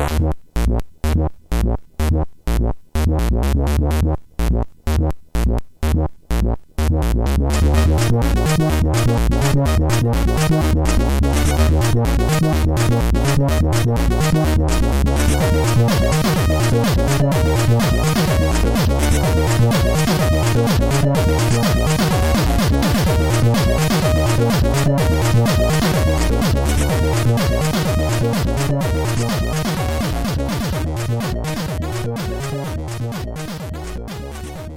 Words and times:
Yeah. 0.00 0.30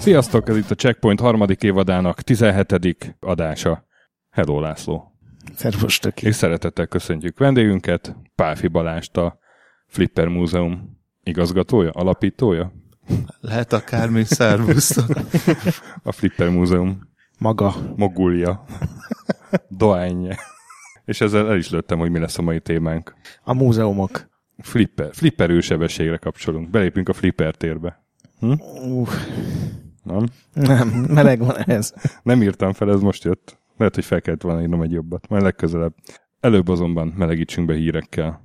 Sziasztok, 0.03 0.49
ez 0.49 0.57
itt 0.57 0.71
a 0.71 0.75
Checkpoint 0.75 1.19
harmadik 1.19 1.63
évadának 1.63 2.21
17. 2.21 3.15
adása. 3.19 3.85
Hello 4.29 4.59
László. 4.59 5.11
Szervus, 5.55 5.99
töké. 5.99 6.27
És 6.27 6.35
szeretettel 6.35 6.87
köszöntjük 6.87 7.39
vendégünket, 7.39 8.15
Pálfi 8.35 8.67
Balást, 8.67 9.17
a 9.17 9.39
Flipper 9.87 10.27
Múzeum 10.27 10.99
igazgatója, 11.23 11.89
alapítója. 11.89 12.73
Lehet 13.39 13.73
akármi, 13.73 14.23
szervusztok. 14.23 15.09
A 16.03 16.11
Flipper 16.11 16.49
Múzeum 16.49 17.09
Maga. 17.39 17.73
mogulja, 17.95 18.63
doányja. 19.67 20.35
És 21.05 21.21
ezzel 21.21 21.49
el 21.49 21.57
is 21.57 21.69
lőttem, 21.69 21.99
hogy 21.99 22.11
mi 22.11 22.19
lesz 22.19 22.37
a 22.37 22.41
mai 22.41 22.59
témánk. 22.59 23.13
A 23.43 23.53
múzeumok. 23.53 24.29
Flipper, 24.57 25.09
flipper 25.13 25.49
űrsebességre 25.49 26.17
kapcsolunk. 26.17 26.69
Belépünk 26.69 27.09
a 27.09 27.13
flipper 27.13 27.55
térbe. 27.55 28.05
Uh, 28.39 29.09
Nem? 30.03 30.25
nem, 30.53 30.87
meleg 30.87 31.39
van 31.39 31.57
ez. 31.57 31.93
Nem 32.23 32.41
írtam 32.41 32.73
fel, 32.73 32.91
ez 32.91 33.01
most 33.01 33.23
jött. 33.23 33.59
Lehet, 33.77 33.95
hogy 33.95 34.05
fel 34.05 34.21
kellett 34.21 34.41
volna 34.41 34.61
írnom 34.61 34.81
egy 34.81 34.91
jobbat. 34.91 35.27
Majd 35.29 35.43
legközelebb. 35.43 35.93
Előbb 36.39 36.67
azonban 36.67 37.13
melegítsünk 37.17 37.67
be 37.67 37.73
hírekkel. 37.73 38.41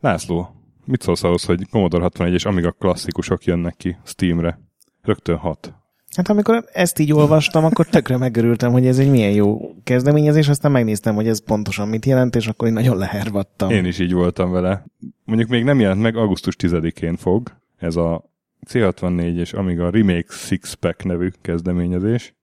László, 0.00 0.48
mit 0.84 1.02
szólsz 1.02 1.22
ahhoz, 1.22 1.44
hogy 1.44 1.68
Commodore 1.70 2.02
61 2.02 2.32
és 2.32 2.44
Amiga 2.44 2.70
klasszikusok 2.70 3.44
jönnek 3.44 3.76
ki 3.76 3.96
Steamre? 4.04 4.60
Rögtön 5.02 5.36
hat. 5.36 5.74
Hát 6.16 6.28
amikor 6.28 6.64
ezt 6.72 6.98
így 6.98 7.12
olvastam, 7.12 7.64
akkor 7.64 7.86
tökre 7.86 8.16
megörültem, 8.16 8.72
hogy 8.72 8.86
ez 8.86 8.98
egy 8.98 9.10
milyen 9.10 9.30
jó 9.30 9.74
kezdeményezés, 9.84 10.48
aztán 10.48 10.72
megnéztem, 10.72 11.14
hogy 11.14 11.28
ez 11.28 11.44
pontosan 11.44 11.88
mit 11.88 12.06
jelent, 12.06 12.36
és 12.36 12.46
akkor 12.46 12.68
én 12.68 12.74
nagyon 12.74 12.96
lehervadtam. 12.96 13.70
Én 13.70 13.84
is 13.84 13.98
így 13.98 14.12
voltam 14.12 14.50
vele. 14.50 14.84
Mondjuk 15.24 15.48
még 15.48 15.64
nem 15.64 15.80
jelent 15.80 16.00
meg, 16.00 16.16
augusztus 16.16 16.56
10-én 16.58 17.16
fog. 17.16 17.50
Ez 17.76 17.96
a 17.96 18.33
C64 18.68 19.36
és 19.36 19.52
Amiga 19.52 19.90
Remake 19.90 20.32
Six 20.32 20.72
Pack 20.72 21.04
nevű 21.04 21.28
kezdeményezés. 21.42 22.34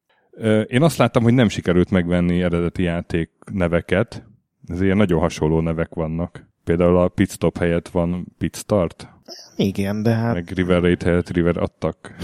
Én 0.67 0.81
azt 0.81 0.97
láttam, 0.97 1.23
hogy 1.23 1.33
nem 1.33 1.49
sikerült 1.49 1.89
megvenni 1.89 2.41
eredeti 2.41 2.83
játék 2.83 3.31
neveket. 3.51 4.25
Ez 4.67 4.81
ilyen 4.81 4.97
nagyon 4.97 5.19
hasonló 5.19 5.59
nevek 5.59 5.93
vannak. 5.93 6.49
Például 6.63 6.97
a 6.97 7.07
Pitstop 7.07 7.57
helyett 7.57 7.89
van 7.89 8.35
Pitstart, 8.37 9.09
Igen, 9.55 10.03
de 10.03 10.13
hát 10.13 10.33
meg 10.33 10.49
River 10.55 10.81
Raid 10.81 11.03
helyett 11.03 11.29
River 11.29 11.57
Attack. 11.57 12.15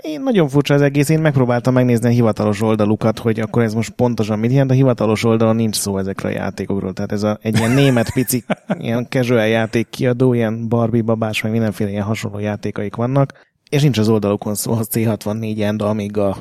Én 0.00 0.20
nagyon 0.22 0.48
furcsa 0.48 0.74
az 0.74 0.80
egész, 0.80 1.08
én 1.08 1.20
megpróbáltam 1.20 1.74
megnézni 1.74 2.06
a 2.08 2.10
hivatalos 2.10 2.62
oldalukat, 2.62 3.18
hogy 3.18 3.40
akkor 3.40 3.62
ez 3.62 3.74
most 3.74 3.90
pontosan 3.90 4.38
mit 4.38 4.50
jelent, 4.50 4.70
a 4.70 4.74
hivatalos 4.74 5.24
oldalon 5.24 5.56
nincs 5.56 5.76
szó 5.76 5.98
ezekről 5.98 6.32
a 6.32 6.34
játékokról, 6.34 6.92
tehát 6.92 7.12
ez 7.12 7.22
a, 7.22 7.38
egy 7.42 7.58
ilyen 7.58 7.70
német 7.70 8.12
pici, 8.12 8.44
ilyen 8.78 9.06
casual 9.08 9.46
játék 9.46 9.88
kiadó, 9.88 10.32
ilyen 10.32 10.68
Barbie 10.68 11.02
babás, 11.02 11.42
meg 11.42 11.52
mindenféle 11.52 11.90
ilyen 11.90 12.02
hasonló 12.02 12.38
játékaik 12.38 12.96
vannak, 12.96 13.46
és 13.70 13.82
nincs 13.82 13.98
az 13.98 14.08
oldalukon 14.08 14.54
szó 14.54 14.72
a 14.72 14.84
C64 14.84 15.68
and 15.68 15.82
amíg 15.82 16.16
a 16.16 16.36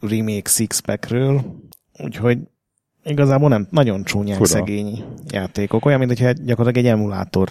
remake 0.00 0.48
Sixpackről, 0.48 1.42
úgyhogy 1.98 2.38
igazából 3.04 3.48
nem, 3.48 3.66
nagyon 3.70 4.04
csúnyák 4.04 4.36
Fura. 4.36 4.48
szegény 4.48 5.04
játékok, 5.28 5.84
olyan, 5.84 5.98
mintha 5.98 6.32
gyakorlatilag 6.32 6.86
egy 6.86 6.98
emulátor 6.98 7.48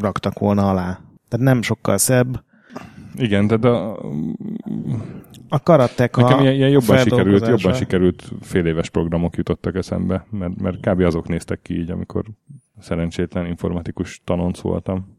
raktak 0.00 0.38
volna 0.38 0.70
alá. 0.70 1.00
Tehát 1.28 1.46
nem 1.46 1.62
sokkal 1.62 1.98
szebb, 1.98 2.44
Igen, 3.16 3.46
de, 3.46 3.56
de 3.56 3.68
a 5.48 5.62
karateka 5.62 6.22
nekem 6.22 6.40
ilyen, 6.40 6.54
ilyen 6.54 6.68
jobban 6.68 6.98
sikerült, 6.98 7.46
jobban 7.46 7.74
sikerült 7.74 8.32
fél 8.40 8.66
éves 8.66 8.90
programok 8.90 9.36
jutottak 9.36 9.74
eszembe, 9.74 10.26
mert, 10.30 10.60
mert 10.60 10.80
kb. 10.80 11.00
azok 11.00 11.28
néztek 11.28 11.62
ki 11.62 11.78
így, 11.78 11.90
amikor 11.90 12.24
szerencsétlen 12.80 13.46
informatikus 13.46 14.20
tanonc 14.24 14.60
voltam. 14.60 15.16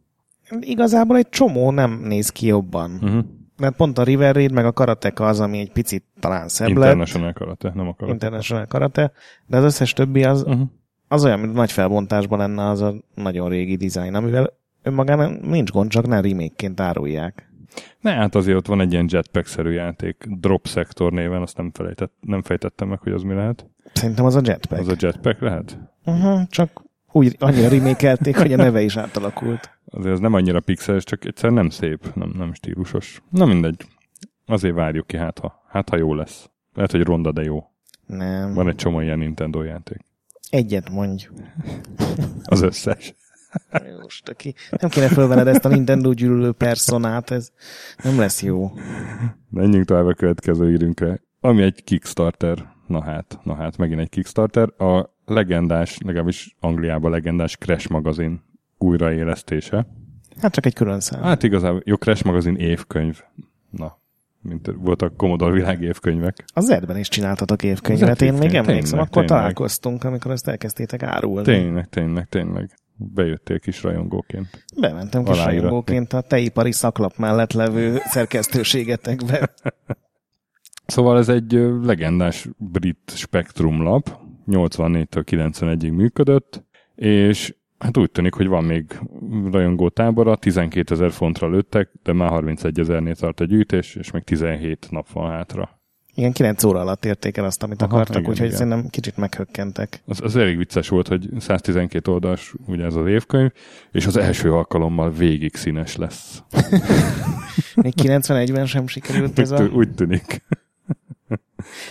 Igazából 0.59 1.17
egy 1.17 1.29
csomó 1.29 1.71
nem 1.71 2.01
néz 2.03 2.29
ki 2.29 2.45
jobban. 2.45 2.99
Uh-huh. 3.01 3.23
Mert 3.57 3.75
pont 3.75 3.97
a 3.97 4.03
River 4.03 4.35
Raid 4.35 4.51
meg 4.51 4.65
a 4.65 4.71
karateka 4.71 5.27
az, 5.27 5.39
ami 5.39 5.59
egy 5.59 5.71
picit 5.71 6.03
talán 6.19 6.47
szebb 6.47 6.67
lett. 6.67 6.75
International 6.75 7.33
karate, 7.33 7.71
nem 7.75 7.87
a 7.87 7.93
karate. 7.93 8.13
International 8.13 8.65
karate. 8.65 9.11
De 9.45 9.57
az 9.57 9.63
összes 9.63 9.93
többi 9.93 10.23
az, 10.23 10.43
uh-huh. 10.43 10.67
az 11.07 11.25
olyan, 11.25 11.39
mint 11.39 11.53
nagy 11.53 11.71
felbontásban 11.71 12.39
lenne 12.39 12.69
az 12.69 12.81
a 12.81 12.93
nagyon 13.15 13.49
régi 13.49 13.75
dizájn, 13.75 14.15
amivel 14.15 14.53
önmagán 14.83 15.39
nincs 15.43 15.71
gond, 15.71 15.89
csak 15.89 16.07
nem 16.07 16.21
remake-ként 16.21 16.79
árulják. 16.79 17.46
Ne, 17.99 18.11
hát 18.11 18.35
azért 18.35 18.57
ott 18.57 18.67
van 18.67 18.81
egy 18.81 18.91
ilyen 18.91 19.07
jetpack-szerű 19.09 19.71
játék, 19.71 20.25
Drop 20.39 20.67
Sector 20.67 21.11
néven, 21.11 21.41
azt 21.41 21.57
nem, 21.57 21.71
felejtett, 21.73 22.13
nem 22.19 22.41
fejtettem 22.41 22.87
meg, 22.87 22.99
hogy 22.99 23.11
az 23.11 23.21
mi 23.21 23.33
lehet. 23.33 23.69
Szerintem 23.93 24.25
az 24.25 24.35
a 24.35 24.41
jetpack. 24.43 24.81
Az 24.81 24.87
a 24.87 24.95
jetpack 24.99 25.41
lehet? 25.41 25.77
Uh-huh, 26.05 26.47
csak 26.47 26.83
úgy 27.11 27.35
annyira 27.39 27.67
remékelték, 27.67 28.37
hogy 28.37 28.53
a 28.53 28.55
neve 28.55 28.81
is 28.81 28.97
átalakult. 28.97 29.79
Azért 29.85 30.13
ez 30.13 30.19
nem 30.19 30.33
annyira 30.33 30.59
pixeles, 30.59 31.03
csak 31.03 31.25
egyszer 31.25 31.51
nem 31.51 31.69
szép, 31.69 32.13
nem, 32.13 32.33
nem 32.37 32.53
stílusos. 32.53 33.21
Na 33.29 33.45
mindegy. 33.45 33.85
Azért 34.45 34.75
várjuk 34.75 35.07
ki, 35.07 35.17
hát 35.17 35.39
ha, 35.39 35.63
hát 35.67 35.89
ha 35.89 35.97
jó 35.97 36.13
lesz. 36.13 36.49
Lehet, 36.73 36.91
hogy 36.91 37.03
ronda, 37.03 37.31
de 37.31 37.43
jó. 37.43 37.63
Nem. 38.05 38.53
Van 38.53 38.67
egy 38.67 38.75
csomó 38.75 38.99
ilyen 39.01 39.17
Nintendo 39.17 39.63
játék. 39.63 40.05
Egyet 40.49 40.89
mondj. 40.89 41.27
Az 42.43 42.61
összes. 42.61 43.13
Most, 44.01 44.29
aki 44.29 44.53
nem 44.81 44.89
kéne 44.89 45.07
fölvened 45.07 45.47
ezt 45.47 45.65
a 45.65 45.69
Nintendo 45.69 46.13
gyűlölő 46.13 46.51
personát, 46.51 47.31
ez 47.31 47.49
nem 48.03 48.19
lesz 48.19 48.43
jó. 48.43 48.71
Menjünk 49.49 49.85
tovább 49.85 50.05
a 50.05 50.13
következő 50.13 50.71
írünkre. 50.71 51.21
Ami 51.39 51.61
egy 51.61 51.83
Kickstarter. 51.83 52.75
Na 52.87 53.03
hát, 53.03 53.39
na 53.43 53.55
hát, 53.55 53.77
megint 53.77 53.99
egy 53.99 54.09
Kickstarter. 54.09 54.81
A 54.81 55.13
legendás, 55.25 55.97
legalábbis 56.05 56.55
Angliában 56.59 57.11
legendás 57.11 57.57
Crash 57.57 57.89
magazin 57.89 58.43
újraélesztése. 58.77 59.87
Hát 60.41 60.53
csak 60.53 60.65
egy 60.65 60.73
külön 60.73 60.99
szám. 60.99 61.21
Hát 61.21 61.43
igazából, 61.43 61.81
jó, 61.85 61.95
Crash 61.95 62.25
magazin 62.25 62.55
évkönyv. 62.55 63.21
Na, 63.69 63.97
mint 64.41 64.71
voltak 64.75 65.17
Commodore 65.17 65.53
világ 65.53 65.81
évkönyvek. 65.81 66.43
Az 66.53 66.65
Zedben 66.65 66.97
is 66.97 67.07
csináltatok 67.07 67.63
évkönyvet, 67.63 68.21
én 68.21 68.33
még 68.33 68.53
emlékszem, 68.53 68.81
tényleg, 68.81 68.99
akkor 68.99 69.09
tényleg. 69.09 69.27
találkoztunk, 69.27 70.03
amikor 70.03 70.31
ezt 70.31 70.47
elkezdtétek 70.47 71.03
árulni. 71.03 71.43
Tényleg, 71.43 71.89
tényleg, 71.89 72.27
tényleg. 72.29 72.69
Bejöttél 72.97 73.59
kis 73.59 73.83
rajongóként. 73.83 74.65
Bementem 74.79 75.23
kis 75.23 75.33
Aláíratni. 75.33 75.59
rajongóként 75.59 76.13
a 76.13 76.21
teipari 76.21 76.71
szaklap 76.71 77.17
mellett 77.17 77.53
levő 77.53 77.97
szerkesztőségetekbe. 78.05 79.49
Szóval 80.87 81.17
ez 81.17 81.29
egy 81.29 81.51
legendás 81.81 82.47
brit 82.57 83.11
spektrum 83.15 83.81
lap, 83.81 84.19
84-től 84.47 85.23
91-ig 85.31 85.95
működött, 85.95 86.63
és 86.95 87.55
hát 87.77 87.97
úgy 87.97 88.11
tűnik, 88.11 88.33
hogy 88.33 88.47
van 88.47 88.63
még 88.63 88.99
rajongó 89.51 89.89
tábora, 89.89 90.35
12 90.35 90.93
ezer 90.93 91.11
fontra 91.11 91.49
lőttek, 91.49 91.91
de 92.03 92.13
már 92.13 92.29
31 92.29 92.79
ezernél 92.79 93.15
tart 93.15 93.39
a 93.39 93.45
gyűjtés, 93.45 93.95
és 93.95 94.11
még 94.11 94.23
17 94.23 94.87
nap 94.91 95.09
van 95.09 95.31
hátra. 95.31 95.76
Igen, 96.17 96.31
9 96.31 96.63
óra 96.63 96.79
alatt 96.79 97.05
érték 97.05 97.37
el 97.37 97.45
azt, 97.45 97.63
amit 97.63 97.81
Aha, 97.81 97.95
akartak, 97.95 98.17
igen, 98.17 98.29
úgyhogy 98.29 98.45
igen. 98.45 98.57
szerintem 98.57 98.89
kicsit 98.89 99.17
meghökkentek. 99.17 100.01
Az, 100.05 100.21
az 100.21 100.35
elég 100.35 100.57
vicces 100.57 100.89
volt, 100.89 101.07
hogy 101.07 101.29
112 101.39 102.11
oldalas 102.11 102.53
ugye 102.65 102.83
ez 102.83 102.95
az 102.95 103.07
évkönyv, 103.07 103.51
és 103.91 104.05
az 104.05 104.17
első 104.17 104.53
alkalommal 104.53 105.11
végig 105.11 105.55
színes 105.55 105.95
lesz. 105.95 106.43
Még 107.75 107.93
91-ben 108.01 108.65
sem 108.65 108.87
sikerült 108.87 109.39
ez 109.39 109.51
Úgy, 109.51 109.59
a... 109.59 109.63
tű- 109.63 109.73
úgy 109.73 109.93
tűnik. 109.93 110.41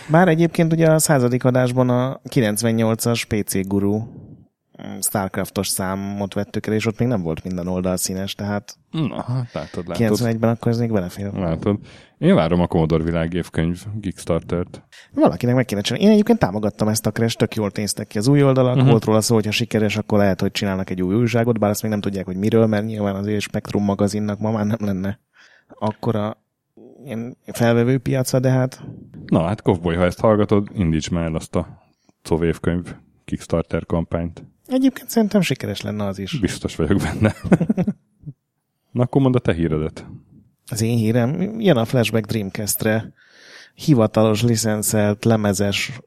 Bár 0.09 0.27
egyébként 0.27 0.73
ugye 0.73 0.91
a 0.91 0.99
századik 0.99 1.43
adásban 1.43 1.89
a 1.89 2.21
98-as 2.29 3.23
PC 3.27 3.67
Guru 3.67 4.01
Starcraftos 5.01 5.67
számot 5.67 6.33
vettük 6.33 6.67
el, 6.67 6.73
és 6.73 6.85
ott 6.85 6.99
még 6.99 7.07
nem 7.07 7.21
volt 7.21 7.43
minden 7.43 7.67
oldal 7.67 7.97
színes, 7.97 8.35
tehát 8.35 8.77
Na, 8.91 9.23
hát 9.23 9.53
látod, 9.53 9.87
látod. 9.87 10.17
91-ben 10.17 10.49
akkor 10.49 10.71
ez 10.71 10.79
még 10.79 10.91
belefér. 10.91 11.33
Látod. 11.33 11.79
Én 12.17 12.35
várom 12.35 12.61
a 12.61 12.67
Commodore 12.67 13.03
világ 13.03 13.33
évkönyv 13.33 13.83
Kickstartert. 14.01 14.83
Valakinek 15.13 15.55
meg 15.55 15.65
kéne 15.65 15.81
csinálni. 15.81 16.05
Én 16.05 16.11
egyébként 16.11 16.39
támogattam 16.39 16.87
ezt 16.87 17.05
a 17.05 17.11
crash, 17.11 17.37
tök 17.37 17.55
jól 17.55 17.71
néztek 17.73 18.07
ki 18.07 18.17
az 18.17 18.27
új 18.27 18.43
oldalak, 18.43 18.75
uh-huh. 18.75 18.89
volt 18.89 19.05
róla 19.05 19.21
szó, 19.21 19.35
hogyha 19.35 19.51
sikeres, 19.51 19.97
akkor 19.97 20.17
lehet, 20.17 20.41
hogy 20.41 20.51
csinálnak 20.51 20.89
egy 20.89 21.01
új 21.01 21.15
újságot, 21.15 21.59
bár 21.59 21.69
azt 21.69 21.81
még 21.81 21.91
nem 21.91 22.01
tudják, 22.01 22.25
hogy 22.25 22.37
miről, 22.37 22.65
mert 22.65 22.85
nyilván 22.85 23.15
azért 23.15 23.41
Spektrum 23.41 23.83
magazinnak 23.83 24.39
ma 24.39 24.51
már 24.51 24.65
nem 24.65 24.77
lenne 24.79 25.19
akkora 25.79 26.37
ilyen 27.03 27.37
felvevő 27.45 27.97
piaca, 27.97 28.39
de 28.39 28.49
hát 28.49 28.83
Na 29.25 29.43
hát, 29.43 29.61
Kovboly, 29.61 29.95
ha 29.95 30.03
ezt 30.03 30.19
hallgatod, 30.19 30.67
indíts 30.73 31.09
már 31.09 31.23
el 31.23 31.35
azt 31.35 31.55
a 31.55 31.67
COV 32.23 32.43
évkönyv 32.43 32.95
Kickstarter 33.25 33.85
kampányt. 33.85 34.43
Egyébként 34.67 35.09
szerintem 35.09 35.41
sikeres 35.41 35.81
lenne 35.81 36.05
az 36.05 36.19
is. 36.19 36.39
Biztos 36.39 36.75
vagyok 36.75 36.97
benne. 37.01 37.35
Na 38.91 39.03
akkor 39.03 39.21
mondd 39.21 39.35
a 39.35 39.39
te 39.39 39.53
híredet. 39.53 40.05
Az 40.69 40.81
én 40.81 40.97
hírem, 40.97 41.59
jön 41.59 41.77
a 41.77 41.85
Flashback 41.85 42.25
Dreamcast-re 42.25 43.13
hivatalos 43.73 44.43
licenszelt 44.43 45.25
lemezes 45.25 45.99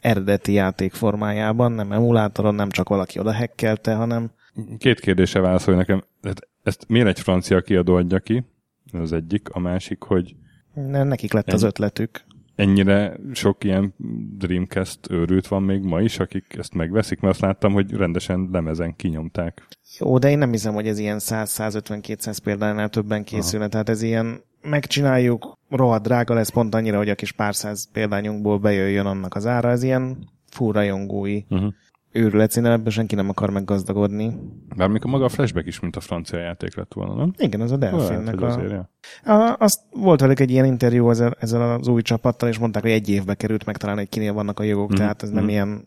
eredeti 0.00 0.52
játék 0.52 0.92
formájában, 0.92 1.72
nem 1.72 1.92
emulátoron, 1.92 2.54
nem 2.54 2.70
csak 2.70 2.88
valaki 2.88 3.18
oda 3.18 3.32
hekkelte, 3.32 3.94
hanem 3.94 4.30
Két 4.78 5.00
kérdése 5.00 5.40
válaszolj 5.40 5.76
nekem. 5.76 6.02
Hát 6.22 6.48
Ezt 6.62 6.84
miért 6.88 7.06
egy 7.08 7.20
francia 7.20 7.60
kiadó 7.60 7.94
adja 7.94 8.18
ki? 8.18 8.44
Az 8.92 9.12
egyik. 9.12 9.48
A 9.48 9.58
másik, 9.58 10.02
hogy 10.02 10.34
ne- 10.74 11.02
nekik 11.02 11.32
lett 11.32 11.52
az 11.52 11.60
Ennyi. 11.60 11.68
ötletük. 11.70 12.24
Ennyire 12.56 13.16
sok 13.32 13.64
ilyen 13.64 13.94
Dreamcast 14.38 14.98
őrült 15.10 15.46
van 15.46 15.62
még 15.62 15.82
ma 15.82 16.00
is, 16.00 16.18
akik 16.18 16.54
ezt 16.58 16.74
megveszik, 16.74 17.20
mert 17.20 17.32
azt 17.32 17.42
láttam, 17.42 17.72
hogy 17.72 17.92
rendesen 17.92 18.48
lemezen 18.52 18.96
kinyomták. 18.96 19.66
Jó, 19.98 20.18
de 20.18 20.30
én 20.30 20.38
nem 20.38 20.50
hiszem, 20.50 20.74
hogy 20.74 20.88
ez 20.88 20.98
ilyen 20.98 21.18
100-150-200 21.20 22.38
példánál 22.44 22.88
többen 22.88 23.24
készülne, 23.24 23.68
tehát 23.68 23.88
ez 23.88 24.02
ilyen 24.02 24.42
megcsináljuk, 24.62 25.58
rohadt 25.70 26.02
drága 26.02 26.34
lesz 26.34 26.50
pont 26.50 26.74
annyira, 26.74 26.96
hogy 26.96 27.08
a 27.08 27.14
kis 27.14 27.32
pár 27.32 27.54
száz 27.54 27.88
példányunkból 27.92 28.58
bejöjjön 28.58 29.06
annak 29.06 29.34
az 29.34 29.46
ára, 29.46 29.70
ez 29.70 29.82
ilyen 29.82 30.28
fúrajongói 30.50 31.42
Uh-huh. 31.48 31.72
Őrület, 32.14 32.50
színe, 32.50 32.72
ebből 32.72 32.90
senki 32.90 33.14
nem 33.14 33.28
akar 33.28 33.50
meggazdagodni. 33.50 34.36
Bár 34.76 34.88
mikor 34.88 35.10
maga 35.10 35.24
a 35.24 35.28
flashback 35.28 35.66
is, 35.66 35.80
mint 35.80 35.96
a 35.96 36.00
francia 36.00 36.38
játék 36.38 36.76
lett 36.76 36.92
volna, 36.92 37.14
nem? 37.14 37.32
Igen, 37.38 37.60
az 37.60 37.72
a 37.72 37.76
Delfinnek 37.76 38.40
a... 38.40 38.46
azért, 38.46 38.70
ja. 38.70 38.90
A, 39.34 39.56
azt 39.58 39.80
volt 39.90 40.20
velük 40.20 40.40
egy 40.40 40.50
ilyen 40.50 40.64
interjú 40.64 41.10
ezzel, 41.10 41.36
ezzel 41.38 41.72
az 41.72 41.88
új 41.88 42.02
csapattal, 42.02 42.48
és 42.48 42.58
mondták, 42.58 42.82
hogy 42.82 42.90
egy 42.90 43.08
évbe 43.08 43.34
került 43.34 43.66
megtalálni, 43.66 44.00
hogy 44.00 44.10
kinél 44.10 44.32
vannak 44.32 44.60
a 44.60 44.62
jogok, 44.62 44.92
mm. 44.92 44.96
tehát 44.96 45.22
ez 45.22 45.30
nem 45.30 45.42
mhm. 45.42 45.52
ilyen, 45.52 45.86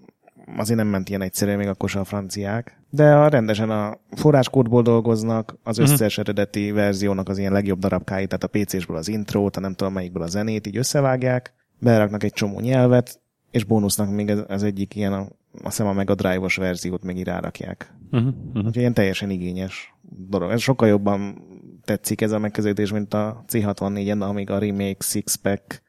azért 0.57 0.77
nem 0.77 0.87
ment 0.87 1.09
ilyen 1.09 1.21
egyszerűen 1.21 1.57
még 1.57 1.67
akkor 1.67 1.89
sem 1.89 2.01
a 2.01 2.05
franciák. 2.05 2.81
De 2.89 3.15
a, 3.15 3.27
rendesen 3.27 3.69
a 3.69 3.97
forráskódból 4.11 4.81
dolgoznak, 4.81 5.57
az 5.63 5.77
Mhm. 5.77 5.91
összes 5.91 6.17
eredeti 6.17 6.71
verziónak 6.71 7.29
az 7.29 7.37
ilyen 7.37 7.51
legjobb 7.51 7.79
darabkáit, 7.79 8.27
tehát 8.27 8.43
a 8.43 8.59
PC-sből 8.59 8.97
az 8.97 9.07
intrót, 9.07 9.57
a 9.57 9.59
nem 9.59 9.73
tudom 9.73 9.93
melyikből 9.93 10.23
a 10.23 10.27
zenét, 10.27 10.67
így 10.67 10.77
összevágják, 10.77 11.53
beraknak 11.79 12.23
egy 12.23 12.33
csomó 12.33 12.59
nyelvet, 12.59 13.19
és 13.51 13.63
bónusznak 13.63 14.09
még 14.09 14.29
az, 14.29 14.43
az 14.47 14.63
egyik 14.63 14.95
ilyen, 14.95 15.13
a, 15.13 15.27
azt 15.63 15.77
hiszem 15.77 15.87
a 15.87 15.93
Mega 15.93 16.15
Drive-os 16.15 16.55
verziót 16.55 17.03
még 17.03 17.17
így 17.17 17.23
rárakják. 17.23 17.93
Uh-huh. 18.11 18.27
Uh-huh. 18.29 18.55
Úgyhogy 18.55 18.75
ilyen 18.75 18.93
teljesen 18.93 19.29
igényes 19.29 19.95
dolog. 20.29 20.51
Ez 20.51 20.61
sokkal 20.61 20.87
jobban 20.87 21.41
tetszik 21.83 22.21
ez 22.21 22.31
a 22.31 22.39
megközelítés, 22.39 22.91
mint 22.91 23.13
a 23.13 23.43
C64-en, 23.47 24.19
amíg 24.19 24.49
a 24.49 24.59
remake 24.59 25.03
Six-Pack, 25.03 25.81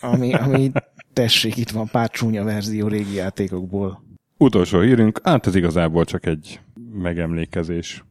ami, 0.00 0.34
ami 0.34 0.72
tessék, 1.12 1.56
itt 1.56 1.70
van 1.70 1.88
pár 1.88 2.10
csúnya 2.10 2.44
verzió 2.44 2.88
régi 2.88 3.14
játékokból. 3.14 4.04
Utolsó 4.38 4.80
hírünk, 4.80 5.20
hát 5.22 5.46
ez 5.46 5.54
igazából 5.54 6.04
csak 6.04 6.26
egy 6.26 6.60
megemlékezés. 6.92 8.04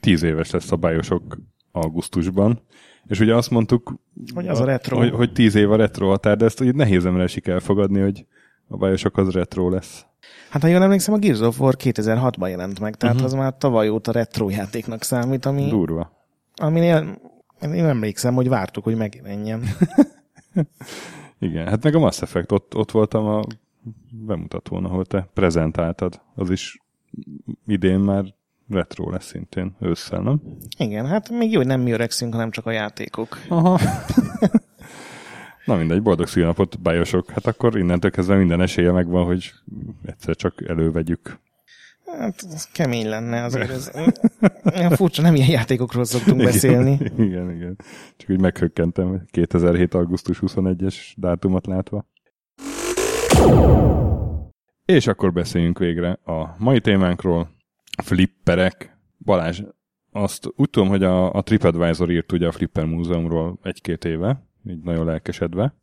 Tíz 0.00 0.22
éves 0.22 0.50
lesz 0.50 0.72
a 0.72 0.76
bájosok 0.76 1.38
augusztusban. 1.72 2.60
És 3.06 3.20
ugye 3.20 3.34
azt 3.34 3.50
mondtuk, 3.50 3.94
Hogy 4.34 4.48
az 4.48 4.60
a 4.60 4.64
retro. 4.64 4.96
Hogy, 4.96 5.10
hogy 5.10 5.32
tíz 5.32 5.54
év 5.54 5.72
a 5.72 5.76
retro 5.76 6.08
határ, 6.08 6.36
de 6.36 6.44
ezt 6.44 6.60
úgy 6.60 6.74
nehéz 6.74 7.06
ember 7.06 7.22
esik 7.22 7.46
elfogadni, 7.46 8.00
hogy 8.00 8.26
a 8.68 8.76
bájosok 8.76 9.16
az 9.16 9.30
retro 9.30 9.68
lesz. 9.68 10.06
Hát 10.50 10.62
ha 10.62 10.68
jól 10.68 10.82
emlékszem, 10.82 11.14
a 11.14 11.18
Gears 11.18 11.40
of 11.40 11.60
War 11.60 11.74
2006-ban 11.78 12.48
jelent 12.48 12.80
meg, 12.80 12.96
tehát 12.96 13.14
uh-huh. 13.14 13.30
az 13.30 13.38
már 13.38 13.56
tavaly 13.58 13.88
óta 13.88 14.12
retro 14.12 14.48
játéknak 14.48 15.02
számít, 15.02 15.46
ami, 15.46 15.68
Durva. 15.68 16.12
aminél 16.54 17.18
én 17.60 17.84
emlékszem, 17.84 18.34
hogy 18.34 18.48
vártuk, 18.48 18.84
hogy 18.84 18.96
megjelenjen. 18.96 19.62
Igen, 21.38 21.66
hát 21.66 21.82
meg 21.82 21.94
a 21.94 21.98
Mass 21.98 22.22
Effect, 22.22 22.52
ott, 22.52 22.76
ott 22.76 22.90
voltam 22.90 23.26
a 23.26 23.42
bemutatón, 24.10 24.84
ahol 24.84 25.04
te 25.04 25.28
prezentáltad. 25.34 26.20
Az 26.34 26.50
is 26.50 26.82
idén 27.66 27.98
már 27.98 28.24
retro 28.68 29.10
lesz 29.10 29.26
szintén, 29.26 29.76
ősszel, 29.80 30.20
nem? 30.20 30.40
Igen, 30.78 31.06
hát 31.06 31.30
még 31.30 31.50
jó, 31.50 31.58
hogy 31.58 31.66
nem 31.66 31.80
mi 31.80 31.90
öregszünk, 31.90 32.32
hanem 32.32 32.50
csak 32.50 32.66
a 32.66 32.70
játékok. 32.70 33.38
Aha. 33.48 33.78
Na 35.64 35.76
mindegy, 35.76 36.02
boldog 36.02 36.26
szülnapot, 36.26 36.80
bájosok. 36.80 37.30
Hát 37.30 37.46
akkor 37.46 37.78
innentől 37.78 38.10
kezdve 38.10 38.36
minden 38.36 38.60
esélye 38.60 38.90
megvan, 38.90 39.24
hogy 39.24 39.52
egyszer 40.04 40.36
csak 40.36 40.68
elővegyük. 40.68 41.38
Hát 42.18 42.44
ez 42.52 42.70
kemény 42.70 43.08
lenne 43.08 43.42
azért. 43.42 43.70
Ez, 43.70 43.90
furcsa, 44.96 45.22
nem 45.22 45.34
ilyen 45.34 45.48
játékokról 45.48 46.04
szoktunk 46.04 46.42
beszélni. 46.42 46.92
Igen, 46.92 47.22
igen, 47.22 47.50
igen. 47.50 47.78
Csak 48.16 48.30
úgy 48.30 48.40
meghökkentem 48.40 49.24
2007. 49.30 49.94
augusztus 49.94 50.38
21-es 50.46 50.96
dátumot 51.16 51.66
látva. 51.66 52.06
És 54.84 55.06
akkor 55.06 55.32
beszéljünk 55.32 55.78
végre 55.78 56.10
a 56.24 56.54
mai 56.58 56.80
témánkról, 56.80 57.50
flipperek. 58.02 58.98
Balázs, 59.18 59.62
azt 60.12 60.52
úgy 60.56 60.70
tudom, 60.70 60.88
hogy 60.88 61.02
a, 61.02 61.32
a 61.32 61.42
TripAdvisor 61.42 62.10
írt 62.10 62.32
ugye 62.32 62.46
a 62.46 62.52
Flipper 62.52 62.84
Múzeumról 62.84 63.58
egy-két 63.62 64.04
éve, 64.04 64.46
így 64.70 64.82
nagyon 64.82 65.04
lelkesedve. 65.04 65.74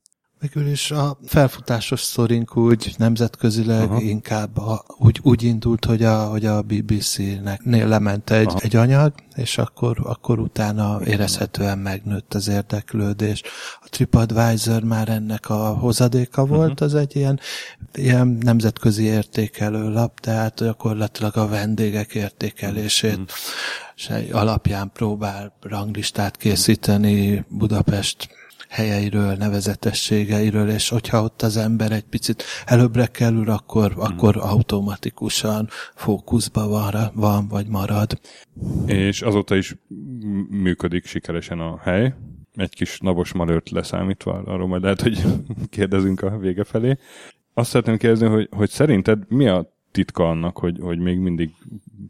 Végül 0.41 0.67
is 0.67 0.91
a 0.91 1.17
felfutásos 1.25 2.01
szorink 2.01 2.57
úgy 2.57 2.93
nemzetközileg 2.97 3.89
Aha. 3.89 4.01
Inkább 4.01 4.57
a, 4.57 4.85
úgy, 4.97 5.19
úgy 5.23 5.43
indult, 5.43 5.85
hogy 5.85 6.03
a, 6.03 6.29
hogy 6.29 6.45
a 6.45 6.61
BBC-nek 6.61 7.61
lement 7.63 8.29
egy, 8.29 8.47
Aha. 8.47 8.59
egy 8.59 8.75
anyag, 8.75 9.13
és 9.35 9.57
akkor, 9.57 9.97
akkor 10.03 10.39
utána 10.39 10.99
érezhetően 11.05 11.77
megnőtt 11.77 12.33
az 12.33 12.47
érdeklődés. 12.47 13.41
A 13.81 13.87
TripAdvisor 13.89 14.83
már 14.83 15.09
ennek 15.09 15.49
a 15.49 15.67
hozadéka 15.67 16.45
volt, 16.45 16.81
az 16.81 16.95
egy 16.95 17.15
ilyen, 17.15 17.39
ilyen 17.93 18.27
nemzetközi 18.27 19.03
értékelő 19.03 19.89
lap, 19.89 20.19
tehát 20.19 20.55
gyakorlatilag 20.55 21.37
a 21.37 21.47
vendégek 21.47 22.15
értékelését 22.15 23.31
és 23.95 24.09
egy 24.09 24.31
alapján 24.31 24.91
próbál 24.93 25.53
ranglistát 25.61 26.37
készíteni 26.37 27.45
Budapest 27.49 28.29
helyeiről, 28.71 29.33
nevezetességeiről, 29.33 30.69
és 30.69 30.89
hogyha 30.89 31.23
ott 31.23 31.41
az 31.41 31.57
ember 31.57 31.91
egy 31.91 32.03
picit 32.03 32.43
előbbre 32.65 33.05
kerül, 33.05 33.49
akkor, 33.49 33.93
akkor 33.95 34.37
automatikusan 34.37 35.67
fókuszba 35.95 36.67
van, 36.67 37.11
van, 37.13 37.47
vagy 37.47 37.67
marad. 37.67 38.19
És 38.85 39.21
azóta 39.21 39.55
is 39.55 39.75
működik 40.49 41.05
sikeresen 41.05 41.59
a 41.59 41.77
hely. 41.77 42.13
Egy 42.55 42.75
kis 42.75 42.99
navos 42.99 43.33
malőrt 43.33 43.69
leszámítva, 43.69 44.33
arról 44.45 44.67
majd 44.67 44.81
lehet, 44.81 45.01
hogy 45.01 45.23
kérdezünk 45.69 46.21
a 46.21 46.37
vége 46.37 46.63
felé. 46.63 46.97
Azt 47.53 47.69
szeretném 47.69 47.97
kérdezni, 47.97 48.27
hogy, 48.27 48.47
hogy 48.51 48.69
szerinted 48.69 49.23
mi 49.27 49.47
a 49.47 49.73
titka 49.91 50.29
annak, 50.29 50.57
hogy, 50.57 50.77
hogy 50.81 50.99
még 50.99 51.17
mindig 51.17 51.49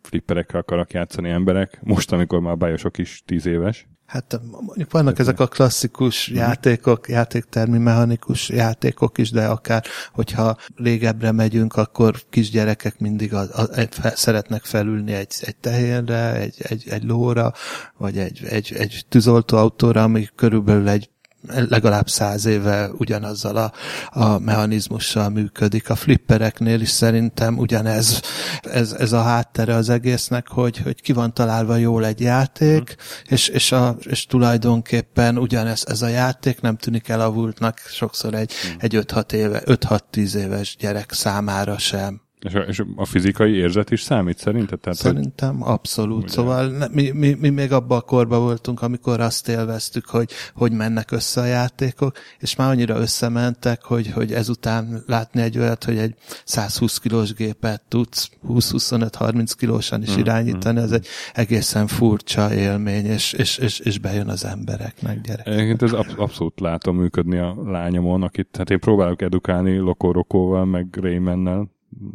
flipperekkel 0.01 0.59
akarnak 0.59 0.91
játszani 0.91 1.29
emberek, 1.29 1.79
most, 1.83 2.11
amikor 2.11 2.39
már 2.39 2.57
bájosok 2.57 2.97
is 2.97 3.23
tíz 3.25 3.45
éves? 3.45 3.87
Hát 4.11 4.41
mondjuk 4.51 4.91
vannak 4.91 5.19
ezek 5.19 5.39
a 5.39 5.47
klasszikus 5.47 6.27
játékok, 6.27 7.09
játéktermi 7.09 7.77
mechanikus 7.77 8.49
játékok 8.49 9.17
is, 9.17 9.31
de 9.31 9.45
akár, 9.45 9.83
hogyha 10.13 10.57
régebbre 10.75 11.31
megyünk, 11.31 11.75
akkor 11.75 12.15
kisgyerekek 12.29 12.99
mindig 12.99 13.33
a, 13.33 13.39
a, 13.39 13.67
egy, 13.73 13.93
fe, 13.95 14.13
szeretnek 14.15 14.63
felülni 14.63 15.13
egy, 15.13 15.33
egy 15.41 15.55
tehérre, 15.55 16.35
egy, 16.35 16.55
egy, 16.57 16.83
egy 16.89 17.03
lóra, 17.03 17.53
vagy 17.97 18.17
egy, 18.17 18.41
egy, 18.45 18.73
egy 18.77 19.05
tűzoltóautóra, 19.09 20.03
ami 20.03 20.27
körülbelül 20.35 20.89
egy 20.89 21.09
legalább 21.47 22.09
száz 22.09 22.45
éve 22.45 22.89
ugyanazzal 22.97 23.57
a, 23.57 23.71
a 24.09 24.39
mechanizmussal 24.39 25.29
működik. 25.29 25.89
A 25.89 25.95
flippereknél 25.95 26.81
is 26.81 26.89
szerintem 26.89 27.57
ugyanez 27.57 28.21
ez, 28.61 28.91
ez 28.91 29.11
a 29.11 29.21
háttere 29.21 29.75
az 29.75 29.89
egésznek, 29.89 30.47
hogy, 30.47 30.77
hogy 30.77 31.01
ki 31.01 31.13
van 31.13 31.33
találva 31.33 31.75
jól 31.75 32.05
egy 32.05 32.21
játék, 32.21 32.95
és, 33.23 33.47
és, 33.47 33.71
a, 33.71 33.95
és 33.99 34.25
tulajdonképpen 34.25 35.37
ugyanez 35.37 35.83
ez 35.87 36.01
a 36.01 36.07
játék 36.07 36.61
nem 36.61 36.77
tűnik 36.77 37.09
elavultnak 37.09 37.79
sokszor 37.87 38.33
egy, 38.33 38.51
egy 38.77 39.03
5-6 39.07 39.31
éve, 39.31 39.61
5-6-10 39.65 40.33
éves 40.33 40.75
gyerek 40.79 41.11
számára 41.11 41.77
sem. 41.77 42.21
És 42.41 42.53
a, 42.53 42.59
és 42.59 42.83
a 42.95 43.05
fizikai 43.05 43.53
érzet 43.53 43.91
is 43.91 44.01
számít 44.01 44.37
szerinted? 44.37 44.79
Tehát, 44.79 45.01
hogy- 45.01 45.11
Szerintem 45.13 45.63
abszolút. 45.63 46.23
Ugye. 46.23 46.31
Szóval 46.31 46.67
ne, 46.67 46.87
mi, 46.91 47.09
mi, 47.09 47.33
mi 47.39 47.49
még 47.49 47.71
abban 47.71 47.97
a 47.97 48.01
korban 48.01 48.39
voltunk, 48.39 48.81
amikor 48.81 49.19
azt 49.19 49.47
élveztük, 49.49 50.05
hogy 50.05 50.31
hogy 50.53 50.71
mennek 50.71 51.11
össze 51.11 51.41
a 51.41 51.45
játékok, 51.45 52.17
és 52.39 52.55
már 52.55 52.69
annyira 52.69 52.97
összementek, 52.99 53.83
hogy, 53.83 54.11
hogy 54.11 54.31
ezután 54.33 55.03
látni 55.07 55.41
egy 55.41 55.57
olyat, 55.57 55.83
hogy 55.83 55.97
egy 55.97 56.15
120 56.45 56.97
kilós 56.97 57.33
gépet 57.33 57.81
tudsz 57.87 58.29
20-25-30 58.47 59.51
kilósan 59.57 60.01
is 60.01 60.15
Mm, 60.15 60.19
irányítani, 60.19 60.79
az 60.79 60.91
egy 60.91 61.07
egészen 61.33 61.87
furcsa 61.87 62.53
élmény, 62.53 63.05
és, 63.05 63.33
és, 63.33 63.57
és, 63.57 63.79
és 63.79 63.99
bejön 63.99 64.27
az 64.29 64.45
embereknek, 64.45 65.21
gyerek. 65.21 65.47
Egyébként 65.47 65.81
ez 65.81 65.91
absz- 65.91 66.17
abszolút 66.17 66.59
látom 66.59 66.95
működni 66.97 67.37
a 67.37 67.55
lányomon, 67.65 68.21
akit 68.23 68.55
hát 68.57 68.69
én 68.69 68.79
próbálok 68.79 69.21
edukálni 69.21 69.77
Lokorokóval, 69.77 70.65
meg 70.65 70.87
Raymannel 71.01 71.69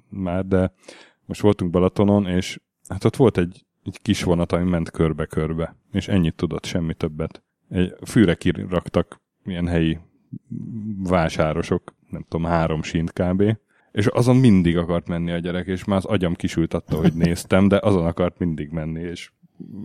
már, 0.08 0.46
de 0.46 0.72
most 1.24 1.40
voltunk 1.40 1.70
Balatonon, 1.70 2.26
és 2.26 2.60
hát 2.88 3.04
ott 3.04 3.16
volt 3.16 3.38
egy, 3.38 3.64
egy 3.84 3.98
kis 4.02 4.22
vonat, 4.22 4.52
ami 4.52 4.70
ment 4.70 4.90
körbe-körbe, 4.90 5.76
és 5.92 6.08
ennyit 6.08 6.34
tudott, 6.34 6.64
semmi 6.64 6.94
többet. 6.94 7.42
Egy 7.68 7.94
fűre 8.04 8.34
kiraktak 8.34 9.20
ilyen 9.44 9.66
helyi 9.66 9.98
vásárosok, 10.96 11.94
nem 12.10 12.24
tudom, 12.28 12.46
három 12.46 12.82
sínt 12.82 13.12
kb. 13.12 13.42
És 13.92 14.06
azon 14.06 14.36
mindig 14.36 14.76
akart 14.76 15.08
menni 15.08 15.30
a 15.30 15.38
gyerek, 15.38 15.66
és 15.66 15.84
már 15.84 15.96
az 15.96 16.04
agyam 16.04 16.34
kisült 16.34 16.74
attól, 16.74 17.00
hogy 17.00 17.14
néztem, 17.14 17.68
de 17.68 17.78
azon 17.82 18.06
akart 18.06 18.38
mindig 18.38 18.70
menni, 18.70 19.00
és 19.00 19.30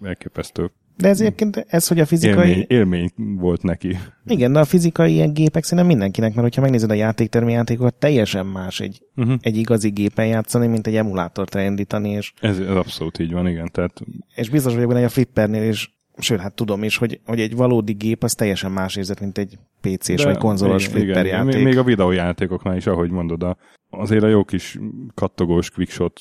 elképesztő 0.02 0.72
De 0.98 1.08
ez 1.08 1.22
egyébként, 1.22 1.66
ez, 1.68 1.88
hogy 1.88 2.00
a 2.00 2.06
fizikai... 2.06 2.50
élmény, 2.50 2.66
élmény 2.68 3.10
volt 3.16 3.64
neki. 3.64 3.98
Igen, 4.26 4.54
de 4.54 4.60
a 4.60 4.66
fizikai 4.66 5.14
ilyen 5.14 5.34
gépek 5.34 5.64
szerintem 5.64 5.88
mindenkinek, 5.88 6.30
mert 6.30 6.42
hogyha 6.42 6.62
megnézed 6.62 6.90
a 6.90 6.94
játéktermi 6.94 7.52
játékokat, 7.52 7.94
teljesen 7.94 8.46
más 8.46 8.80
egy, 8.80 9.02
Uh-huh. 9.16 9.36
egy 9.42 9.58
igazi 9.58 9.90
gépen 9.90 10.28
játszani, 10.28 10.68
mint 10.68 10.88
egy 10.88 10.96
emulátort 10.96 11.56
elindítani, 11.56 12.10
és, 12.10 12.34
Ez, 12.42 12.60
ez 12.60 12.76
abszolút 12.76 13.20
így 13.20 13.32
van, 13.32 13.48
igen. 13.48 13.70
Tehát 13.72 14.02
és 14.36 14.50
biztos 14.50 14.74
vagyok 14.74 14.88
benne, 14.88 15.00
hogy 15.00 15.10
a 15.10 15.12
flippernél 15.12 15.70
is, 15.70 15.96
sőt, 16.18 16.40
hát 16.40 16.54
tudom 16.54 16.84
is, 16.84 16.98
hogy, 16.98 17.20
hogy 17.26 17.40
egy 17.40 17.56
valódi 17.56 17.94
gép 17.94 18.24
az 18.24 18.34
teljesen 18.34 18.72
más 18.72 18.96
érzet, 18.96 19.20
mint 19.20 19.38
egy 19.38 19.58
PC-s 19.82 20.24
vagy 20.24 20.38
konzolos 20.38 20.88
igen, 20.88 20.96
flipper 20.96 21.26
igen, 21.26 21.38
játék. 21.38 21.56
Még, 21.56 21.64
még 21.64 21.78
a 21.78 21.84
videójátékoknál 21.84 22.76
is, 22.76 22.88
ahogy 22.88 23.12
mondod, 23.12 23.44
a, 23.44 23.58
azért 23.90 24.24
a 24.24 24.28
jó 24.28 24.44
kis 24.44 24.80
kattogós 25.14 25.70
quickshot 25.70 26.20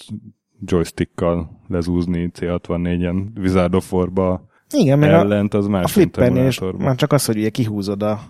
joystickkal 0.67 1.61
lezúzni 1.69 2.31
C64-en 2.39 3.39
Wizard 3.39 3.75
of 3.75 3.93
War-ba 3.93 4.49
Igen, 4.73 4.99
meg 4.99 5.13
a, 5.13 5.15
ellent, 5.15 5.55
az 5.55 5.67
a 5.67 5.69
más, 5.69 5.81
mint 5.81 5.91
flippernél 5.91 6.47
is 6.47 6.61
már 6.79 6.95
csak 6.97 7.13
az, 7.13 7.25
hogy 7.25 7.37
ugye 7.37 7.49
kihúzod 7.49 8.03
a, 8.03 8.21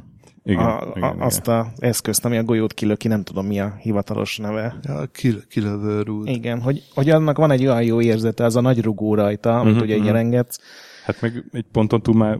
Igen, 0.42 0.64
a, 0.64 0.92
igen, 0.94 1.02
a, 1.02 1.12
igen. 1.12 1.20
azt 1.20 1.48
a 1.48 1.72
eszközt, 1.78 2.24
ami 2.24 2.36
a 2.36 2.42
golyót 2.42 2.74
kilöki, 2.74 3.08
nem 3.08 3.22
tudom 3.22 3.46
mi 3.46 3.60
a 3.60 3.76
hivatalos 3.80 4.38
neve. 4.38 4.78
Ja, 4.82 5.06
kil, 5.12 5.46
kilövő 5.48 6.02
rúd. 6.02 6.28
Igen, 6.28 6.60
hogy, 6.60 6.82
hogy 6.94 7.10
annak 7.10 7.36
van 7.36 7.50
egy 7.50 7.66
olyan 7.66 7.82
jó 7.82 8.00
érzete, 8.00 8.44
az 8.44 8.56
a 8.56 8.60
nagy 8.60 8.82
rugó 8.82 9.14
rajta, 9.14 9.58
amit 9.58 9.74
Mhm, 9.74 9.82
ugye 9.82 9.92
így 9.92 9.98
mhm. 9.98 10.08
jelengetsz. 10.08 10.58
Hát 11.04 11.20
meg 11.20 11.44
egy 11.52 11.66
ponton 11.72 12.02
túl 12.02 12.14
már 12.14 12.38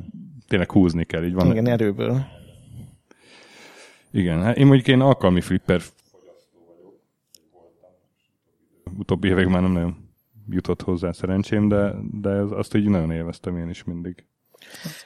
tényleg 0.48 0.70
húzni 0.70 1.04
kell, 1.04 1.24
így 1.24 1.34
van. 1.34 1.50
Igen, 1.50 1.68
erőből. 1.68 2.24
Igen, 4.12 4.42
hát 4.42 4.56
én 4.56 4.66
mondjuk 4.66 4.88
én 4.88 5.00
alkalmi 5.00 5.40
flipper 5.40 5.80
utóbbi 8.98 9.28
évek 9.28 9.48
már 9.48 9.62
nem 9.62 9.72
nagyon 9.72 10.09
jutott 10.50 10.82
hozzá 10.82 11.12
szerencsém, 11.12 11.68
de, 11.68 11.94
de 12.12 12.30
ez, 12.30 12.50
azt 12.50 12.74
így 12.74 12.88
nagyon 12.88 13.10
élveztem 13.10 13.56
én 13.56 13.68
is 13.68 13.84
mindig. 13.84 14.24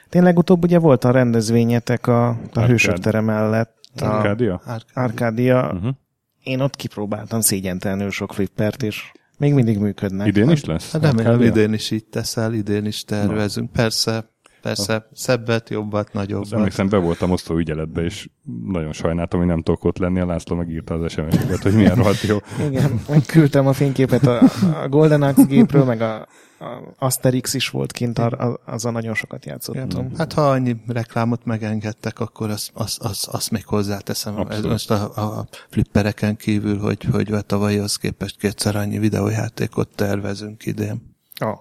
Tényleg 0.09 0.37
utóbb 0.37 0.63
ugye 0.63 0.79
volt 0.79 1.03
a 1.03 1.11
rendezvényetek 1.11 2.07
a, 2.07 2.27
a 2.27 2.37
Arcade. 2.37 2.67
Hősök 2.67 2.97
tere 2.97 3.21
mellett. 3.21 3.77
A 4.01 4.05
Arkádia? 4.05 4.61
Arkádia. 4.93 5.71
Uh-huh. 5.73 5.95
Én 6.43 6.59
ott 6.59 6.75
kipróbáltam 6.75 7.39
szégyentelenül 7.39 8.09
sok 8.09 8.33
flippert, 8.33 8.83
és 8.83 9.11
még 9.37 9.53
mindig 9.53 9.79
működnek. 9.79 10.27
Idén 10.27 10.49
is 10.49 10.65
lesz? 10.65 10.91
Hát 10.91 11.01
remélem 11.01 11.41
idén 11.41 11.73
is 11.73 11.91
így 11.91 12.05
teszel, 12.05 12.53
idén 12.53 12.85
is 12.85 13.03
tervezünk. 13.03 13.71
Persze, 13.71 14.29
persze, 14.65 15.07
szebbet, 15.13 15.69
jobbat, 15.69 16.05
Azt 16.05 16.13
nagyobbat. 16.13 16.53
emlékszem, 16.53 16.89
be 16.89 16.97
voltam 16.97 17.31
osztó 17.31 17.55
ügyeletbe, 17.57 18.01
és 18.03 18.29
nagyon 18.65 18.93
sajnáltam, 18.93 19.39
hogy 19.39 19.47
nem 19.47 19.61
tudok 19.61 19.83
ott 19.83 19.97
lenni. 19.97 20.19
A 20.19 20.25
László 20.25 20.55
megírta 20.55 20.93
az 20.93 21.11
SMS-eket, 21.11 21.61
hogy 21.61 21.73
milyen 21.75 21.95
rohadt 21.95 22.21
jó. 22.21 22.37
Igen, 22.69 23.01
megküldtem 23.09 23.67
a 23.67 23.73
fényképet 23.73 24.25
a, 24.25 24.41
a 24.83 24.87
Golden 24.89 25.21
Axe 25.21 25.43
gépről, 25.43 25.83
meg 25.83 26.01
a, 26.01 26.13
a 26.59 26.93
Asterix 26.97 27.53
is 27.53 27.69
volt 27.69 27.91
kint, 27.91 28.19
ar, 28.19 28.33
a- 28.33 28.59
azzal 28.65 28.91
nagyon 28.91 29.13
sokat 29.13 29.45
játszottam. 29.45 30.09
Hát 30.17 30.33
ha 30.33 30.49
annyi 30.49 30.75
reklámot 30.87 31.45
megengedtek, 31.45 32.19
akkor 32.19 32.49
azt 32.49 32.69
az, 32.73 32.97
az, 33.01 33.27
az 33.31 33.47
még 33.47 33.65
hozzáteszem. 33.65 34.37
Ez 34.49 34.61
most 34.63 34.91
a, 34.91 35.03
a 35.37 35.45
flippereken 35.69 36.35
kívül, 36.35 36.79
hogy, 36.79 37.03
hogy 37.11 37.31
a 37.31 37.41
tavalyhoz 37.41 37.95
képest 37.95 38.37
kétszer 38.37 38.75
annyi 38.75 38.97
videójátékot 38.99 39.89
tervezünk 39.95 40.65
idén. 40.65 41.15
Ah. 41.37 41.57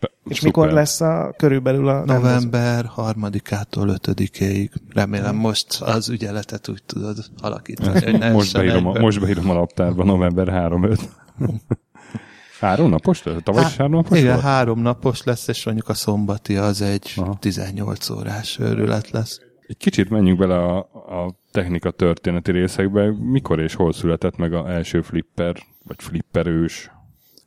És 0.00 0.36
Szuper. 0.36 0.42
mikor 0.42 0.70
lesz 0.70 1.00
a, 1.00 1.34
körülbelül 1.36 1.88
a? 1.88 2.04
November 2.04 2.84
harmadikától 2.84 3.88
ötödikéig. 3.88 4.70
Remélem 4.88 5.36
most 5.36 5.80
az 5.80 6.08
ügyeletet 6.08 6.68
úgy 6.68 6.82
tudod 6.82 7.16
alakítani, 7.40 8.04
hogy 8.04 8.18
ne 8.18 8.32
Most 8.32 8.52
beírom, 8.52 8.86
a, 8.86 8.98
most 8.98 9.20
beírom 9.20 9.50
a 9.50 9.54
laptárba, 9.54 10.04
november 10.04 10.48
3-5. 10.50 11.00
három 12.60 12.90
napos? 12.90 13.22
Tavaly 13.42 13.64
is 13.64 13.76
három 13.76 13.92
napos 13.92 14.18
Igen, 14.18 14.32
volt? 14.32 14.44
három 14.44 14.80
napos 14.80 15.22
lesz, 15.22 15.48
és 15.48 15.64
mondjuk 15.64 15.88
a 15.88 15.94
szombati 15.94 16.56
az 16.56 16.82
egy 16.82 17.12
Aha. 17.16 17.36
18 17.40 18.10
órás 18.10 18.58
őrület 18.58 19.10
lesz. 19.10 19.40
Egy 19.66 19.76
kicsit 19.76 20.10
menjünk 20.10 20.38
bele 20.38 20.56
a, 20.56 20.78
a 21.24 21.34
technika 21.50 21.90
történeti 21.90 22.50
részekbe. 22.50 23.12
Mikor 23.18 23.60
és 23.60 23.74
hol 23.74 23.92
született 23.92 24.36
meg 24.36 24.52
az 24.52 24.66
első 24.66 25.00
flipper, 25.00 25.56
vagy 25.84 25.96
flipperős? 25.98 26.90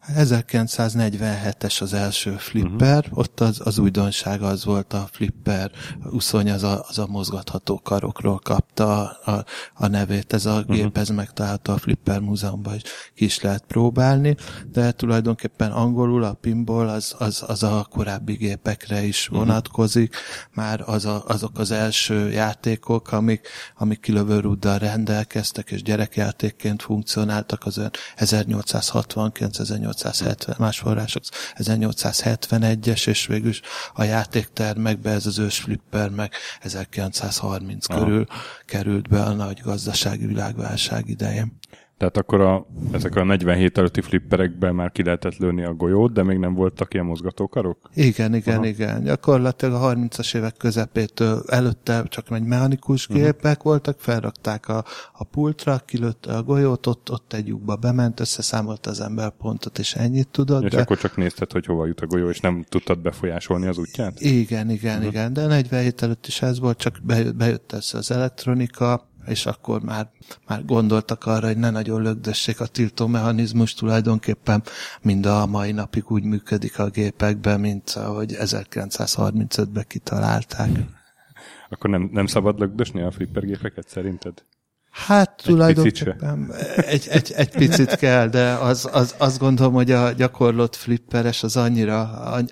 Hát 0.02 0.28
1947-es 0.28 1.82
az 1.82 1.94
első 1.94 2.32
flipper, 2.32 2.98
uh-huh. 2.98 3.18
ott 3.18 3.40
az, 3.40 3.62
az 3.64 3.78
újdonság 3.78 4.42
az 4.42 4.66
volt 4.66 4.94
a 4.94 5.08
flipper, 5.12 5.72
uszony 6.12 6.52
az 6.52 6.64
a, 6.64 6.86
az 6.88 6.98
a 6.98 7.08
mozgatható 7.08 7.80
karokról 7.84 8.40
kapta 8.40 9.10
a, 9.10 9.46
a 9.74 9.88
nevét, 9.88 10.34
ez 10.34 10.46
a 10.46 10.64
gép, 10.68 10.86
uh-huh. 10.86 11.02
ez 11.02 11.10
megtalálható 11.10 11.74
a 11.74 11.78
Flipper 11.78 12.20
Múzeumban 12.20 12.76
is, 12.76 12.82
ki 13.16 13.26
is 13.26 13.42
lehet 13.42 13.64
próbálni, 13.68 14.36
de 14.72 14.92
tulajdonképpen 14.92 15.72
angolul 15.72 16.24
a 16.24 16.34
pinball 16.34 16.90
az, 16.90 17.16
az, 17.18 17.44
az 17.48 17.64
a 17.64 17.88
korábbi 17.90 18.34
gépekre 18.34 19.04
is 19.04 19.30
mhm. 19.30 19.38
vonatkozik, 19.38 20.16
uh-huh. 20.16 20.66
már 20.66 20.84
az 20.86 21.06
a, 21.06 21.24
azok 21.28 21.60
az 21.60 21.72
első 21.72 22.32
játékok, 22.32 23.12
amik, 23.12 23.48
amik 23.78 24.00
kilövőrúddal 24.00 24.78
rendelkeztek, 24.78 25.72
és 25.72 25.82
gyerekjátékként 25.84 26.82
funkcionáltak, 26.82 27.66
az 27.66 27.82
1869 28.16 29.58
18 29.58 29.91
1870, 30.00 30.56
más 30.60 30.80
források 30.80 31.24
1871-es, 31.58 33.08
és 33.08 33.26
végül 33.26 33.54
a 33.94 34.04
játéktermekbe 34.04 35.10
ez 35.10 35.26
az 35.26 35.40
ősflipper 35.40 36.10
meg 36.10 36.34
1930 36.60 37.90
Aha. 37.90 38.00
körül 38.00 38.26
került 38.66 39.08
be 39.08 39.24
a 39.24 39.34
nagy 39.34 39.60
gazdasági 39.64 40.26
világválság 40.26 41.10
idején. 41.10 41.60
Tehát 42.02 42.18
akkor 42.18 42.42
a, 42.42 42.66
ezek 42.92 43.16
a 43.16 43.24
47 43.24 43.78
előtti 43.78 44.02
flipperekben 44.02 44.76
már 44.76 44.92
ki 44.92 45.04
lehetett 45.04 45.38
lőni 45.38 45.64
a 45.64 45.74
golyót, 45.74 46.14
de 46.14 46.24
még 46.24 46.38
nem 46.38 46.54
voltak 46.54 46.94
ilyen 46.94 47.06
mozgatókarok? 47.06 47.78
Igen, 47.94 48.36
igen, 48.36 48.56
Aha. 48.58 48.66
Igen. 48.66 49.04
Gyakorlatilag 49.04 49.74
a 49.74 49.94
30-as 49.94 50.36
évek 50.36 50.58
közepétől 50.58 51.44
előtte 51.48 52.04
csak 52.08 52.26
egy 52.30 52.44
mechanikus 52.44 53.08
Mhm. 53.08 53.18
uh-huh. 53.18 53.32
gépek 53.32 53.64
voltak, 53.64 54.00
felrakták 54.00 54.68
a, 54.68 54.86
a 55.14 55.24
pultra, 55.24 55.82
kilőtte 55.86 56.34
a 56.34 56.44
golyót, 56.44 56.88
ott, 56.88 57.12
ott 57.12 57.34
egy 57.34 57.48
lyukba 57.48 57.76
bement, 57.76 58.20
összeszámolta 58.20 58.90
az 58.90 59.02
ember 59.02 59.30
pontot, 59.30 59.80
és 59.80 59.96
ennyit 59.96 60.28
tudott. 60.28 60.64
És 60.64 60.72
de... 60.72 60.82
akkor 60.82 60.98
csak 60.98 61.18
nézted, 61.18 61.52
hogy 61.52 61.66
hova 61.66 61.86
jut 61.86 62.02
a 62.02 62.06
golyó, 62.06 62.30
és 62.30 62.40
nem 62.40 62.64
tudtad 62.70 63.00
befolyásolni 63.00 63.68
az 63.68 63.78
útját? 63.78 64.20
Igen, 64.20 64.70
igen, 64.70 64.96
uh-huh. 64.96 65.12
igen, 65.12 65.34
de 65.34 65.46
47 65.46 66.02
előtt 66.02 66.28
is 66.28 66.42
ez 66.42 66.60
volt, 66.60 66.78
csak 66.78 67.00
bejött, 67.04 67.36
bejött 67.36 67.72
össze 67.72 67.98
az 67.98 68.12
elektronika, 68.12 69.10
és 69.26 69.46
akkor 69.46 69.82
már, 69.82 70.10
már 70.48 70.66
gondoltak 70.66 71.26
arra, 71.26 71.48
hogy 71.48 71.58
ne 71.58 71.70
nagyon 71.70 72.02
lögdössék 72.02 72.60
a 72.60 72.66
tiltó 72.66 73.08
mechanizmus, 73.08 73.74
tulajdonképpen 73.74 74.64
mind 75.02 75.26
a 75.26 75.46
mai 75.46 75.72
napig 75.72 76.12
úgy 76.12 76.24
működik 76.24 76.80
a 76.80 76.90
gépekben, 76.90 77.60
mint 77.60 77.90
ahogy 77.90 78.36
1935-ben 78.40 79.86
kitalálták. 79.88 80.70
Akkor 81.70 81.90
nem, 81.90 82.10
nem 82.12 82.26
szabad 82.26 82.60
lögdösni 82.60 83.02
a 83.02 83.12
flippergépeket 83.12 83.88
szerinted? 83.88 84.44
Hát 84.92 85.34
picit 85.36 85.52
tulajdonképpen 85.52 86.54
egy, 86.76 87.08
egy, 87.10 87.34
egy 87.36 87.50
picit 87.50 87.96
kell, 87.96 88.28
de 88.28 88.54
az, 88.54 88.90
az, 88.92 89.16
azt 89.18 89.40
gondolom, 89.40 89.74
hogy 89.74 89.92
a 89.92 90.12
gyakorlott 90.12 90.76
flipperes 90.76 91.44
az 91.44 91.58
annyira, 91.58 92.02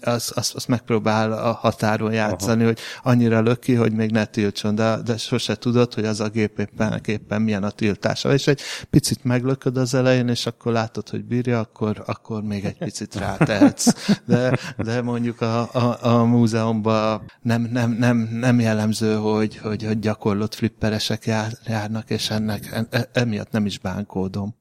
az, 0.02 0.32
az, 0.36 0.52
az 0.56 0.66
megpróbál 0.66 1.32
a 1.32 1.52
határon 1.52 2.14
játszani, 2.14 2.62
Aha. 2.62 2.66
hogy 2.66 2.80
annyira 3.04 3.42
löki, 3.42 3.74
hogy 3.74 3.92
még 3.92 4.12
ne 4.12 4.26
tiltson, 4.26 4.76
de, 4.76 4.98
de 5.06 5.18
sose 5.18 5.56
tudod, 5.56 5.94
hogy 5.94 6.06
az 6.06 6.20
a 6.20 6.28
gép 6.28 6.60
éppen, 6.60 7.02
éppen 7.06 7.42
milyen 7.42 7.64
a 7.64 7.70
tiltása. 7.70 8.34
És 8.34 8.48
egy 8.48 8.62
picit 8.90 9.24
meglököd 9.24 9.78
az 9.78 9.94
elején, 9.94 10.28
és 10.28 10.46
akkor 10.46 10.72
látod, 10.72 11.10
hogy 11.10 11.24
bírja, 11.26 11.60
akkor, 11.60 12.04
akkor 12.06 12.44
még 12.44 12.66
egy 12.66 12.78
picit 12.78 13.16
rátehetsz. 13.16 13.88
De, 14.26 14.58
de 14.78 15.02
mondjuk 15.02 15.42
a, 15.42 15.74
a, 15.74 15.98
a 16.02 16.24
múzeumban 16.24 17.22
nem, 17.42 17.70
nem, 17.72 17.92
nem, 17.92 18.18
nem 18.32 18.60
jellemző, 18.60 19.16
hogy, 19.16 19.58
hogy, 19.58 19.84
hogy 19.84 20.00
gyakorlott 20.00 20.56
flipperesek 20.56 21.26
jár, 21.26 21.52
járnak, 21.66 22.10
és 22.10 22.29
ennek 22.30 22.86
e, 22.90 23.10
emiatt 23.14 23.52
nem 23.52 23.66
is 23.66 23.80
bánkódom. 23.80 24.56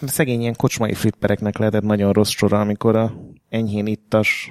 De 0.00 0.08
szegény 0.16 0.40
ilyen 0.40 0.56
kocsmai 0.56 0.94
flippereknek 0.94 1.58
lehetett 1.58 1.82
nagyon 1.82 2.12
rossz 2.12 2.30
sora, 2.30 2.60
amikor 2.60 2.96
a 2.96 3.12
enyhén 3.48 3.86
ittas 3.86 4.50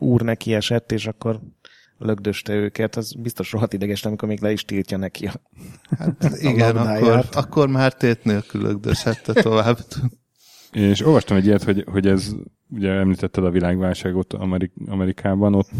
úr 0.00 0.22
neki 0.22 0.54
esett, 0.54 0.92
és 0.92 1.06
akkor 1.06 1.40
lögdöste 1.98 2.52
őket, 2.52 2.96
az 2.96 3.12
biztos 3.12 3.52
rohadt 3.52 3.72
ideges, 3.72 4.04
amikor 4.04 4.28
még 4.28 4.40
le 4.40 4.52
is 4.52 4.64
tiltja 4.64 4.96
neki 4.96 5.26
a, 5.26 5.32
Hát 5.98 6.30
igen, 6.50 6.76
akkor, 6.76 7.24
akkor 7.32 7.68
már 7.68 7.94
tét 7.94 8.24
nélkül 8.24 8.62
lögdöshette 8.62 9.32
tovább. 9.32 9.78
És 10.72 11.06
olvastam 11.06 11.36
egy 11.36 11.46
ilyet, 11.46 11.62
hogy, 11.62 11.84
hogy 11.90 12.06
ez 12.06 12.30
ugye 12.74 12.90
említetted 12.90 13.44
a 13.44 13.50
világválságot 13.50 14.32
Amerik- 14.32 14.72
Amerikában, 14.88 15.54
ott 15.54 15.70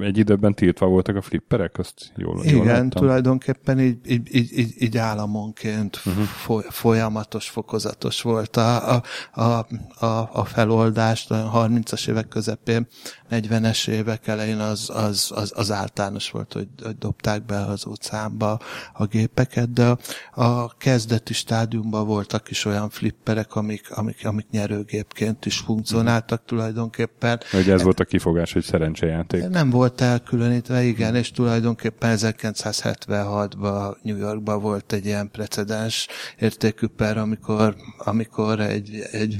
egy 0.00 0.18
időben 0.18 0.54
tiltva 0.54 0.86
voltak 0.86 1.16
a 1.16 1.22
flipperek, 1.22 1.78
azt 1.78 2.12
jól, 2.16 2.40
Igen, 2.44 2.56
jól 2.56 2.66
láttam. 2.66 2.88
tulajdonképpen 2.90 3.80
így, 3.80 3.98
így, 4.06 4.34
így, 4.34 4.58
így, 4.58 4.74
így 4.78 4.96
államonként 4.96 6.00
Mhm. 6.04 6.08
uh-huh. 6.14 6.24
foly, 6.28 6.62
folyamatos, 6.68 7.48
fokozatos 7.48 8.22
volt 8.22 8.56
a, 8.56 8.94
a, 8.94 9.02
a, 9.32 9.66
a, 10.04 10.28
a 10.32 10.44
feloldás, 10.44 11.30
a 11.30 11.66
30-as 11.68 12.08
évek 12.08 12.28
közepén, 12.28 12.86
40-es 13.30 13.88
évek 13.88 14.26
elején 14.26 14.58
az, 14.58 14.90
az, 14.94 15.30
az, 15.34 15.52
az 15.56 15.70
általános 15.70 16.30
volt, 16.30 16.52
hogy, 16.52 16.68
hogy 16.82 16.98
dobták 16.98 17.44
be 17.46 17.56
az 17.64 17.86
utcámba 17.86 18.58
a 18.92 19.04
gépeket, 19.06 19.72
de 19.72 19.86
a, 19.86 19.98
a 20.42 20.74
kezdeti 20.78 21.32
stádiumban 21.32 22.06
voltak 22.06 22.50
is 22.50 22.64
olyan 22.64 22.90
flipperek, 22.90 23.54
amik, 23.54 23.90
amik, 23.90 24.26
amik 24.26 24.46
nyerőgépként 24.50 25.46
is 25.46 25.58
funkcionáltak 25.58 26.33
tulajdonképpen. 26.40 27.40
Hogy 27.50 27.70
ez 27.70 27.82
volt 27.82 28.00
a 28.00 28.04
kifogás, 28.04 28.52
hogy 28.52 28.62
szerencsejáték. 28.62 29.48
Nem 29.48 29.70
volt 29.70 30.00
elkülönítve, 30.00 30.82
igen, 30.82 31.14
és 31.14 31.30
tulajdonképpen 31.30 32.16
1976-ban 32.20 33.94
New 34.02 34.16
Yorkban 34.16 34.60
volt 34.60 34.92
egy 34.92 35.04
ilyen 35.06 35.30
precedens 35.30 36.08
értékű 36.38 36.86
per, 36.86 37.18
amikor, 37.18 37.76
amikor 37.98 38.60
egy, 38.60 39.08
egy, 39.12 39.36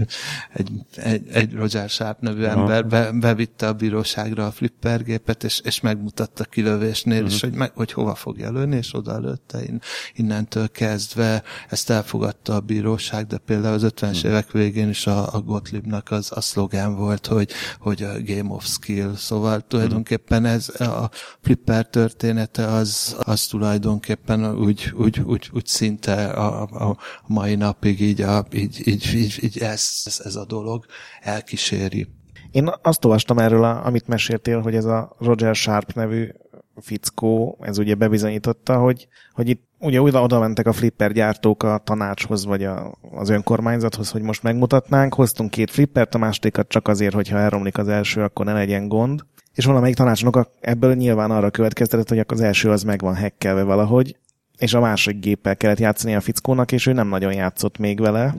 egy, 0.53 0.71
egy, 0.97 1.29
egy 1.29 1.53
Roger 1.55 1.89
Sharp 1.89 2.21
nevű 2.21 2.45
Aha. 2.45 2.61
ember 2.61 2.87
be, 2.87 3.11
bevitte 3.13 3.67
a 3.69 3.73
bíróságra 3.73 4.47
a 4.47 4.51
flippergépet, 4.51 5.45
és, 5.45 5.61
és 5.65 5.81
megmutatta 5.81 6.45
kilövésnél 6.45 7.23
Mhm. 7.23 7.27
is, 7.27 7.41
hogy, 7.41 7.53
meg, 7.53 7.73
hogy 7.75 7.93
hova 7.93 8.15
fogja 8.15 8.51
lőni, 8.51 8.77
és 8.77 8.95
oda 8.95 9.19
lőtte. 9.19 9.63
In, 9.63 9.81
innentől 10.15 10.69
kezdve 10.71 11.43
ezt 11.69 11.91
elfogadta 11.91 12.55
a 12.55 12.61
bíróság, 12.61 13.27
de 13.27 13.39
például 13.39 13.75
az 13.75 13.83
50-es 13.97 14.19
Mhm. 14.23 14.27
évek 14.27 14.51
végén 14.51 14.89
is 14.89 15.07
a, 15.07 15.35
a 15.35 15.41
Gottliebnak 15.41 16.11
az 16.11 16.31
a 16.35 16.41
szlogán 16.75 16.97
volt, 16.97 17.27
hogy, 17.27 17.51
hogy 17.79 18.03
a 18.03 18.23
Game 18.25 18.55
of 18.55 18.65
Skill, 18.67 19.15
szóval 19.15 19.61
tulajdonképpen 19.61 20.45
ez 20.45 20.81
a 20.81 21.11
flipper 21.41 21.89
története 21.89 22.67
az, 22.67 23.17
az 23.23 23.47
tulajdonképpen 23.47 24.59
úgy, 24.59 24.93
úgy, 24.97 25.21
úgy, 25.21 25.51
úgy 25.53 25.67
szinte 25.67 26.27
a, 26.27 26.63
a 26.63 26.97
mai 27.27 27.55
napig 27.55 28.01
így, 28.01 28.21
a, 28.21 28.47
így, 28.53 28.89
így, 28.89 29.15
így, 29.15 29.39
így 29.43 29.59
ez, 29.59 29.89
ez, 30.05 30.21
ez 30.25 30.37
a 30.37 30.45
dolog 30.45 30.85
elkíséri. 31.21 32.09
Én 32.51 32.71
azt 32.83 33.05
olvastam 33.05 33.39
erről, 33.39 33.65
amit 33.65 34.07
meséltél, 34.07 34.61
hogy 34.61 34.75
ez 34.75 34.85
a 34.85 35.17
Roger 35.19 35.55
Sharp 35.55 35.93
nevű 35.93 36.29
fickó, 36.81 37.59
ez 37.61 37.79
ugye 37.79 37.95
bebizonyította, 37.95 38.79
hogy, 38.79 39.09
hogy 39.33 39.49
itt 39.49 39.74
ugye 39.85 40.01
oda, 40.01 40.23
oda 40.23 40.39
mentek 40.39 40.67
a 40.67 40.73
flipper 40.73 41.13
gyártók 41.13 41.63
a 41.63 41.81
tanácshoz, 41.85 42.45
vagy 42.45 42.65
a, 42.65 42.99
az 43.11 43.29
önkormányzathoz, 43.29 44.11
hogy 44.11 44.23
most 44.23 44.43
megmutatnánk, 44.43 45.15
hoztunk 45.15 45.51
két 45.51 45.71
flippert, 45.71 46.15
a 46.15 46.19
másodikat 46.19 46.69
csak 46.69 46.89
azért, 46.89 47.15
hogyha 47.15 47.39
elromlik 47.39 47.79
az 47.79 47.89
első, 47.89 48.23
akkor 48.23 48.47
ne 48.47 48.53
legyen 48.53 48.89
gond. 48.89 49.21
És 49.55 49.65
valamelyik 49.65 49.97
tanácsnok 49.97 50.51
ebből 50.61 50.95
nyilván 50.95 51.31
arra 51.31 51.51
következtetett, 51.51 52.09
hogy 52.09 52.25
az 52.27 52.41
első 52.41 52.71
az 52.71 52.83
meg 52.83 53.01
van 53.01 53.15
hekkelve 53.15 53.63
valahogy, 53.63 54.17
és 54.59 54.75
a 54.75 54.81
másik 54.81 55.21
géppel 55.21 55.57
kellett 55.57 55.79
játszani 55.79 56.15
a 56.15 56.21
fickónak, 56.21 56.73
és 56.73 56.87
ő 56.87 56.93
nem 56.93 57.09
nagyon 57.09 57.33
játszott 57.33 57.79
még 57.79 58.01
vele, 58.01 58.35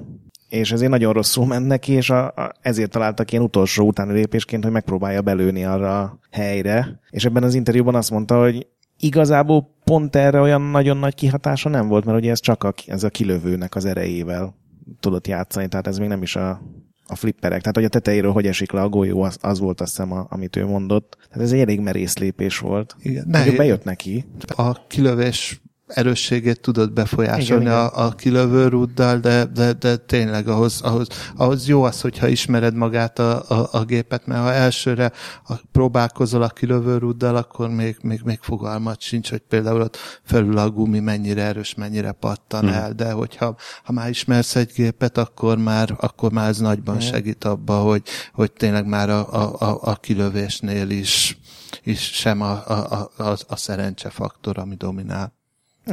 és 0.49 0.71
ezért 0.71 0.91
nagyon 0.91 1.13
rosszul 1.13 1.45
ment 1.45 1.67
neki, 1.67 1.93
és 1.93 2.09
a, 2.09 2.25
a, 2.25 2.51
ezért 2.61 2.91
találtak 2.91 3.31
ilyen 3.31 3.43
utolsó 3.43 3.87
utáni 3.87 4.13
lépésként, 4.13 4.63
hogy 4.63 4.71
megpróbálja 4.71 5.21
belőni 5.21 5.65
arra 5.65 6.01
a 6.01 6.19
helyre. 6.31 6.99
És 7.09 7.25
ebben 7.25 7.43
az 7.43 7.53
interjúban 7.53 7.95
azt 7.95 8.11
mondta, 8.11 8.39
hogy 8.39 8.67
igazából 8.99 9.74
pont 9.85 10.15
erre 10.15 10.39
olyan 10.39 10.61
nagyon 10.61 10.97
nagy 10.97 11.15
kihatása 11.15 11.69
nem 11.69 11.87
volt, 11.87 12.05
mert 12.05 12.17
ugye 12.17 12.31
ez 12.31 12.39
csak 12.39 12.63
a, 12.63 12.73
ez 12.87 13.03
a 13.03 13.09
kilövőnek 13.09 13.75
az 13.75 13.85
erejével 13.85 14.55
tudott 14.99 15.27
játszani, 15.27 15.67
tehát 15.67 15.87
ez 15.87 15.97
még 15.97 16.07
nem 16.07 16.21
is 16.21 16.35
a, 16.35 16.61
a 17.07 17.15
flipperek. 17.15 17.59
Tehát, 17.59 17.75
hogy 17.75 17.85
a 17.85 17.89
tetejéről 17.89 18.31
hogy 18.31 18.47
esik 18.47 18.71
le 18.71 18.81
a 18.81 18.89
golyó, 18.89 19.21
az, 19.21 19.37
az 19.41 19.59
volt 19.59 19.81
azt 19.81 19.89
hiszem, 19.95 20.11
a, 20.11 20.25
amit 20.29 20.55
ő 20.55 20.65
mondott. 20.65 21.17
Tehát 21.29 21.45
ez 21.45 21.51
egy 21.51 21.59
elég 21.59 21.79
merész 21.79 22.17
lépés 22.17 22.59
volt. 22.59 22.95
Igen, 22.99 23.25
nehéz, 23.27 23.57
Bejött 23.57 23.83
neki. 23.83 24.25
a 24.55 24.87
kilövés 24.87 25.61
erősségét 25.87 26.61
tudod 26.61 26.91
befolyásolni 26.93 27.63
Igen, 27.63 27.77
igen. 27.77 27.85
a, 27.93 28.05
a 28.05 28.11
kilövő 28.11 28.67
rúddal, 28.67 29.17
de, 29.17 29.45
de, 29.45 29.73
de 29.73 29.95
tényleg 29.95 30.47
ahhoz, 30.47 30.81
ahhoz, 30.81 31.07
ahhoz 31.35 31.67
jó 31.67 31.83
az, 31.83 32.01
hogyha 32.01 32.27
ismered 32.27 32.75
magát 32.75 33.19
a, 33.19 33.49
a, 33.49 33.69
a 33.71 33.83
gépet, 33.83 34.25
mert 34.25 34.41
ha 34.41 34.53
elsőre 34.53 35.11
a, 35.47 35.53
próbálkozol 35.71 36.41
a 36.41 36.49
kilövő 36.49 36.97
rúddal, 36.97 37.35
akkor 37.35 37.69
még, 37.69 37.97
még, 38.01 38.21
még 38.23 38.39
fogalmat 38.41 39.01
sincs, 39.01 39.29
hogy 39.29 39.41
például 39.49 39.81
ott 39.81 39.97
felül 40.23 40.57
a 40.57 40.69
gumi 40.69 40.99
mennyire 40.99 41.41
erős, 41.41 41.75
mennyire 41.75 42.11
pattan 42.11 42.63
Mhm. 42.65 42.73
el, 42.73 42.93
de 42.93 43.11
hogyha 43.11 43.55
ha 43.83 43.91
már 43.91 44.09
ismersz 44.09 44.55
egy 44.55 44.71
gépet, 44.75 45.17
akkor 45.17 45.57
már, 45.57 45.95
akkor 45.99 46.31
már 46.31 46.49
ez 46.49 46.57
nagyban 46.59 46.99
segít 46.99 47.43
abba, 47.43 47.79
hogy, 47.81 48.01
hogy 48.33 48.51
tényleg 48.51 48.85
már 48.85 49.09
a, 49.09 49.33
a, 49.33 49.55
a, 49.59 49.79
a 49.81 49.95
kilövésnél 49.95 50.89
is, 50.89 51.37
is 51.83 51.99
sem 52.01 52.41
a, 52.41 52.63
a, 52.67 53.09
a, 53.17 53.23
a, 53.23 53.37
a 53.47 53.55
szerencse 53.55 54.09
faktor, 54.09 54.57
ami 54.57 54.75
dominál. 54.75 55.33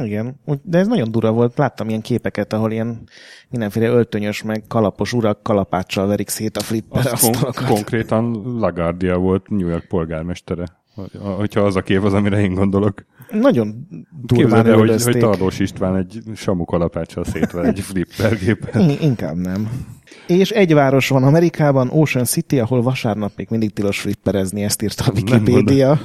Igen, 0.01 0.35
de 0.63 0.77
ez 0.77 0.87
nagyon 0.87 1.11
dura 1.11 1.31
volt. 1.31 1.57
Láttam 1.57 1.89
ilyen 1.89 2.01
képeket, 2.01 2.53
ahol 2.53 2.71
ilyen 2.71 3.01
mindenféle 3.49 3.87
öltönyös, 3.87 4.43
meg 4.43 4.63
kalapos 4.67 5.13
urak 5.13 5.43
kalapáccsal 5.43 6.07
verik 6.07 6.29
szét 6.29 6.57
a 6.57 6.61
flipper 6.61 7.05
Az 7.11 7.21
kon- 7.21 7.65
konkrétan 7.65 8.31
Lagardia 8.59 9.17
volt 9.17 9.49
New 9.49 9.67
York 9.67 9.85
polgármestere. 9.87 10.65
Hogy- 10.95 11.11
Hogyha 11.37 11.61
az 11.61 11.75
a 11.75 11.81
kép 11.81 12.03
az, 12.03 12.13
amire 12.13 12.41
én 12.41 12.53
gondolok. 12.53 13.05
Nagyon 13.31 13.87
durván 14.25 14.65
el, 14.67 14.77
hogy, 14.77 15.03
hogy. 15.03 15.17
Tarlós 15.17 15.59
István 15.59 15.95
egy 15.95 16.21
samu 16.35 16.65
kalapáccsal 16.65 17.23
szétver 17.23 17.65
egy 17.65 17.79
flipper 17.89 18.37
gépet. 18.37 18.75
In- 18.75 19.01
Inkább 19.01 19.35
nem. 19.35 19.69
És 20.27 20.49
egy 20.49 20.73
város 20.73 21.09
van 21.09 21.23
Amerikában, 21.23 21.89
Ocean 21.89 22.25
City, 22.25 22.59
ahol 22.59 22.81
vasárnap 22.81 23.31
még 23.35 23.47
mindig 23.49 23.73
tilos 23.73 23.99
flipperezni, 23.99 24.63
ezt 24.63 24.81
írta 24.81 25.03
a 25.05 25.11
Wikipédia. 25.15 25.99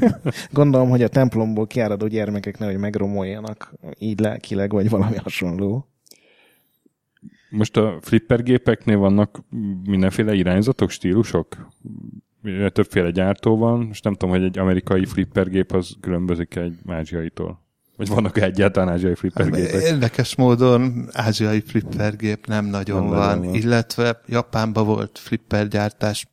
Gondolom, 0.52 0.88
hogy 0.88 1.02
a 1.02 1.08
templomból 1.08 1.66
kiáradó 1.66 2.06
gyermekek 2.06 2.58
nehogy 2.58 2.76
megromoljanak 2.76 3.74
így 3.98 4.20
lelkileg, 4.20 4.70
vagy 4.70 4.90
valami 4.90 5.16
hasonló. 5.16 5.88
Most 7.50 7.76
a 7.76 7.98
flipper 8.00 8.42
gépeknél 8.42 8.98
vannak 8.98 9.42
mindenféle 9.84 10.34
irányzatok, 10.34 10.90
stílusok? 10.90 11.68
Többféle 12.72 13.10
gyártó 13.10 13.56
van, 13.56 13.80
most 13.80 14.04
nem 14.04 14.12
tudom, 14.12 14.34
hogy 14.34 14.44
egy 14.44 14.58
amerikai 14.58 15.04
flipper 15.04 15.48
gép 15.48 15.72
az 15.72 15.96
különbözik 16.00 16.56
egy 16.56 16.78
ázsiaitól. 16.86 17.63
Vagy 17.96 18.08
vannak 18.08 18.40
egyáltalán 18.40 18.88
ázsiai 18.88 19.14
flipper 19.14 19.50
gépek? 19.50 19.82
Érdekes 19.82 20.34
módon 20.36 21.08
ázsiai 21.12 21.60
flippergép 21.60 22.46
nem 22.46 22.64
nagyon 22.64 23.00
Nem 23.00 23.08
van, 23.08 23.40
van, 23.40 23.54
illetve 23.54 24.20
Japánban 24.26 24.86
volt 24.86 25.18
flippergyártás. 25.18 26.26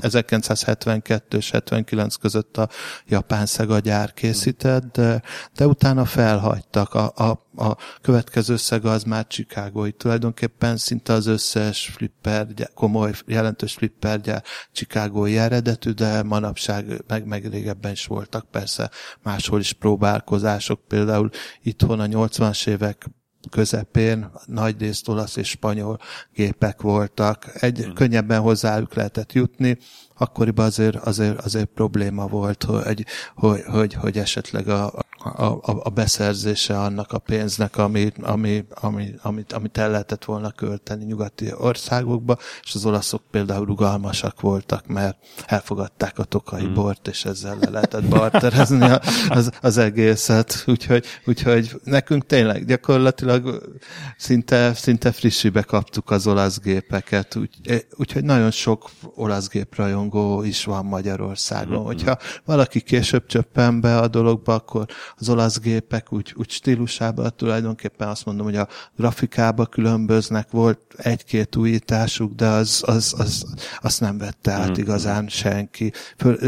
1972 0.00 1.36
és 1.36 1.50
79 1.50 2.14
között 2.14 2.56
a 2.56 2.68
japán 3.06 3.46
Sega 3.46 3.78
gyár 3.78 4.12
készített, 4.12 4.92
de, 4.92 5.22
de 5.54 5.66
utána 5.66 6.04
felhagytak. 6.04 6.94
A, 6.94 7.12
a, 7.14 7.28
a 7.56 7.76
következő 8.00 8.56
Sega 8.56 8.92
az 8.92 9.02
már 9.02 9.26
Chicagói. 9.26 9.92
Tulajdonképpen 9.92 10.76
szinte 10.76 11.12
az 11.12 11.26
összes 11.26 11.90
flipper, 11.94 12.46
komoly, 12.74 13.12
jelentős 13.26 13.72
flippergyár 13.72 14.42
Chicagói 14.72 15.38
eredetű, 15.38 15.90
de 15.90 16.22
manapság 16.22 17.04
meg, 17.06 17.26
meg 17.26 17.46
régebben 17.46 17.92
is 17.92 18.06
voltak 18.06 18.50
persze 18.50 18.90
máshol 19.22 19.60
is 19.60 19.72
próbálkozások. 19.72 20.80
Például 20.88 21.30
itthon 21.62 22.00
a 22.00 22.06
80-as 22.06 22.66
évek 22.66 23.06
közepén 23.50 24.30
nagy 24.46 24.80
részt 24.80 25.08
olasz 25.08 25.36
és 25.36 25.48
spanyol 25.48 25.98
gépek 26.34 26.80
voltak. 26.80 27.62
Egy 27.62 27.78
hmm. 27.78 27.94
könnyebben 27.94 28.40
hozzájuk 28.40 28.94
lehetett 28.94 29.32
jutni, 29.32 29.78
akkoriban 30.16 30.66
azért, 30.66 30.96
azért, 30.96 31.40
azért 31.40 31.68
probléma 31.74 32.26
volt, 32.26 32.62
hogy, 32.62 33.06
hogy, 33.34 33.62
hogy, 33.66 33.94
hogy 33.94 34.18
esetleg 34.18 34.68
a, 34.68 34.92
a, 35.24 35.44
a, 35.44 35.80
a 35.82 35.88
beszerzése 35.88 36.78
annak 36.78 37.12
a 37.12 37.18
pénznek, 37.18 37.76
ami, 37.76 38.12
ami, 38.22 38.64
ami, 38.70 39.14
amit, 39.22 39.52
amit 39.52 39.78
el 39.78 39.90
lehetett 39.90 40.24
volna 40.24 40.50
költeni 40.50 41.04
nyugati 41.04 41.52
országokba, 41.58 42.38
és 42.62 42.74
az 42.74 42.86
olaszok 42.86 43.22
például 43.30 43.64
rugalmasak 43.64 44.40
voltak, 44.40 44.86
mert 44.86 45.16
elfogadták 45.46 46.18
a 46.18 46.24
tokai 46.24 46.64
hmm. 46.64 46.74
bort, 46.74 47.08
és 47.08 47.24
ezzel 47.24 47.56
le 47.60 47.70
lehetett 47.70 48.04
barterezni 48.04 48.90
a- 48.90 49.00
az, 49.28 49.50
az 49.60 49.76
egészet. 49.78 50.64
Úgyhogy, 50.66 51.06
úgyhogy 51.24 51.80
nekünk 51.84 52.26
tényleg 52.26 52.64
gyakorlatilag 52.64 53.72
szinte, 54.16 54.74
szinte 54.74 55.12
frissibe 55.12 55.62
kaptuk 55.62 56.10
az 56.10 56.26
olasz 56.26 56.60
gépeket, 56.60 57.36
úgy, 57.36 57.86
úgyhogy 57.96 58.24
nagyon 58.24 58.50
sok 58.50 58.90
olasz 59.14 59.48
géprajongó 59.48 60.42
is 60.42 60.64
van 60.64 60.84
Magyarországon. 60.84 61.78
Mhm. 61.78 61.86
Hogyha 61.86 62.18
valaki 62.44 62.80
később 62.80 63.26
csöppen 63.26 63.80
be 63.80 63.98
a 63.98 64.08
dologba, 64.08 64.54
akkor 64.54 64.86
az 65.16 65.28
olasz 65.28 65.58
gépek 65.60 66.12
úgy, 66.12 66.34
úgy 66.36 66.50
stílusában 66.50 67.32
tulajdonképpen 67.36 68.08
azt 68.08 68.24
mondom, 68.24 68.46
hogy 68.46 68.56
a 68.56 68.68
grafikába 68.96 69.66
különböznek, 69.66 70.50
volt 70.50 70.80
egy-két 70.96 71.56
újításuk, 71.56 72.34
de 72.34 72.46
az, 72.48 72.82
az, 72.86 73.14
az, 73.18 73.46
azt 73.80 74.00
nem 74.00 74.18
vette 74.18 74.52
át 74.52 74.70
Mhm. 74.70 74.80
igazán 74.80 75.28
senki. 75.28 75.92
Föl, 76.16 76.38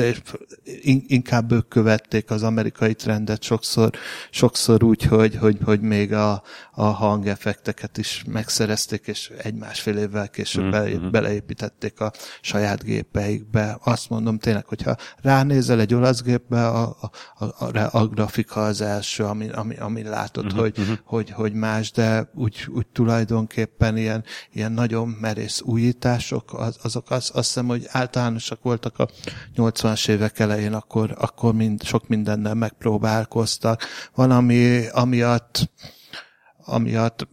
in- 0.83 1.05
inkább 1.11 1.52
ők 1.52 1.68
követték 1.68 2.31
az 2.31 2.42
amerikai 2.42 2.94
trendet 2.94 3.42
sokszor, 3.42 3.90
sokszor 4.31 4.83
úgy, 4.83 5.02
hogy, 5.02 5.37
hogy, 5.37 5.59
hogy 5.64 5.81
még 5.81 6.12
a, 6.12 6.42
a 6.78 6.84
hangeffekteket 6.84 7.98
is 7.98 8.24
megszerezték, 8.26 9.06
és 9.06 9.32
egy 9.42 9.54
másfél 9.54 9.96
évvel 9.96 10.28
később 10.28 10.62
mm-hmm. 10.62 10.70
bele, 10.70 11.10
beleépítették 11.10 12.00
a 12.00 12.12
saját 12.40 12.84
gépeikbe. 12.84 13.78
Azt 13.84 14.08
mondom 14.08 14.38
tényleg, 14.38 14.66
hogyha 14.66 14.96
ránézel 15.16 15.80
egy 15.80 15.94
olasz 15.94 16.22
gépbe, 16.22 16.66
a, 16.66 16.96
a, 17.38 17.44
a, 17.44 17.88
a 17.90 18.06
grafika 18.06 18.64
az 18.64 18.80
első, 18.80 19.24
ami, 19.24 19.48
ami, 19.48 19.76
ami 19.76 20.02
látod, 20.02 20.44
mm-hmm. 20.44 20.58
hogy, 20.58 20.80
mm-hmm. 20.80 20.92
hogy, 21.04 21.30
hogy 21.30 21.52
más, 21.52 21.90
de 21.90 22.30
úgy, 22.34 22.66
úgy 22.68 22.86
tulajdonképpen 22.86 23.96
ilyen, 23.96 24.24
ilyen 24.52 24.72
nagyon 24.72 25.08
merész 25.08 25.60
újítások, 25.60 26.54
az, 26.54 26.78
azok 26.82 27.10
azt, 27.10 27.30
azt 27.30 27.46
hiszem, 27.46 27.66
hogy 27.66 27.86
általánosak 27.88 28.62
voltak 28.62 28.98
a 28.98 29.08
80-as 29.56 30.08
évek 30.08 30.38
elején, 30.38 30.72
akkor, 30.72 31.14
akkor 31.18 31.54
mind, 31.54 31.82
sok 31.82 32.08
mindennel 32.08 32.54
megpróbálkoztak. 32.54 33.82
Van, 34.14 34.30
ami, 34.30 34.86
amiatt, 34.88 35.70
amiatt 36.66 37.29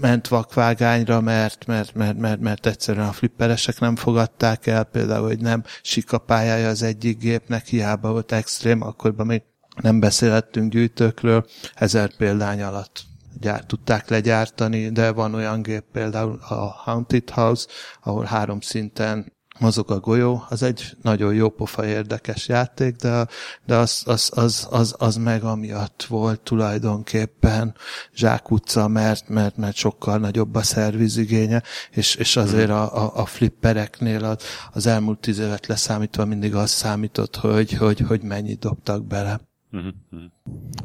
ment 0.00 0.28
vakvágányra, 0.28 1.20
mert, 1.20 1.66
mert, 1.66 1.94
mert, 1.94 2.18
mert, 2.18 2.40
mert 2.40 2.66
egyszerűen 2.66 3.08
a 3.08 3.12
flipperesek 3.12 3.78
nem 3.80 3.96
fogadták 3.96 4.66
el, 4.66 4.84
például, 4.84 5.26
hogy 5.26 5.40
nem 5.40 5.64
sikapályája 5.82 6.68
az 6.68 6.82
egyik 6.82 7.18
gépnek, 7.18 7.66
hiába 7.66 8.10
volt 8.10 8.32
extrém, 8.32 8.82
akkorban 8.82 9.26
még 9.26 9.42
nem 9.80 10.00
beszélhettünk 10.00 10.72
gyűjtőkről, 10.72 11.46
ezer 11.74 12.16
példány 12.16 12.62
alatt 12.62 13.02
gyárt, 13.40 13.66
tudták 13.66 14.08
legyártani, 14.08 14.88
de 14.88 15.12
van 15.12 15.34
olyan 15.34 15.62
gép, 15.62 15.84
például 15.92 16.38
a 16.48 16.54
Haunted 16.54 17.30
House, 17.30 17.66
ahol 18.02 18.24
három 18.24 18.60
szinten 18.60 19.32
mozog 19.62 19.90
a 19.90 20.00
golyó, 20.00 20.44
az 20.48 20.62
egy 20.62 20.96
nagyon 21.02 21.34
jó 21.34 21.48
pofa 21.48 21.86
érdekes 21.86 22.48
játék, 22.48 22.96
de, 22.96 23.26
de 23.66 23.76
az, 23.76 24.02
az, 24.06 24.30
az, 24.34 24.68
az, 24.70 24.94
az 24.98 25.16
meg 25.16 25.42
amiatt 25.42 26.02
volt 26.02 26.40
tulajdonképpen 26.40 27.74
zsákutca, 28.14 28.88
mert, 28.88 29.28
mert, 29.28 29.56
mert 29.56 29.76
sokkal 29.76 30.18
nagyobb 30.18 30.54
a 30.54 30.62
szervizigénye, 30.62 31.62
és, 31.90 32.14
és 32.14 32.36
azért 32.36 32.70
a, 32.70 33.04
a, 33.04 33.12
a 33.14 33.26
flippereknél 33.26 34.24
az, 34.24 34.42
az 34.72 34.86
elmúlt 34.86 35.18
tíz 35.18 35.38
évet 35.38 35.66
leszámítva 35.66 36.24
mindig 36.24 36.54
az 36.54 36.70
számított, 36.70 37.36
hogy, 37.36 37.72
hogy, 37.72 38.00
hogy 38.00 38.22
mennyit 38.22 38.58
dobtak 38.58 39.06
bele. 39.06 39.40
Uh-huh. 39.72 39.92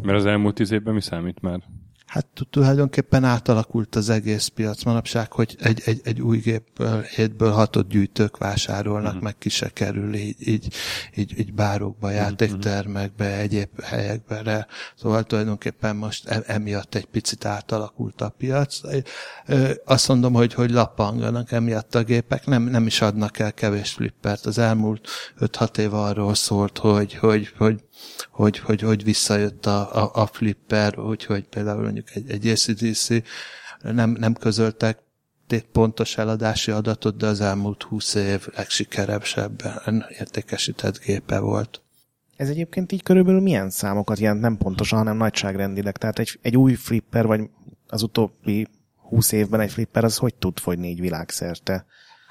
Mert 0.01 0.17
az 0.17 0.25
elmúlt 0.25 0.55
tíz 0.55 0.71
évben 0.71 0.93
mi 0.93 1.01
számít 1.01 1.41
már? 1.41 1.59
Hát 2.07 2.27
tulajdonképpen 2.49 3.23
átalakult 3.23 3.95
az 3.95 4.09
egész 4.09 4.47
piac 4.47 4.83
manapság, 4.83 5.31
hogy 5.31 5.55
egy, 5.59 5.81
egy, 5.85 6.01
egy 6.03 6.21
új 6.21 6.37
gépből, 6.37 7.01
hétből 7.01 7.51
hatot 7.51 7.87
gyűjtők 7.87 8.37
vásárolnak, 8.37 9.07
uh-huh. 9.07 9.23
meg 9.23 9.37
ki 9.37 9.49
se 9.49 9.69
kerül 9.69 10.15
így, 10.15 10.47
így, 10.47 10.73
így, 11.15 11.39
így 11.39 11.53
bárokba, 11.53 12.07
uh-huh. 12.07 12.21
játéktermekbe, 12.21 13.37
egyéb 13.37 13.81
helyekbe. 13.81 14.67
Szóval 14.95 15.23
tulajdonképpen 15.23 15.95
most 15.95 16.27
e, 16.27 16.43
emiatt 16.45 16.95
egy 16.95 17.05
picit 17.05 17.45
átalakult 17.45 18.21
a 18.21 18.29
piac. 18.29 18.79
Azt 19.85 20.07
mondom, 20.07 20.33
hogy, 20.33 20.53
hogy 20.53 20.71
lappanganak 20.71 21.51
emiatt 21.51 21.95
a 21.95 22.03
gépek, 22.03 22.45
nem, 22.45 22.63
nem 22.63 22.85
is 22.85 23.01
adnak 23.01 23.39
el 23.39 23.53
kevés 23.53 23.91
flippert. 23.91 24.45
Az 24.45 24.57
elmúlt 24.57 25.07
5-6 25.39 25.77
év 25.77 25.93
arról 25.93 26.35
szólt, 26.35 26.77
hogy, 26.77 27.13
hogy, 27.13 27.53
hogy 27.57 27.83
hogy, 28.29 28.59
hogy, 28.59 28.81
hogy 28.81 29.03
visszajött 29.03 29.65
a, 29.65 30.03
a, 30.03 30.11
a 30.13 30.25
flipper, 30.25 30.99
úgyhogy 30.99 31.47
például 31.47 31.81
mondjuk 31.83 32.15
egy, 32.15 32.29
egy 32.29 32.47
ACDC 32.47 33.07
nem, 33.81 34.09
nem 34.09 34.33
közöltek 34.33 34.99
pontos 35.71 36.17
eladási 36.17 36.71
adatot, 36.71 37.17
de 37.17 37.27
az 37.27 37.41
elmúlt 37.41 37.83
20 37.83 38.15
év 38.15 38.47
legsikeresebben 38.55 40.05
értékesített 40.19 40.99
gépe 40.99 41.39
volt. 41.39 41.81
Ez 42.35 42.49
egyébként 42.49 42.91
így 42.91 43.03
körülbelül 43.03 43.41
milyen 43.41 43.69
számokat 43.69 44.19
jelent, 44.19 44.41
nem 44.41 44.57
pontosan, 44.57 44.97
hanem 44.97 45.17
nagyságrendileg. 45.17 45.97
Tehát 45.97 46.19
egy, 46.19 46.39
egy 46.41 46.57
új 46.57 46.73
flipper, 46.73 47.25
vagy 47.25 47.41
az 47.87 48.03
utóbbi 48.03 48.67
20 48.95 49.31
évben 49.31 49.59
egy 49.59 49.71
flipper, 49.71 50.03
az 50.03 50.17
hogy 50.17 50.35
tud 50.35 50.59
fogyni 50.59 50.87
így 50.87 50.99
világszerte? 50.99 51.85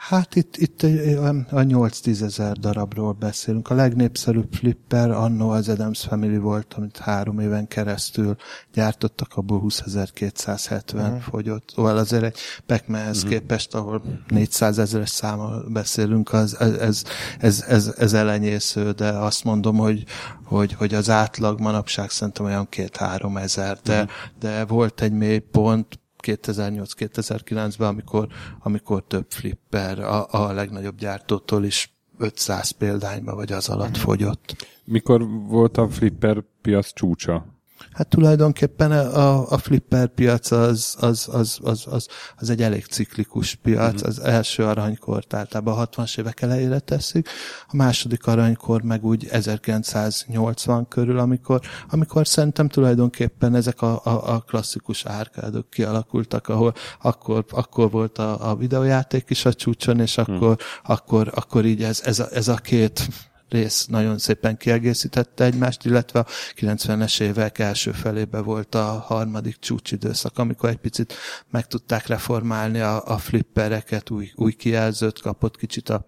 Hát 0.08 0.34
itt, 0.34 0.56
itt 0.56 0.82
a 0.82 1.60
8-10 1.60 2.22
ezer 2.22 2.52
darabról 2.52 3.12
beszélünk. 3.12 3.70
A 3.70 3.74
legnépszerűbb 3.74 4.52
flipper 4.52 5.10
annó 5.10 5.50
az 5.50 5.68
Adams 5.68 6.00
Family 6.00 6.36
volt, 6.36 6.74
amit 6.74 6.98
három 6.98 7.38
éven 7.38 7.68
keresztül 7.68 8.36
gyártottak, 8.72 9.34
abból 9.34 9.62
20.270 9.64 10.94
uh-huh. 10.94 11.20
fogyott. 11.20 11.72
Szóval 11.74 11.96
azért 11.96 12.22
egy 12.22 12.38
Pac-Manhez 12.66 13.16
uh-huh. 13.16 13.30
képest, 13.30 13.74
ahol 13.74 14.02
400 14.28 14.78
ezeres 14.78 15.10
számmal 15.10 15.64
beszélünk, 15.68 16.32
az, 16.32 16.60
ez, 16.60 16.74
ez, 16.74 17.02
ez, 17.38 17.64
ez, 17.68 17.94
ez 17.98 18.12
elenyésző, 18.12 18.90
de 18.90 19.08
azt 19.08 19.44
mondom, 19.44 19.76
hogy, 19.76 20.04
hogy, 20.44 20.72
hogy 20.72 20.94
az 20.94 21.10
átlag 21.10 21.60
manapság 21.60 22.10
szerintem 22.10 22.44
olyan 22.44 22.68
két-három 22.68 23.36
ezer, 23.36 23.78
de, 23.82 24.02
uh-huh. 24.02 24.10
de 24.38 24.64
volt 24.64 25.00
egy 25.00 25.12
mély 25.12 25.38
pont, 25.38 25.98
2008-2009-ben, 26.26 27.88
amikor, 27.88 28.28
amikor 28.58 29.04
több 29.06 29.26
flipper 29.28 29.98
a, 29.98 30.26
a 30.30 30.52
legnagyobb 30.52 30.96
gyártótól 30.98 31.64
is 31.64 31.92
500 32.18 32.70
példányba 32.70 33.34
vagy 33.34 33.52
az 33.52 33.68
alatt 33.68 33.96
fogyott. 33.96 34.66
Mikor 34.84 35.28
volt 35.28 35.76
a 35.76 35.88
flipper 35.88 36.42
piac 36.62 36.92
csúcsa? 36.92 37.55
Hát 37.96 38.08
tulajdonképpen 38.08 38.90
a, 38.92 39.50
a 39.50 39.58
flipper 39.58 40.06
piac 40.06 40.50
az, 40.50 40.96
az, 41.00 41.28
az, 41.32 41.58
az, 41.62 41.86
az, 41.90 42.08
az 42.36 42.50
egy 42.50 42.62
elég 42.62 42.84
ciklikus 42.84 43.54
piac. 43.54 43.94
Uh-huh. 43.94 44.08
Az 44.08 44.18
első 44.18 44.64
aranykort 44.64 45.34
általában 45.34 45.78
a 45.78 45.86
60-as 45.86 46.18
évek 46.18 46.42
elejére 46.42 46.78
teszik, 46.78 47.28
a 47.68 47.76
második 47.76 48.26
aranykor 48.26 48.82
meg 48.82 49.04
úgy 49.04 49.26
1980 49.30 50.88
körül, 50.88 51.18
amikor, 51.18 51.60
amikor 51.88 52.26
szerintem 52.26 52.68
tulajdonképpen 52.68 53.54
ezek 53.54 53.82
a, 53.82 54.00
a, 54.04 54.34
a 54.34 54.40
klasszikus 54.40 55.04
árkádok 55.04 55.70
kialakultak, 55.70 56.48
ahol 56.48 56.74
akkor, 57.02 57.44
akkor 57.50 57.90
volt 57.90 58.18
a, 58.18 58.50
a 58.50 58.56
videójáték 58.56 59.30
is 59.30 59.44
a 59.44 59.52
csúcson, 59.52 60.00
és 60.00 60.18
akkor, 60.18 60.34
uh-huh. 60.34 60.56
akkor, 60.82 61.32
akkor 61.34 61.64
így 61.64 61.82
ez, 61.82 62.00
ez, 62.04 62.18
a, 62.18 62.28
ez 62.32 62.48
a 62.48 62.54
két 62.54 63.08
rész 63.48 63.86
nagyon 63.86 64.18
szépen 64.18 64.56
kiegészítette 64.56 65.44
egymást, 65.44 65.84
illetve 65.84 66.18
a 66.18 66.26
90-es 66.56 67.20
évek 67.20 67.58
első 67.58 67.92
felébe 67.92 68.40
volt 68.40 68.74
a 68.74 68.84
harmadik 68.84 69.58
csúcsidőszak, 69.58 70.38
amikor 70.38 70.68
egy 70.68 70.76
picit 70.76 71.14
meg 71.50 71.66
tudták 71.66 72.06
reformálni 72.06 72.80
a, 72.80 73.06
a 73.06 73.18
flippereket, 73.18 74.10
új, 74.10 74.30
új 74.34 74.52
kijelzőt 74.52 75.20
kapott 75.20 75.56
kicsit 75.56 75.88
a 75.88 76.04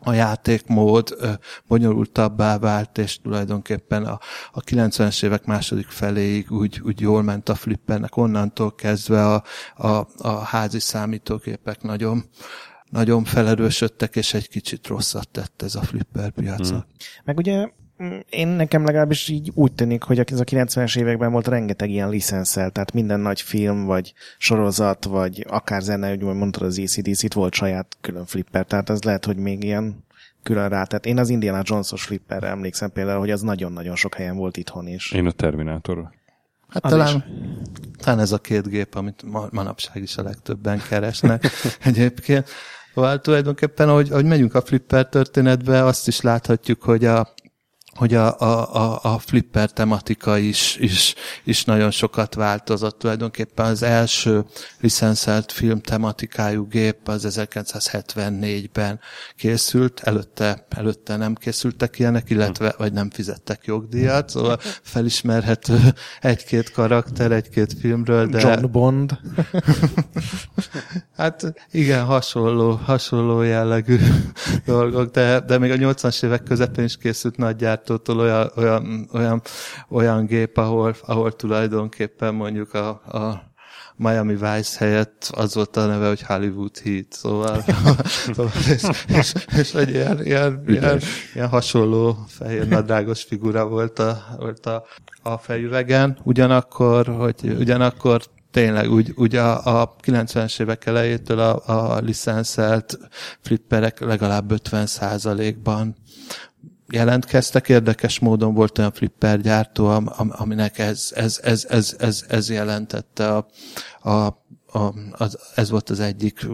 a 0.00 0.12
játékmód 0.12 1.16
bonyolultabbá 1.66 2.58
vált, 2.58 2.98
és 2.98 3.20
tulajdonképpen 3.20 4.04
a, 4.04 4.18
a 4.52 4.60
90-es 4.60 5.24
évek 5.24 5.44
második 5.44 5.88
feléig 5.88 6.50
úgy, 6.50 6.80
úgy 6.84 7.00
jól 7.00 7.22
ment 7.22 7.48
a 7.48 7.54
flippernek, 7.54 8.16
onnantól 8.16 8.74
kezdve 8.74 9.26
a, 9.26 9.42
a, 9.76 10.06
a 10.16 10.38
házi 10.38 10.80
számítógépek 10.80 11.82
nagyon 11.82 12.24
nagyon 12.90 13.24
felerősödtek, 13.24 14.16
és 14.16 14.34
egy 14.34 14.48
kicsit 14.48 14.86
rosszat 14.86 15.28
tett 15.28 15.62
ez 15.62 15.74
a 15.74 15.82
flipper 15.82 16.30
piaca. 16.30 16.74
Hmm. 16.74 16.84
Meg 17.24 17.36
ugye 17.36 17.68
mm, 18.02 18.18
én 18.30 18.48
nekem 18.48 18.84
legalábbis 18.84 19.28
így 19.28 19.50
úgy 19.54 19.72
tűnik, 19.72 20.02
hogy 20.02 20.18
ez 20.18 20.40
a 20.40 20.44
90-es 20.44 20.98
években 20.98 21.32
volt 21.32 21.48
rengeteg 21.48 21.90
ilyen 21.90 22.08
licenszel, 22.08 22.70
tehát 22.70 22.92
minden 22.92 23.20
nagy 23.20 23.40
film, 23.40 23.84
vagy 23.84 24.12
sorozat, 24.38 25.04
vagy 25.04 25.44
akár 25.48 25.82
zene, 25.82 26.12
úgy 26.12 26.20
mondtad 26.20 26.62
az 26.62 26.78
ECDC, 26.78 27.22
itt 27.22 27.32
volt 27.32 27.54
saját 27.54 27.96
külön 28.00 28.24
flipper, 28.24 28.64
tehát 28.64 28.90
ez 28.90 29.02
lehet, 29.02 29.24
hogy 29.24 29.36
még 29.36 29.64
ilyen 29.64 30.04
külön 30.42 30.68
rá. 30.68 30.84
Tehát 30.84 31.06
én 31.06 31.18
az 31.18 31.28
Indiana 31.28 31.62
Jones-os 31.64 32.04
flipperre 32.04 32.48
emlékszem 32.48 32.92
például, 32.92 33.18
hogy 33.18 33.30
az 33.30 33.40
nagyon-nagyon 33.40 33.96
sok 33.96 34.14
helyen 34.14 34.36
volt 34.36 34.56
itthon 34.56 34.86
is. 34.86 35.12
Én 35.12 35.26
a 35.26 35.30
Terminátor. 35.30 36.10
Hát 36.68 36.84
az 36.84 36.90
talán, 36.90 37.24
talán 37.96 38.20
ez 38.20 38.32
a 38.32 38.38
két 38.38 38.68
gép, 38.68 38.94
amit 38.94 39.22
ma, 39.22 39.48
manapság 39.50 40.02
is 40.02 40.16
a 40.16 40.22
legtöbben 40.22 40.82
keresnek 40.88 41.46
egyébként. 41.84 42.48
Szóval 42.96 43.20
tulajdonképpen, 43.20 43.88
ahogy, 43.88 44.10
ahogy 44.10 44.24
megyünk 44.24 44.54
a 44.54 44.60
flipper 44.60 45.08
történetbe, 45.08 45.84
azt 45.84 46.08
is 46.08 46.20
láthatjuk, 46.20 46.82
hogy 46.82 47.04
a, 47.04 47.34
hogy 47.96 48.14
a, 48.14 48.40
a, 48.40 48.98
a 49.02 49.18
flipper 49.18 49.70
tematika 49.70 50.38
is, 50.38 50.76
is, 50.76 51.14
is 51.44 51.64
nagyon 51.64 51.90
sokat 51.90 52.34
változott. 52.34 52.98
Tulajdonképpen 52.98 53.66
az 53.66 53.82
első 53.82 54.44
licenszelt 54.80 55.52
film 55.52 55.80
tematikájú 55.80 56.66
gép 56.66 57.08
az 57.08 57.26
1974-ben 57.28 59.00
készült, 59.36 60.00
előtte, 60.00 60.66
előtte 60.68 61.16
nem 61.16 61.34
készültek 61.34 61.98
ilyenek, 61.98 62.30
illetve 62.30 62.74
vagy 62.78 62.92
nem 62.92 63.10
fizettek 63.10 63.64
jogdíjat, 63.64 64.28
szóval 64.28 64.58
felismerhető 64.82 65.78
egy-két 66.20 66.70
karakter, 66.70 67.32
egy-két 67.32 67.74
filmről, 67.80 68.26
de... 68.26 68.40
John 68.40 68.70
Bond. 68.70 69.18
hát 71.16 71.54
igen, 71.70 72.04
hasonló, 72.04 72.70
hasonló 72.70 73.42
jellegű 73.42 73.98
dolgok, 74.64 75.10
de, 75.10 75.40
de 75.40 75.58
még 75.58 75.70
a 75.70 75.74
80-as 75.74 76.24
évek 76.24 76.42
közepén 76.42 76.84
is 76.84 76.96
készült 76.96 77.36
nagy 77.36 77.56
gyártótól 77.86 78.20
olyan, 78.20 78.50
olyan, 78.56 79.08
olyan, 79.12 79.42
olyan 79.88 80.26
gép, 80.26 80.56
ahol, 80.56 80.94
ahol 81.06 81.32
tulajdonképpen 81.32 82.34
mondjuk 82.34 82.74
a, 82.74 82.88
a 82.88 83.54
Miami 83.96 84.32
Vice 84.32 84.78
helyett 84.78 85.30
az 85.32 85.54
volt 85.54 85.76
a 85.76 85.86
neve, 85.86 86.06
hogy 86.08 86.22
Hollywood 86.22 86.78
Heat, 86.78 87.06
szóval, 87.10 87.64
szóval 88.34 88.52
és, 88.68 88.82
és, 89.08 89.32
és 89.56 89.74
egy 89.74 89.90
ilyen, 89.90 90.24
ilyen, 90.24 90.62
ilyen, 90.66 91.00
ilyen 91.34 91.48
hasonló 91.48 92.24
fehér 92.28 92.68
nadrágos 92.68 93.22
figura 93.22 93.66
volt 93.66 93.98
a, 93.98 94.24
volt 94.38 94.66
a, 94.66 94.84
a 95.22 95.38
fejüvegen, 95.38 96.18
ugyanakkor, 96.22 97.06
hogy 97.06 97.56
ugyanakkor 97.58 98.22
tényleg 98.50 98.90
úgy, 98.90 99.12
úgy 99.16 99.36
a, 99.36 99.80
a 99.80 99.96
90-es 100.02 100.60
évek 100.60 100.86
elejétől 100.86 101.38
a, 101.38 101.62
a 101.66 101.98
licenszelt 101.98 102.98
flipperek 103.40 104.00
legalább 104.00 104.50
50 104.50 104.86
ban 105.62 105.96
jelentkeztek. 106.88 107.68
Érdekes 107.68 108.18
módon 108.18 108.54
volt 108.54 108.78
olyan 108.78 108.92
flipper 108.92 109.40
gyártó, 109.40 109.86
aminek 110.16 110.78
ez, 110.78 111.12
ez, 111.14 111.40
ez, 111.42 111.66
ez, 111.68 111.96
ez, 111.98 112.24
ez 112.28 112.50
jelentette 112.50 113.34
a, 113.34 113.46
a, 114.00 114.26
a, 114.78 114.94
az, 115.10 115.38
ez 115.54 115.70
volt 115.70 115.90
az 115.90 116.00
egyik 116.00 116.46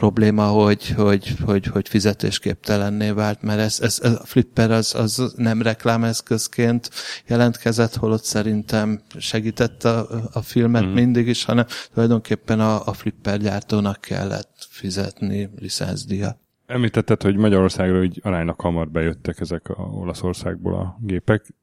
probléma, 0.00 0.46
hogy, 0.46 0.88
hogy, 0.88 1.36
hogy, 1.44 1.66
hogy 1.66 1.88
fizetésképtelenné 1.88 3.10
vált, 3.10 3.42
mert 3.42 3.60
ez, 3.60 3.80
ez, 3.80 3.98
ez 4.02 4.12
a 4.12 4.24
flipper 4.24 4.70
az, 4.70 4.94
az 4.94 5.32
nem 5.36 5.62
reklámeszközként 5.62 6.90
jelentkezett, 7.26 7.94
holott 7.94 8.24
szerintem 8.24 9.02
segített 9.18 9.84
a, 9.84 10.06
a 10.32 10.42
filmet 10.42 10.84
mm. 10.84 10.92
mindig 10.92 11.28
is, 11.28 11.44
hanem 11.44 11.66
tulajdonképpen 11.92 12.60
a, 12.60 12.86
a 12.86 12.92
flipper 12.92 13.38
gyártónak 13.38 14.00
kellett 14.00 14.66
fizetni 14.70 15.50
licenszdíjat. 15.58 16.38
Említetted, 16.70 17.22
hogy 17.22 17.36
Magyarországra 17.36 18.02
így 18.02 18.20
aránylag 18.22 18.60
hamar 18.60 18.90
bejöttek 18.90 19.40
ezek 19.40 19.68
a 19.68 19.82
Olaszországból 19.82 20.74
a 20.74 20.98
gépek. 21.00 21.54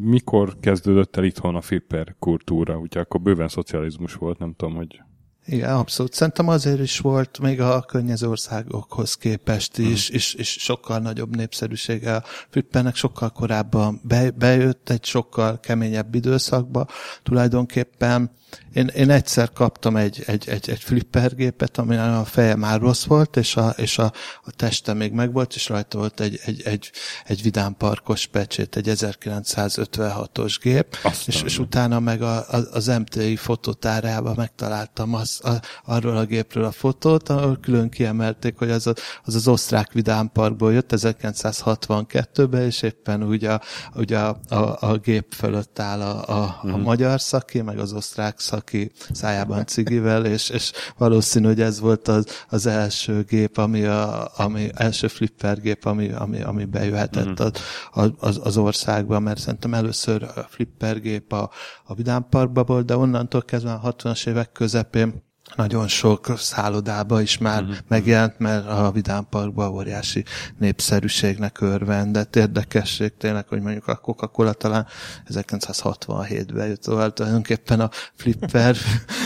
Mikor 0.00 0.56
kezdődött 0.60 1.16
el 1.16 1.24
itthon 1.24 1.54
a 1.54 1.60
flipper 1.60 2.14
kultúra? 2.18 2.76
Ugye 2.76 3.00
akkor 3.00 3.20
bőven 3.20 3.48
szocializmus 3.48 4.14
volt, 4.14 4.38
nem 4.38 4.54
tudom, 4.56 4.74
hogy 4.74 5.02
igen, 5.46 5.74
abszolút. 5.74 6.12
Szerintem 6.12 6.48
azért 6.48 6.80
is 6.80 6.98
volt 6.98 7.38
még 7.38 7.60
a 7.60 7.82
környező 7.82 8.28
országokhoz 8.28 9.14
képest 9.14 9.78
is, 9.78 10.06
hmm. 10.06 10.16
és, 10.16 10.34
és 10.34 10.48
sokkal 10.48 10.98
nagyobb 10.98 11.36
népszerűsége. 11.36 12.14
A 12.14 12.22
Flippernek 12.50 12.94
sokkal 12.94 13.30
korábban 13.30 14.00
be, 14.02 14.30
bejött 14.30 14.90
egy 14.90 15.04
sokkal 15.04 15.60
keményebb 15.60 16.14
időszakba. 16.14 16.86
Tulajdonképpen 17.22 18.30
én, 18.72 18.86
én 18.86 19.10
egyszer 19.10 19.52
kaptam 19.52 19.96
egy, 19.96 20.22
egy, 20.26 20.48
egy, 20.48 20.70
egy 20.70 20.80
flippergépet, 20.80 21.78
ami 21.78 21.96
a 21.96 22.24
feje 22.24 22.56
már 22.56 22.80
rossz 22.80 23.04
volt, 23.04 23.36
és 23.36 23.56
a, 23.56 23.68
és 23.68 23.98
a, 23.98 24.12
a 24.44 24.50
teste 24.50 24.92
még 24.92 25.12
megvolt, 25.12 25.54
és 25.54 25.68
rajta 25.68 25.98
volt 25.98 26.20
egy, 26.20 26.40
egy, 26.44 26.62
egy, 26.64 26.90
egy 27.24 27.42
vidámparkos 27.42 28.26
pecsét, 28.26 28.76
egy 28.76 28.90
1956-os 28.90 30.56
gép, 30.62 30.96
és, 31.26 31.42
és 31.42 31.58
utána 31.58 32.00
meg 32.00 32.22
a, 32.22 32.36
a, 32.36 32.56
az 32.72 32.86
MTI 32.86 33.36
fotótárában 33.36 34.34
megtaláltam 34.36 35.14
az, 35.14 35.40
a, 35.42 35.50
arról 35.84 36.16
a 36.16 36.24
gépről 36.24 36.64
a 36.64 36.72
fotót, 36.72 37.28
ahol 37.28 37.58
külön 37.60 37.88
kiemelték, 37.88 38.58
hogy 38.58 38.70
az 38.70 38.86
a, 38.86 38.94
az, 39.24 39.34
az 39.34 39.48
osztrák 39.48 39.92
vidámparkból 39.92 40.72
jött 40.72 40.90
1962-ben, 40.96 42.62
és 42.62 42.82
éppen 42.82 43.24
úgy 43.24 43.44
a, 43.44 43.60
ugye 43.94 44.18
a, 44.18 44.38
a, 44.48 44.76
a 44.80 44.96
gép 44.96 45.34
fölött 45.34 45.78
áll 45.78 46.00
a, 46.00 46.28
a, 46.28 46.42
a 46.42 46.60
uh-huh. 46.62 46.80
magyar 46.80 47.20
szaki, 47.20 47.60
meg 47.60 47.78
az 47.78 47.92
osztrák 47.92 48.40
szaki 48.44 48.90
szájában 49.12 49.66
cigivel, 49.66 50.26
és, 50.26 50.48
és 50.48 50.72
valószínű, 50.96 51.46
hogy 51.46 51.60
ez 51.60 51.80
volt 51.80 52.08
az, 52.08 52.26
az 52.48 52.66
első 52.66 53.22
gép, 53.22 53.56
ami, 53.56 53.84
a, 53.84 54.30
ami 54.36 54.70
első 54.74 55.06
flipper 55.06 55.60
gép, 55.60 55.84
ami, 55.84 56.12
ami, 56.12 56.42
ami 56.42 56.64
bejöhetett 56.64 57.40
uh-huh. 57.40 57.50
az, 57.90 58.10
az, 58.18 58.40
az 58.42 58.56
országba, 58.56 59.18
mert 59.18 59.40
szerintem 59.40 59.74
először 59.74 60.22
a 60.22 60.46
flipper 60.48 61.00
gép 61.00 61.32
a, 61.32 61.50
a 61.84 61.94
Vidám 61.94 62.26
Parkba 62.30 62.64
volt, 62.64 62.86
de 62.86 62.96
onnantól 62.96 63.42
kezdve 63.42 63.72
a 63.72 63.94
60-as 63.94 64.26
évek 64.26 64.52
közepén 64.52 65.23
nagyon 65.56 65.88
sok 65.88 66.32
szállodába 66.36 67.20
is 67.20 67.38
már 67.38 67.62
uh-huh. 67.62 67.76
megjelent, 67.88 68.38
mert 68.38 68.68
a 68.68 68.90
Vidám 68.90 69.26
Parkban 69.30 69.72
óriási 69.72 70.24
népszerűségnek 70.58 71.60
örvendett. 71.60 72.36
Érdekesség 72.36 73.16
tényleg, 73.16 73.48
hogy 73.48 73.60
mondjuk 73.60 73.88
a 73.88 73.96
Coca-Cola 73.96 74.52
talán 74.52 74.86
1967-ben 75.28 76.66
jött, 76.66 76.82
szóval 76.82 77.12
tulajdonképpen 77.12 77.80
a 77.80 77.90
Flipper, 78.14 78.76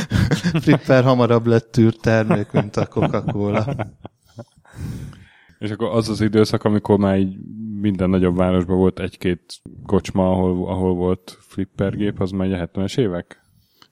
Flipper 0.62 1.04
hamarabb 1.04 1.46
lett 1.46 1.70
tűrtermék, 1.70 2.50
mint 2.50 2.76
a 2.76 2.86
Coca-Cola. 2.86 3.76
És 5.58 5.70
akkor 5.70 5.96
az 5.96 6.08
az 6.08 6.20
időszak, 6.20 6.64
amikor 6.64 6.98
már 6.98 7.18
így 7.18 7.36
minden 7.80 8.10
nagyobb 8.10 8.36
városban 8.36 8.76
volt 8.76 9.00
egy-két 9.00 9.60
kocsma, 9.86 10.30
ahol, 10.30 10.68
ahol 10.68 10.94
volt 10.94 11.38
flippergép, 11.40 12.20
az 12.20 12.30
már 12.30 12.52
a 12.52 12.66
70-es 12.66 12.98
évek? 12.98 13.47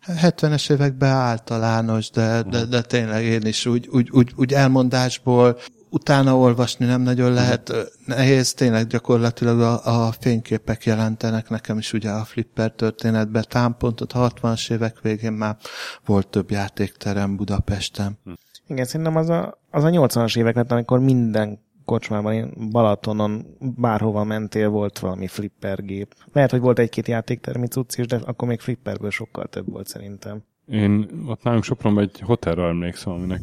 70-es 0.07 0.71
években 0.71 1.11
általános, 1.11 2.11
de, 2.11 2.43
de, 2.43 2.65
de 2.65 2.83
tényleg 2.83 3.25
én 3.25 3.43
is 3.43 3.67
úgy, 3.67 3.89
úgy, 3.89 4.11
úgy, 4.11 4.33
úgy 4.37 4.53
elmondásból 4.53 5.59
utána 5.91 6.37
olvasni 6.37 6.87
nem 6.87 7.01
nagyon 7.01 7.33
lehet. 7.33 7.73
Nehéz, 8.07 8.53
tényleg 8.53 8.87
gyakorlatilag 8.87 9.61
a, 9.61 10.07
a 10.07 10.13
fényképek 10.21 10.85
jelentenek 10.85 11.49
nekem 11.49 11.79
is 11.79 11.93
ugye 11.93 12.11
a 12.11 12.25
Flipper 12.25 12.71
történetben. 12.71 13.45
Támpontot 13.49 14.13
60-as 14.15 14.71
évek 14.71 15.01
végén 15.01 15.33
már 15.33 15.57
volt 16.05 16.29
több 16.29 16.51
játékterem 16.51 17.37
Budapesten. 17.37 18.19
Igen, 18.67 18.85
szerintem 18.85 19.17
az 19.17 19.29
a, 19.29 19.59
az 19.71 19.85
a 19.85 19.89
80-as 19.89 20.39
évek 20.39 20.55
lett, 20.55 20.71
amikor 20.71 21.01
minden 21.01 21.65
kocsmában, 21.87 22.33
én 22.33 22.53
Balatonon 22.71 23.47
bárhova 23.77 24.25
mentél, 24.25 24.69
volt 24.69 24.99
valami 24.99 25.27
flippergép. 25.27 26.15
Lehet, 26.33 26.51
hogy 26.51 26.61
volt 26.61 26.79
egy-két 26.79 27.09
játéktermi 27.09 27.67
cucc 27.67 27.99
is, 27.99 28.07
de 28.07 28.21
akkor 28.25 28.49
még 28.49 28.61
flipperből 28.61 29.11
sokkal 29.11 29.47
több 29.47 29.71
volt 29.71 29.87
szerintem. 29.87 30.43
Én 30.67 31.09
ott 31.27 31.43
nálunk 31.43 31.65
Sopronban 31.65 32.03
egy 32.03 32.21
hotelra 32.21 32.69
emlékszem, 32.69 33.13
aminek 33.13 33.41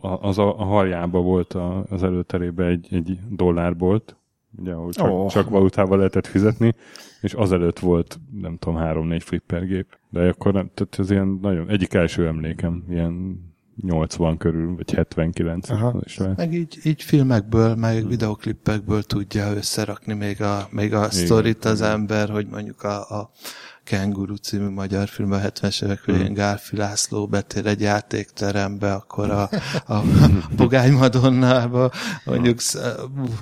az 0.00 0.38
a, 0.38 0.58
a 0.58 0.64
haljában 0.64 1.24
volt 1.24 1.52
a, 1.52 1.84
az 1.88 2.02
előterében 2.02 2.68
egy, 2.68 2.88
egy 2.90 3.18
dollárbolt, 3.30 4.16
ugye, 4.58 4.72
ahol 4.72 4.92
csak, 4.92 5.10
oh. 5.10 5.28
csak 5.28 5.48
valutával 5.48 5.96
lehetett 5.96 6.26
fizetni, 6.26 6.74
és 7.20 7.34
azelőtt 7.34 7.78
volt, 7.78 8.18
nem 8.40 8.56
tudom, 8.56 8.78
három-négy 8.78 9.22
flippergép. 9.22 9.98
De 10.08 10.28
akkor 10.28 10.52
nem, 10.52 10.70
tehát 10.74 10.98
ez 10.98 11.10
ilyen 11.10 11.38
nagyon, 11.42 11.68
egyik 11.68 11.94
első 11.94 12.26
emlékem, 12.26 12.84
ilyen 12.90 13.44
80 13.82 14.36
körül, 14.36 14.76
vagy 14.76 14.90
79. 14.94 15.70
Aha. 15.70 16.00
Is 16.04 16.20
meg 16.36 16.54
így, 16.54 16.78
így 16.82 17.02
filmekből, 17.02 17.74
meg 17.74 18.08
videoklippekből 18.08 19.02
tudja 19.02 19.54
összerakni 19.54 20.14
még 20.14 20.42
a, 20.42 20.68
még 20.70 20.94
a 20.94 21.10
sztorit 21.10 21.64
az 21.64 21.80
ember, 21.80 22.28
hogy 22.28 22.46
mondjuk 22.46 22.82
a, 22.82 23.18
a 23.18 23.30
Kenguru 23.90 24.34
című 24.34 24.68
magyar 24.68 25.08
film 25.08 25.32
a 25.32 25.38
70-es 25.38 25.84
évek 25.84 26.04
végén 26.04 26.24
hmm. 26.24 26.34
Gálfi 26.34 26.76
László 26.76 27.26
betér 27.26 27.66
egy 27.66 27.80
játékterembe, 27.80 28.92
akkor 28.92 29.30
a, 29.30 29.50
a 29.86 30.00
Pogány 30.56 30.92
Madonnába 30.92 31.90
mondjuk 32.24 32.58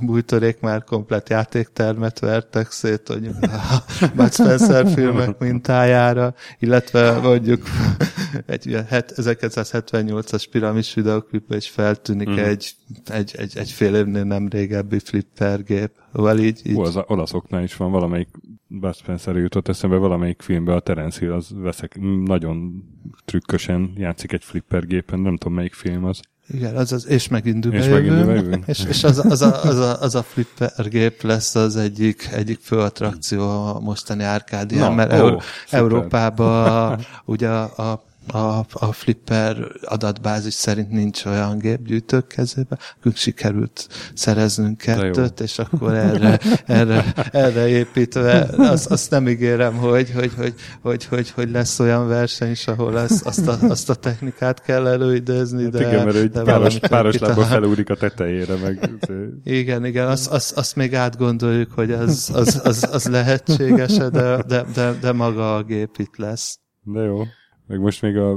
bújtorék 0.01 0.61
már 0.61 0.85
komplet 0.85 1.29
játéktermet 1.29 2.18
vertek 2.18 2.70
szét, 2.70 3.09
mondjuk 3.09 3.37
a 3.42 3.85
Bud 4.14 4.33
Spencer 4.33 4.88
filmek 4.94 5.38
mintájára, 5.38 6.35
illetve 6.59 7.20
mondjuk 7.20 7.62
egy 8.47 8.79
1978-as 8.91 10.45
piramis 10.51 10.95
videoklipbe 10.95 11.57
is 11.57 11.69
feltűnik 11.69 12.31
mm. 12.31 12.37
egy, 12.37 12.75
egy, 13.05 13.35
egy, 13.37 13.57
egy 13.57 13.71
fél 13.71 13.95
évnél 13.95 14.25
nem 14.25 14.49
régebbi 14.49 14.99
flippergép. 14.99 15.91
Szóval 16.12 16.38
így, 16.38 16.61
így... 16.64 16.77
Ó, 16.77 16.83
az 16.83 16.99
olaszoknál 17.07 17.62
is 17.62 17.77
van 17.77 17.91
valamelyik 17.91 18.29
Bud 18.67 18.95
Spencer 18.95 19.37
jutott 19.37 19.69
eszembe 19.69 19.97
valamelyik 19.97 20.43
filmben, 20.43 20.77
a 20.77 20.81
Terence 20.81 21.19
Hill 21.19 21.33
az 21.33 21.49
veszek, 21.55 21.99
nagyon 22.25 22.85
trükkösen 23.25 23.93
játszik 23.97 24.33
egy 24.33 24.45
flippergépen, 24.45 25.21
nem 25.21 25.37
tudom 25.37 25.55
melyik 25.55 25.75
film 25.75 26.05
az. 26.05 26.21
Igen, 26.51 26.77
az 26.77 26.93
az, 26.93 27.07
és 27.07 27.29
megint 27.29 27.64
és 27.64 27.87
megint 27.87 28.67
és, 28.67 28.85
és 28.88 29.05
az, 29.05 29.19
az, 29.19 29.43
a, 29.43 29.62
az, 29.62 29.79
a, 29.79 30.01
az 30.01 30.14
a 30.14 30.23
flipper 30.23 30.88
gép 30.88 31.23
lesz 31.23 31.55
az 31.55 31.77
egyik, 31.77 32.29
egyik 32.33 32.59
fő 32.62 32.79
attrakció 32.79 33.43
a 33.43 33.81
mostani 33.81 34.23
árkádián, 34.23 34.93
mert 34.93 35.12
ó, 35.12 35.14
Euró- 35.14 35.43
Európában 35.71 37.01
ugye 37.25 37.49
a, 37.49 37.91
a 37.91 38.08
a, 38.33 38.67
a 38.73 38.93
Flipper 38.93 39.57
adatbázis 39.83 40.55
szerint 40.55 40.91
nincs 40.91 41.25
olyan 41.25 41.59
gépgyűjtők 41.59 42.27
kezében, 42.27 42.79
akkor 42.99 43.12
sikerült 43.14 43.88
szereznünk 44.14 44.77
kettőt, 44.77 45.41
és 45.41 45.59
akkor 45.59 45.95
erre, 45.95 46.38
erre, 46.67 47.05
erre 47.33 47.69
építve, 47.69 48.49
azt, 48.57 48.91
azt 48.91 49.11
nem 49.11 49.29
ígérem, 49.29 49.77
hogy, 49.77 50.12
hogy, 50.14 50.33
hogy, 50.37 50.55
hogy, 50.83 51.05
hogy, 51.05 51.31
hogy 51.31 51.51
lesz 51.51 51.79
olyan 51.79 52.09
verseny 52.09 52.51
is, 52.51 52.67
ahol 52.67 52.93
lesz, 52.93 53.27
azt, 53.27 53.49
a, 53.49 53.59
azt 53.69 53.91
a 53.91 53.95
technikát 53.95 54.62
kell 54.62 54.87
előidézni, 54.87 55.62
hát 55.62 55.73
de, 55.73 55.88
igen, 55.88 56.05
mert 56.05 56.31
de 56.31 56.43
páros, 56.43 56.79
páros 56.79 57.19
lába 57.19 57.43
felúrik 57.43 57.91
a 57.91 57.95
tetejére, 57.95 58.55
meg... 58.62 58.91
Igen, 59.45 59.85
igen, 59.85 60.09
azt, 60.09 60.31
azt, 60.31 60.57
azt 60.57 60.77
még 60.77 60.95
átgondoljuk, 60.95 61.71
hogy 61.73 61.91
az, 61.91 62.31
az, 62.35 62.61
az, 62.64 62.88
az 62.93 63.07
lehetséges 63.07 63.97
de, 63.97 64.43
de, 64.47 64.64
de, 64.75 64.93
de 65.01 65.12
maga 65.12 65.57
a 65.57 65.62
gép 65.62 65.97
itt 65.99 66.17
lesz. 66.17 66.59
De 66.83 67.01
jó. 67.01 67.23
Meg 67.68 67.81
most 67.81 68.02
még 68.02 68.16
a, 68.16 68.33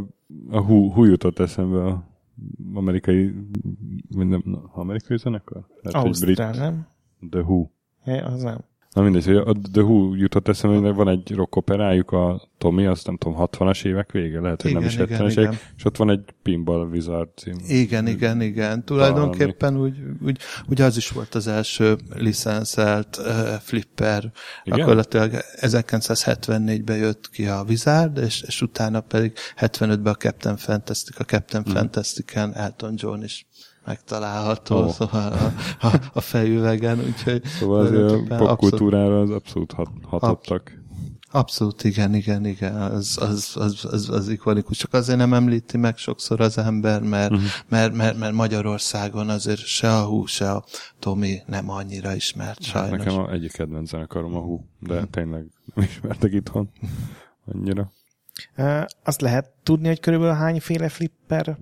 a 0.49 0.59
Who, 0.59 0.75
Who 0.75 1.03
jutott 1.05 1.39
eszembe 1.39 1.85
a 1.85 2.03
amerikai, 2.73 3.33
minden, 4.15 4.41
amerikai 4.71 5.17
zenekar? 5.17 5.67
Ausztrál, 5.83 6.53
nem? 6.53 6.87
The 7.29 7.39
Who. 7.41 7.67
É, 8.05 8.19
az 8.19 8.41
nem. 8.41 8.63
Na 8.93 9.01
mindegy, 9.01 9.25
hogy 9.25 9.35
a 9.35 9.53
The 9.71 9.81
Who 9.81 10.15
jutott 10.15 10.47
eszembe, 10.47 10.87
hogy 10.87 10.95
van 10.95 11.09
egy 11.09 11.35
rock 11.35 11.55
operájuk, 11.55 12.11
a 12.11 12.41
Tommy, 12.57 12.85
azt 12.85 13.05
nem 13.05 13.17
tudom, 13.17 13.37
60-as 13.39 13.85
évek 13.85 14.11
vége, 14.11 14.39
lehet, 14.39 14.61
hogy 14.61 14.71
Igen, 14.71 14.81
nem 14.81 14.91
is 14.91 14.97
igen, 14.97 15.07
70-es 15.07 15.31
igen. 15.31 15.43
évek, 15.43 15.73
és 15.77 15.85
ott 15.85 15.97
van 15.97 16.09
egy 16.09 16.23
Pinball 16.41 16.87
Wizard 16.87 17.29
cím. 17.35 17.55
Igen, 17.67 18.07
igen, 18.07 18.41
igen. 18.41 18.85
Tulajdonképpen 18.85 19.77
úgy, 19.77 19.97
úgy, 20.25 20.39
úgy 20.69 20.81
az 20.81 20.97
is 20.97 21.09
volt 21.09 21.35
az 21.35 21.47
első 21.47 21.97
licenszelt 22.13 23.17
uh, 23.17 23.25
flipper. 23.59 24.31
Igen? 24.63 24.77
Gyakorlatilag 24.77 25.31
1974-ben 25.55 26.97
jött 26.97 27.29
ki 27.29 27.45
a 27.45 27.63
Wizard, 27.67 28.17
és, 28.17 28.43
és 28.47 28.61
utána 28.61 29.01
pedig 29.01 29.33
75-ben 29.57 30.13
a 30.13 30.15
Captain 30.15 30.57
Fantastic, 30.57 31.19
a 31.19 31.23
Captain 31.23 31.63
hmm. 31.63 31.73
Fantastic-en 31.73 32.55
Elton 32.55 32.93
John 32.95 33.23
is 33.23 33.45
megtalálható, 33.85 34.77
oh. 34.77 34.89
szóval 34.89 35.33
a, 35.33 35.53
a, 35.87 36.01
a 36.13 36.21
fejüvegen, 36.21 36.99
úgyhogy 36.99 37.43
Szóval 37.45 37.85
azért 37.85 38.31
a 38.31 38.35
popkultúrára 38.35 39.19
az 39.19 39.29
abszolút 39.29 39.71
hat, 39.71 39.89
hatottak. 40.03 40.79
Abszolút, 41.33 41.83
igen, 41.83 42.15
igen, 42.15 42.45
igen, 42.45 42.75
az, 42.75 43.17
az, 43.21 43.51
az, 43.55 43.85
az, 43.91 44.09
az 44.09 44.29
ikonikus. 44.29 44.77
Csak 44.77 44.93
azért 44.93 45.17
nem 45.17 45.33
említi 45.33 45.77
meg 45.77 45.97
sokszor 45.97 46.41
az 46.41 46.57
ember, 46.57 47.01
mert, 47.01 47.31
uh-huh. 47.31 47.47
mert, 47.69 47.93
mert, 47.93 48.17
mert 48.17 48.33
Magyarországon 48.33 49.29
azért 49.29 49.65
se 49.65 49.95
a 49.97 50.05
hú, 50.05 50.25
se 50.25 50.51
a 50.51 50.63
Tomi 50.99 51.41
nem 51.45 51.69
annyira 51.69 52.15
ismert 52.15 52.65
Hát 52.65 52.73
sajnos. 52.73 52.97
nekem 52.97 53.19
a 53.19 53.31
egyik 53.31 53.51
kedvenc 53.51 53.89
zenekarom 53.89 54.35
a 54.35 54.39
Hú, 54.39 54.65
de 54.79 55.05
tényleg 55.05 55.45
nem 55.73 55.85
ismertek 55.85 56.33
itthon 56.33 56.69
annyira. 57.45 57.91
Uh, 58.57 58.83
azt 59.03 59.21
lehet 59.21 59.51
tudni, 59.63 59.87
hogy 59.87 59.99
körülbelül 59.99 60.35
hányféle 60.35 60.89
flipper 60.89 61.57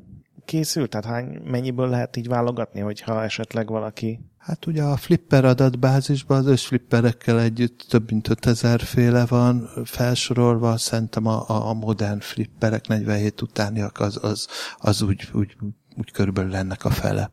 készült? 0.50 0.90
Tehát 0.90 1.06
hány, 1.06 1.42
mennyiből 1.44 1.90
lehet 1.90 2.16
így 2.16 2.28
válogatni, 2.28 2.80
hogyha 2.80 3.24
esetleg 3.24 3.68
valaki... 3.68 4.20
Hát 4.38 4.66
ugye 4.66 4.84
a 4.84 4.98
flipper 4.98 5.46
adatbázisban 5.46 6.38
az 6.38 6.46
összflipperekkel 6.46 7.40
együtt 7.40 7.86
több 7.90 8.12
mint 8.12 8.30
5000 8.30 8.80
féle 8.80 9.26
van 9.26 9.70
felsorolva, 9.84 10.78
szerintem 10.78 11.26
a, 11.26 11.70
a, 11.70 11.74
modern 11.74 12.20
flipperek 12.20 12.88
47 12.88 13.42
utániak 13.42 14.00
az, 14.00 14.24
az, 14.24 14.48
az 14.78 15.02
úgy, 15.02 15.30
úgy, 15.34 15.56
úgy 15.98 16.12
körülbelül 16.12 16.56
ennek 16.56 16.86
a 16.86 16.90
fele. 16.90 17.32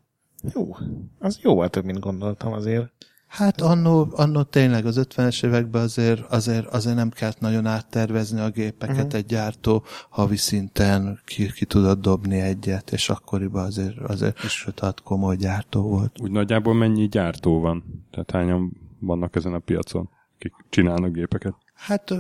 Jó, 0.55 0.77
az 1.19 1.39
jóval 1.43 1.69
több, 1.69 1.85
mint 1.85 1.99
gondoltam 1.99 2.53
azért. 2.53 2.93
Hát 3.27 3.61
annó, 3.61 4.09
annó 4.11 4.43
tényleg 4.43 4.87
az 4.87 5.01
50-es 5.09 5.45
években 5.45 5.83
azért, 5.83 6.33
azért, 6.33 6.67
azért 6.67 6.97
nem 6.97 7.11
kellett 7.11 7.41
nagyon 7.41 7.67
áttervezni 7.67 8.41
a 8.41 8.51
gépeket, 8.51 8.97
uh-huh. 8.97 9.15
egy 9.15 9.27
gyártó 9.27 9.85
havi 10.09 10.37
szinten 10.37 11.21
ki, 11.25 11.53
ki 11.53 11.65
tudott 11.65 12.01
dobni 12.01 12.41
egyet, 12.41 12.93
és 12.93 13.09
akkoriban 13.09 13.65
azért, 13.65 13.99
azért 13.99 14.45
is 14.45 14.69
hat 14.77 15.03
komoly 15.03 15.37
gyártó 15.37 15.83
volt. 15.83 16.21
Úgy 16.21 16.31
nagyjából 16.31 16.75
mennyi 16.75 17.09
gyártó 17.09 17.61
van? 17.61 18.05
Tehát 18.11 18.31
hányan 18.31 18.77
vannak 19.01 19.37
ezen 19.37 19.55
a 19.55 19.59
piacon, 19.59 20.09
akik 20.37 20.53
csinálnak 20.69 21.13
gépeket? 21.13 21.55
Hát 21.75 22.15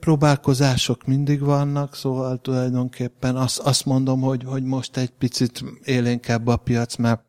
próbálkozások 0.00 1.06
mindig 1.06 1.40
vannak, 1.40 1.94
szóval 1.94 2.38
tulajdonképpen 2.38 3.36
azt, 3.36 3.58
azt 3.58 3.84
mondom, 3.84 4.20
hogy, 4.20 4.44
hogy 4.44 4.62
most 4.62 4.96
egy 4.96 5.10
picit 5.10 5.64
élénkebb 5.84 6.46
a 6.46 6.56
piac, 6.56 6.96
mert, 6.96 7.24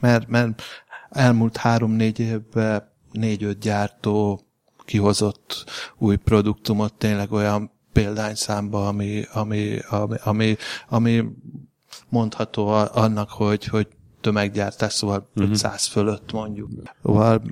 mert, 0.00 0.28
mert 0.28 0.62
elmúlt 1.10 1.56
három-négy 1.56 2.18
évben 2.18 2.88
négy-öt 3.12 3.58
gyártó 3.58 4.40
kihozott 4.84 5.64
új 5.98 6.16
produktumot 6.16 6.94
tényleg 6.94 7.32
olyan 7.32 7.70
példányszámba, 7.92 8.88
ami, 8.88 9.24
ami, 9.32 9.78
ami, 9.88 10.16
ami, 10.24 10.56
ami 10.88 11.24
mondható 12.08 12.66
annak, 12.92 13.30
hogy, 13.30 13.64
hogy 13.64 13.88
tömeggyártás, 14.20 14.92
szóval 14.92 15.28
uh-huh. 15.34 15.50
500 15.50 15.86
fölött 15.86 16.32
mondjuk. 16.32 16.70
Szóval 17.02 17.42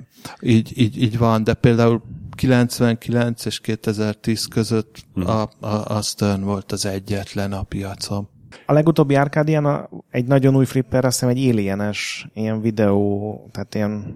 így, 0.41 0.71
így, 0.77 1.01
így 1.01 1.17
van, 1.17 1.43
de 1.43 1.53
például 1.53 2.01
99 2.35 3.45
és 3.45 3.59
2010 3.59 4.45
között 4.45 5.05
uh-huh. 5.15 5.35
a, 5.35 5.49
a, 5.59 5.95
a 5.95 6.01
Stern 6.01 6.43
volt 6.43 6.71
az 6.71 6.85
egyetlen 6.85 7.53
a 7.53 7.63
piacon. 7.63 8.29
A 8.65 8.73
legutóbbi 8.73 9.15
Arcadian 9.15 9.65
a, 9.65 9.89
egy 10.11 10.25
nagyon 10.25 10.55
új 10.55 10.65
flipper, 10.65 11.05
azt 11.05 11.19
hiszem 11.19 11.35
egy 11.35 11.49
alienes 11.49 12.27
ilyen 12.33 12.61
videó, 12.61 13.49
tehát 13.51 13.75
ilyen, 13.75 14.15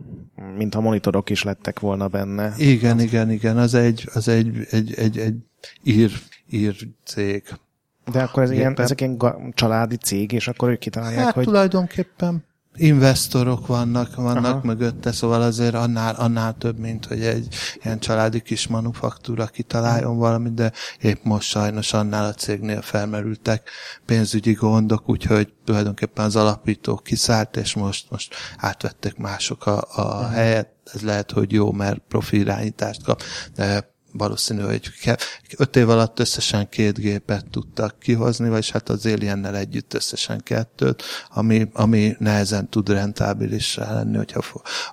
mintha 0.57 0.81
monitorok 0.81 1.29
is 1.29 1.43
lettek 1.43 1.79
volna 1.79 2.07
benne. 2.07 2.53
Igen, 2.57 2.99
igen, 2.99 3.31
igen, 3.31 3.57
az 3.57 3.73
egy, 3.73 4.09
az 4.13 4.27
egy, 4.27 4.67
egy, 4.69 4.93
egy, 4.93 5.17
egy 5.17 5.35
ír, 5.83 6.11
ír 6.49 6.75
cég. 7.05 7.43
De 8.11 8.21
akkor 8.21 8.43
ez 8.43 8.51
ilyen, 8.51 8.71
Éppen. 8.71 8.85
ezek 8.85 9.01
ilyen 9.01 9.17
családi 9.53 9.95
cég, 9.95 10.31
és 10.31 10.47
akkor 10.47 10.69
ők 10.69 10.79
kitalálják, 10.79 11.23
Hát 11.23 11.33
hogy 11.33 11.43
tulajdonképpen 11.43 12.43
investorok 12.75 13.67
vannak, 13.67 14.15
vannak 14.15 14.45
Aha. 14.45 14.61
Mögötte, 14.63 15.11
szóval 15.11 15.41
azért 15.41 15.73
annál, 15.73 16.15
annál 16.15 16.57
több, 16.57 16.77
mint 16.77 17.05
hogy 17.05 17.21
egy 17.21 17.55
ilyen 17.83 17.99
családi 17.99 18.41
kis 18.41 18.67
manufaktúra 18.67 19.45
kitaláljon 19.45 20.17
valamit, 20.17 20.53
de 20.53 20.71
épp 21.01 21.23
most 21.23 21.49
sajnos 21.49 21.93
annál 21.93 22.25
a 22.25 22.33
cégnél 22.33 22.81
felmerültek 22.81 23.69
pénzügyi 24.05 24.53
gondok, 24.53 25.09
úgyhogy 25.09 25.53
tulajdonképpen 25.65 26.25
az 26.25 26.35
alapító 26.35 26.95
kiszállt, 26.95 27.57
és 27.57 27.73
most, 27.73 28.09
most 28.09 28.35
átvettek 28.57 29.17
mások 29.17 29.65
a, 29.65 29.83
a 29.95 30.27
helyet. 30.27 30.71
Ez 30.93 31.01
lehet, 31.01 31.31
hogy 31.31 31.51
jó, 31.51 31.71
mert 31.71 32.01
profi 32.07 32.37
irányítást 32.37 33.03
kap, 33.03 33.21
de 33.55 33.92
valószínű, 34.13 34.61
hogy 34.61 34.91
öt 35.57 35.75
év 35.75 35.89
alatt 35.89 36.19
összesen 36.19 36.69
két 36.69 36.97
gépet 36.97 37.45
tudtak 37.49 37.99
kihozni, 37.99 38.49
vagyis 38.49 38.71
hát 38.71 38.89
az 38.89 39.05
Aliennel 39.05 39.55
együtt 39.55 39.93
összesen 39.93 40.41
kettőt, 40.43 41.03
ami, 41.29 41.69
ami 41.73 42.15
nehezen 42.19 42.69
tud 42.69 42.89
rentábilissá 42.89 43.93
lenni, 43.93 44.17
hogyha, 44.17 44.41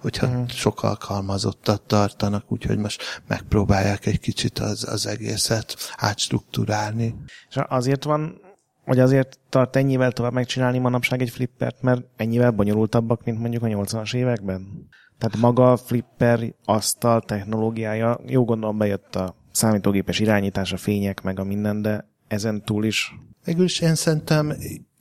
hogyha 0.00 0.26
uh-huh. 0.26 0.48
sok 0.48 0.82
alkalmazottat 0.82 1.82
tartanak, 1.82 2.52
úgyhogy 2.52 2.78
most 2.78 3.22
megpróbálják 3.26 4.06
egy 4.06 4.20
kicsit 4.20 4.58
az, 4.58 4.88
az 4.88 5.06
egészet 5.06 5.76
átstruktúrálni. 5.96 7.14
és 7.48 7.56
azért 7.68 8.04
van, 8.04 8.40
vagy 8.84 8.98
azért 8.98 9.38
tart 9.48 9.76
ennyivel 9.76 10.12
tovább 10.12 10.32
megcsinálni 10.32 10.78
manapság 10.78 11.22
egy 11.22 11.30
flippert, 11.30 11.82
mert 11.82 12.02
ennyivel 12.16 12.50
bonyolultabbak, 12.50 13.24
mint 13.24 13.38
mondjuk 13.38 13.62
a 13.62 13.66
80-as 13.66 14.14
években? 14.14 14.88
Tehát 15.20 15.36
maga 15.36 15.72
a 15.72 15.76
flipper 15.76 16.54
asztal 16.64 17.20
technológiája, 17.20 18.20
jó 18.26 18.44
gondolom 18.44 18.78
bejött 18.78 19.16
a 19.16 19.34
számítógépes 19.52 20.18
irányítás, 20.18 20.72
a 20.72 20.76
fények, 20.76 21.22
meg 21.22 21.38
a 21.38 21.44
minden, 21.44 21.82
de 21.82 22.08
ezen 22.28 22.62
túl 22.64 22.84
is. 22.84 23.14
Végülis 23.44 23.80
én 23.80 23.94
szerintem 23.94 24.52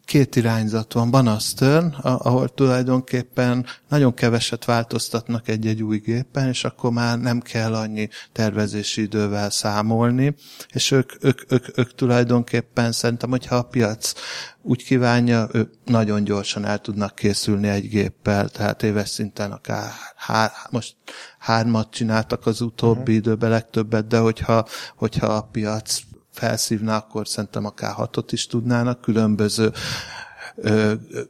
két 0.10 0.36
irányzat 0.36 0.94
van. 0.94 1.12
Van 1.12 1.28
a 1.28 1.40
Stern, 1.40 1.94
a- 1.94 2.20
ahol 2.26 2.50
tulajdonképpen 2.50 3.66
nagyon 3.90 4.14
keveset 4.14 4.66
változtatnak 4.66 5.48
egy-egy 5.48 5.84
új 5.84 5.98
gépen, 5.98 6.48
és 6.48 6.64
akkor 6.64 6.92
már 6.92 7.20
nem 7.20 7.40
kell 7.40 7.76
annyi 7.76 8.10
tervezési 8.32 9.02
idővel 9.02 9.50
számolni, 9.50 10.36
és 10.74 10.92
ők, 10.92 11.24
ők, 11.24 11.52
ők, 11.52 11.78
ők 11.78 11.96
tulajdonképpen 11.96 12.92
szerintem, 12.92 13.30
hogyha 13.30 13.56
a 13.56 13.64
piac 13.64 14.14
úgy 14.62 14.84
kívánja, 14.84 15.48
ők 15.52 15.74
nagyon 15.86 16.24
gyorsan 16.24 16.66
el 16.66 16.80
tudnak 16.80 17.16
készülni 17.16 17.68
egy 17.68 17.90
géppel, 17.90 18.50
tehát 18.50 18.84
éves 18.84 19.10
szinten 19.10 19.52
akár 19.52 19.92
hár, 20.16 20.52
most 20.70 20.96
hármat 21.40 21.92
csináltak 21.92 22.46
az 22.46 22.62
utóbbi 22.62 23.00
uh-huh. 23.00 23.16
időben 23.16 23.50
legtöbbet, 23.50 24.08
de 24.08 24.18
hogyha, 24.18 24.68
hogyha 24.96 25.28
a 25.28 25.42
piac 25.42 26.00
felszívna, 26.40 26.96
akkor 26.96 27.28
szerintem 27.28 27.66
akár 27.66 27.94
hatot 27.94 28.32
is 28.32 28.48
tudnának, 28.48 29.02
különböző 29.02 29.72
ö, 30.56 30.94
ö, 31.10 31.22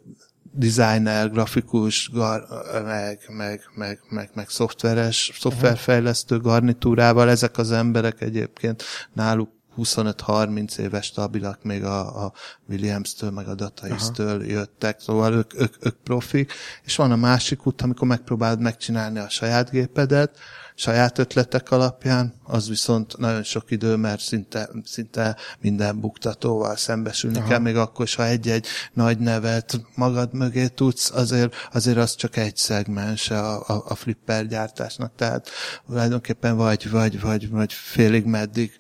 designer, 0.52 1.32
grafikus, 1.32 2.10
gar, 2.14 2.48
meg, 2.84 3.20
meg, 3.28 3.62
meg, 3.76 4.00
meg, 4.10 4.30
meg 4.34 4.50
szoftveres, 4.50 5.32
szoftverfejlesztő 5.40 6.40
garnitúrával. 6.40 7.30
Ezek 7.30 7.58
az 7.58 7.72
emberek 7.72 8.22
egyébként 8.22 8.84
náluk 9.14 9.50
25-30 9.78 10.78
éves 10.78 11.06
stabilak 11.06 11.64
még 11.64 11.84
a, 11.84 12.26
a 12.26 12.34
Williams-től, 12.70 13.32
meg 13.32 13.48
a 13.48 13.56
Dataist-től 13.56 14.46
jöttek, 14.46 15.00
szóval 15.00 15.34
ők, 15.34 15.62
ők, 15.62 15.76
ők 15.86 15.96
profik, 16.04 16.54
és 16.84 16.96
van 16.96 17.12
a 17.12 17.16
másik 17.16 17.66
út, 17.66 17.82
amikor 17.82 18.08
megpróbálod 18.08 18.60
megcsinálni 18.60 19.20
a 19.20 19.30
saját 19.30 19.70
gépedet, 19.70 20.38
saját 20.80 21.18
ötletek 21.18 21.72
alapján, 21.72 22.34
az 22.44 22.70
viszont 22.70 23.18
nagyon 23.18 23.44
sok 23.44 23.72
idő, 23.72 23.96
mert 23.96 24.22
szinte, 24.22 24.70
szinte 24.84 25.36
minden 25.62 26.00
buktatóval 26.00 26.76
szembesülni 26.76 27.38
Aha. 27.38 27.48
kell, 27.48 27.60
még 27.60 27.76
akkor 27.76 28.06
is, 28.06 28.16
ha 28.16 28.26
egy-egy 28.26 28.68
nagy 28.94 29.18
nevet 29.18 29.82
magad 29.96 30.34
mögé 30.34 30.68
tudsz, 30.68 31.12
azért, 31.12 31.56
azért 31.74 31.98
az 31.98 32.16
csak 32.16 32.38
egy 32.38 32.58
szegmense 32.58 33.40
a, 33.40 33.64
a, 33.68 33.84
a 33.88 33.96
flipper 33.96 34.48
gyártásnak, 34.48 35.12
tehát 35.16 35.50
tulajdonképpen 35.88 36.56
vagy, 36.56 36.90
vagy, 36.90 37.22
vagy, 37.22 37.50
vagy 37.50 37.74
félig 37.74 38.26
meddig 38.26 38.72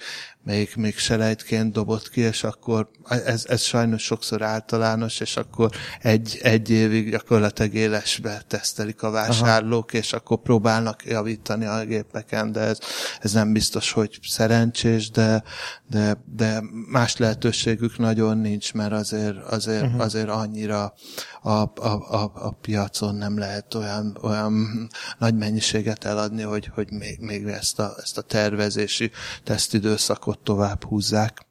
még, 0.49 0.69
még 0.75 0.97
selejtként 0.97 1.71
dobott 1.71 2.09
ki, 2.09 2.21
és 2.21 2.43
akkor 2.43 2.89
ez, 3.07 3.45
ez 3.47 3.61
sajnos 3.61 4.03
sokszor 4.03 4.41
általános, 4.41 5.19
és 5.19 5.37
akkor 5.37 5.69
egy, 6.01 6.39
egy 6.41 6.69
évig 6.69 7.09
gyakorlatilag 7.09 7.73
élesbe 7.73 8.41
tesztelik 8.47 9.03
a 9.03 9.09
vásárlók, 9.09 9.89
Aha. 9.89 9.97
és 9.97 10.13
akkor 10.13 10.37
próbálnak 10.41 11.05
javítani 11.05 11.65
a 11.65 11.85
gépeken, 11.85 12.51
de 12.51 12.59
ez, 12.59 12.79
ez 13.19 13.31
nem 13.31 13.53
biztos, 13.53 13.91
hogy 13.91 14.19
szerencsés, 14.21 15.09
de, 15.09 15.43
de, 15.89 16.23
de 16.35 16.63
más 16.91 17.17
lehetőségük 17.17 17.97
nagyon 17.97 18.37
nincs, 18.37 18.73
mert 18.73 18.91
azért, 18.91 19.37
azért, 19.37 19.83
uh-huh. 19.83 20.01
azért 20.01 20.29
annyira 20.29 20.93
a, 21.41 21.49
a, 21.49 21.71
a, 22.09 22.31
a 22.35 22.51
piacon 22.61 23.15
nem 23.15 23.37
lehet 23.37 23.73
olyan, 23.73 24.17
olyan 24.21 24.87
nagy 25.17 25.35
mennyiséget 25.35 26.05
eladni, 26.05 26.41
hogy, 26.41 26.71
hogy 26.73 26.91
még, 26.91 27.19
még 27.19 27.45
ezt, 27.45 27.79
a, 27.79 27.93
ezt 28.01 28.17
a 28.17 28.21
tervezési 28.21 29.11
tesztidőszakot 29.43 30.38
dolgot 30.43 30.43
tovább 30.43 30.83
húzzák. 30.83 31.45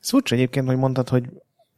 Ez 0.00 0.08
furcsa 0.08 0.34
egyébként, 0.34 0.66
hogy 0.66 0.76
mondtad, 0.76 1.08
hogy 1.08 1.30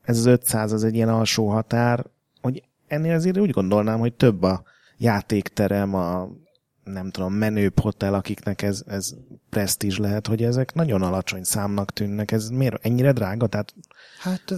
ez 0.03 0.19
az 0.19 0.27
500 0.27 0.73
az 0.73 0.85
egy 0.85 0.95
ilyen 0.95 1.09
alsó 1.09 1.49
határ, 1.49 2.07
hogy 2.41 2.63
ennél 2.87 3.15
azért 3.15 3.39
úgy 3.39 3.51
gondolnám, 3.51 3.99
hogy 3.99 4.15
több 4.15 4.43
a 4.43 4.63
játékterem, 4.99 5.95
a 5.95 6.29
nem 6.85 7.11
tudom, 7.11 7.33
menőbb 7.33 7.81
hotel, 7.81 8.15
akiknek 8.15 8.63
ez, 8.63 8.83
ez 8.87 9.15
presztízs 9.53 9.99
lehet, 9.99 10.27
hogy 10.27 10.43
ezek 10.43 10.75
nagyon 10.75 11.03
alacsony 11.03 11.43
számnak 11.43 11.93
tűnnek. 11.93 12.31
Ez 12.31 12.49
miért 12.49 12.87
ennyire 12.87 13.13
drága? 13.13 13.47
Tehát... 13.47 13.75
Hát 14.19 14.51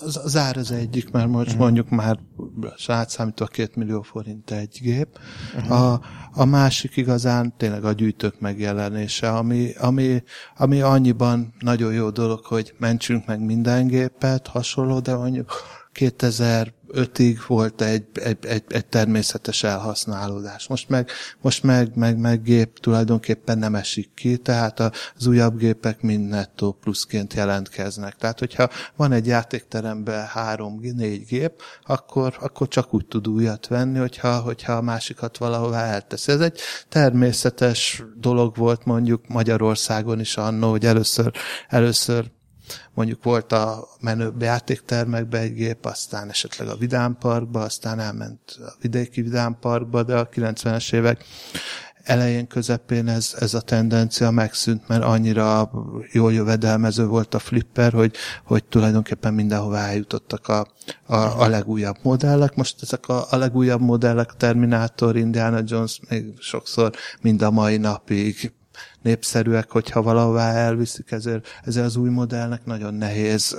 az, 0.00 0.20
az 0.24 0.36
ár 0.36 0.56
az 0.56 0.70
egyik, 0.70 1.10
mert 1.10 1.28
most 1.28 1.46
uh-huh. 1.46 1.62
mondjuk 1.62 1.88
már 1.88 2.18
átszámítva 2.86 3.46
két 3.46 3.76
millió 3.76 4.02
forint 4.02 4.50
egy 4.50 4.78
gép. 4.82 5.18
Uh-huh. 5.56 5.82
A, 5.82 6.00
a 6.32 6.44
másik 6.44 6.96
igazán 6.96 7.54
tényleg 7.56 7.84
a 7.84 7.92
gyűjtők 7.92 8.40
megjelenése, 8.40 9.30
ami, 9.30 9.72
ami, 9.78 10.22
ami 10.56 10.80
annyiban 10.80 11.54
nagyon 11.58 11.92
jó 11.92 12.10
dolog, 12.10 12.44
hogy 12.44 12.74
mentsünk 12.78 13.26
meg 13.26 13.40
minden 13.40 13.86
gépet, 13.86 14.46
hasonló, 14.46 15.00
de 15.00 15.14
mondjuk 15.14 15.52
2005-ig 16.00 17.38
volt 17.46 17.82
egy, 17.82 18.04
egy, 18.12 18.46
egy, 18.46 18.64
egy 18.68 18.86
természetes 18.86 19.62
elhasználódás. 19.62 20.68
Most 20.68 20.88
meg, 20.88 21.10
most 21.40 21.62
meg, 21.62 21.96
meg, 21.96 22.18
meg 22.18 22.42
gép 22.42 22.78
tulajdonképpen 22.78 23.58
nem 23.58 23.74
esik 23.74 24.10
ki, 24.14 24.36
tehát 24.36 24.80
az 25.16 25.26
újabb 25.26 25.58
gépek 25.58 26.00
mind 26.02 26.28
nettó 26.28 26.72
pluszként 26.72 27.34
jelentkeznek. 27.34 28.16
Tehát, 28.16 28.38
hogyha 28.38 28.68
van 28.96 29.12
egy 29.12 29.26
játékteremben 29.26 30.26
három-négy 30.26 31.26
gép, 31.26 31.62
akkor, 31.82 32.36
akkor 32.40 32.68
csak 32.68 32.94
úgy 32.94 33.06
tud 33.06 33.28
újat 33.28 33.66
venni, 33.66 33.98
hogyha, 33.98 34.38
hogyha 34.38 34.72
a 34.72 34.82
másikat 34.82 35.38
valahová 35.38 35.84
elteszi. 35.84 36.32
Ez 36.32 36.40
egy 36.40 36.60
természetes 36.88 38.02
dolog 38.16 38.56
volt 38.56 38.84
mondjuk 38.84 39.28
Magyarországon 39.28 40.20
is 40.20 40.36
annó, 40.36 40.70
hogy 40.70 40.86
először, 40.86 41.32
először 41.68 42.30
mondjuk 42.94 43.24
volt 43.24 43.52
a 43.52 43.88
menőbb 44.00 44.42
játéktermekbe 44.42 45.38
egy 45.38 45.54
gép, 45.54 45.84
aztán 45.84 46.28
esetleg 46.28 46.68
a 46.68 46.76
Vidámparkba, 46.76 47.60
aztán 47.60 48.00
elment 48.00 48.40
a 48.58 48.72
vidéki 48.80 49.22
Vidámparkba, 49.22 50.02
de 50.02 50.16
a 50.16 50.28
90-es 50.28 50.92
évek 50.92 51.24
elején, 52.02 52.46
közepén 52.46 53.08
ez, 53.08 53.34
ez 53.38 53.54
a 53.54 53.60
tendencia 53.60 54.30
megszűnt, 54.30 54.88
mert 54.88 55.02
annyira 55.02 55.70
jól 56.12 56.32
jövedelmező 56.32 57.06
volt 57.06 57.34
a 57.34 57.38
flipper, 57.38 57.92
hogy, 57.92 58.14
hogy 58.44 58.64
tulajdonképpen 58.64 59.34
mindenhová 59.34 59.86
eljutottak 59.86 60.48
a, 60.48 60.66
a, 61.06 61.16
a 61.16 61.48
legújabb 61.48 61.96
modellek. 62.02 62.54
Most 62.54 62.82
ezek 62.82 63.08
a, 63.08 63.26
a 63.30 63.36
legújabb 63.36 63.80
modellek, 63.80 64.36
Terminator, 64.36 65.16
Indiana 65.16 65.60
Jones 65.64 66.00
még 66.08 66.34
sokszor 66.38 66.90
mind 67.20 67.42
a 67.42 67.50
mai 67.50 67.76
napig 67.76 68.52
népszerűek, 69.02 69.70
hogyha 69.70 70.02
valahová 70.02 70.52
elviszik, 70.52 71.10
ezért, 71.10 71.48
ezért 71.64 71.86
az 71.86 71.96
új 71.96 72.10
modellnek 72.10 72.64
nagyon 72.64 72.94
nehéz 72.94 73.56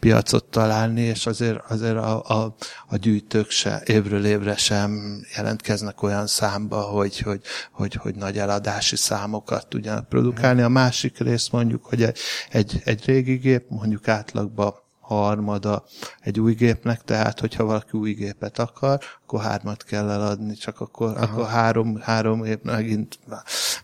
piacot 0.00 0.44
találni, 0.44 1.00
és 1.00 1.26
azért, 1.26 1.70
azért 1.70 1.96
a, 1.96 2.22
a, 2.24 2.54
a 2.86 2.96
gyűjtők 2.96 3.50
se, 3.50 3.82
évről 3.84 4.24
évre 4.24 4.56
sem 4.56 5.20
jelentkeznek 5.36 6.02
olyan 6.02 6.26
számba, 6.26 6.80
hogy, 6.80 7.18
hogy, 7.18 7.40
hogy, 7.72 7.94
hogy 7.94 8.14
nagy 8.14 8.38
eladási 8.38 8.96
számokat 8.96 9.66
tudjanak 9.68 10.08
produkálni. 10.08 10.62
A 10.62 10.68
másik 10.68 11.18
rész 11.18 11.48
mondjuk, 11.48 11.84
hogy 11.84 12.02
egy, 12.02 12.18
egy, 12.50 12.80
egy 12.84 13.04
régi 13.04 13.34
gép 13.34 13.64
mondjuk 13.68 14.08
átlagban 14.08 14.81
harmada 15.12 15.84
egy 16.20 16.40
új 16.40 16.54
gépnek, 16.54 17.02
tehát 17.02 17.40
hogyha 17.40 17.64
valaki 17.64 17.98
új 17.98 18.12
gépet 18.12 18.58
akar, 18.58 19.00
akkor 19.24 19.40
hármat 19.40 19.82
kell 19.84 20.10
eladni, 20.10 20.54
csak 20.54 20.80
akkor, 20.80 21.16
akkor 21.16 21.46
három, 21.46 21.96
három 22.00 22.44
év 22.44 22.58
megint, 22.62 23.18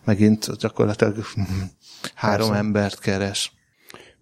megint 0.04 0.56
gyakorlatilag 0.58 1.16
három 2.14 2.48
Persze. 2.48 2.62
embert 2.62 2.98
keres. 2.98 3.52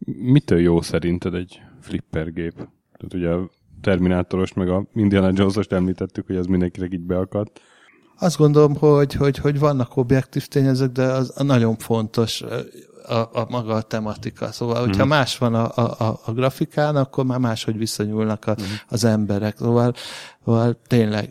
Mitől 0.07 0.61
jó 0.61 0.81
szerinted 0.81 1.35
egy 1.35 1.61
flipper 1.81 2.33
gép? 2.33 2.55
Tehát 2.55 3.15
ugye 3.15 3.29
a 3.29 3.51
Terminátoros 3.81 4.53
meg 4.53 4.69
a 4.69 4.87
Indiana 4.95 5.31
Jones-ost 5.35 5.73
említettük, 5.73 6.27
hogy 6.27 6.37
ez 6.37 6.47
mindenkinek 6.47 6.93
így 6.93 7.01
beakadt. 7.01 7.61
Azt 8.19 8.37
gondolom, 8.37 8.75
hogy, 8.75 9.15
hogy, 9.15 9.39
hogy 9.39 9.59
vannak 9.59 9.97
objektív 9.97 10.47
tényezők, 10.47 10.93
de 10.93 11.03
az 11.03 11.33
nagyon 11.37 11.77
fontos 11.77 12.45
a, 13.09 13.31
a 13.33 13.47
maga 13.49 13.75
a 13.75 13.83
tematika. 13.83 14.53
Szóval, 14.53 14.81
hogyha 14.81 15.05
mm. 15.05 15.09
más 15.09 15.39
van 15.39 15.55
a, 15.55 15.77
a, 15.77 16.21
a 16.25 16.33
grafikán, 16.33 16.97
akkor 16.97 17.25
már 17.25 17.39
máshogy 17.39 17.79
viszonyulnak 17.79 18.47
a, 18.47 18.55
mm. 18.61 18.65
az 18.89 19.05
emberek. 19.05 19.57
Szóval 19.59 19.95
Szóval 20.47 20.77
tényleg 20.87 21.29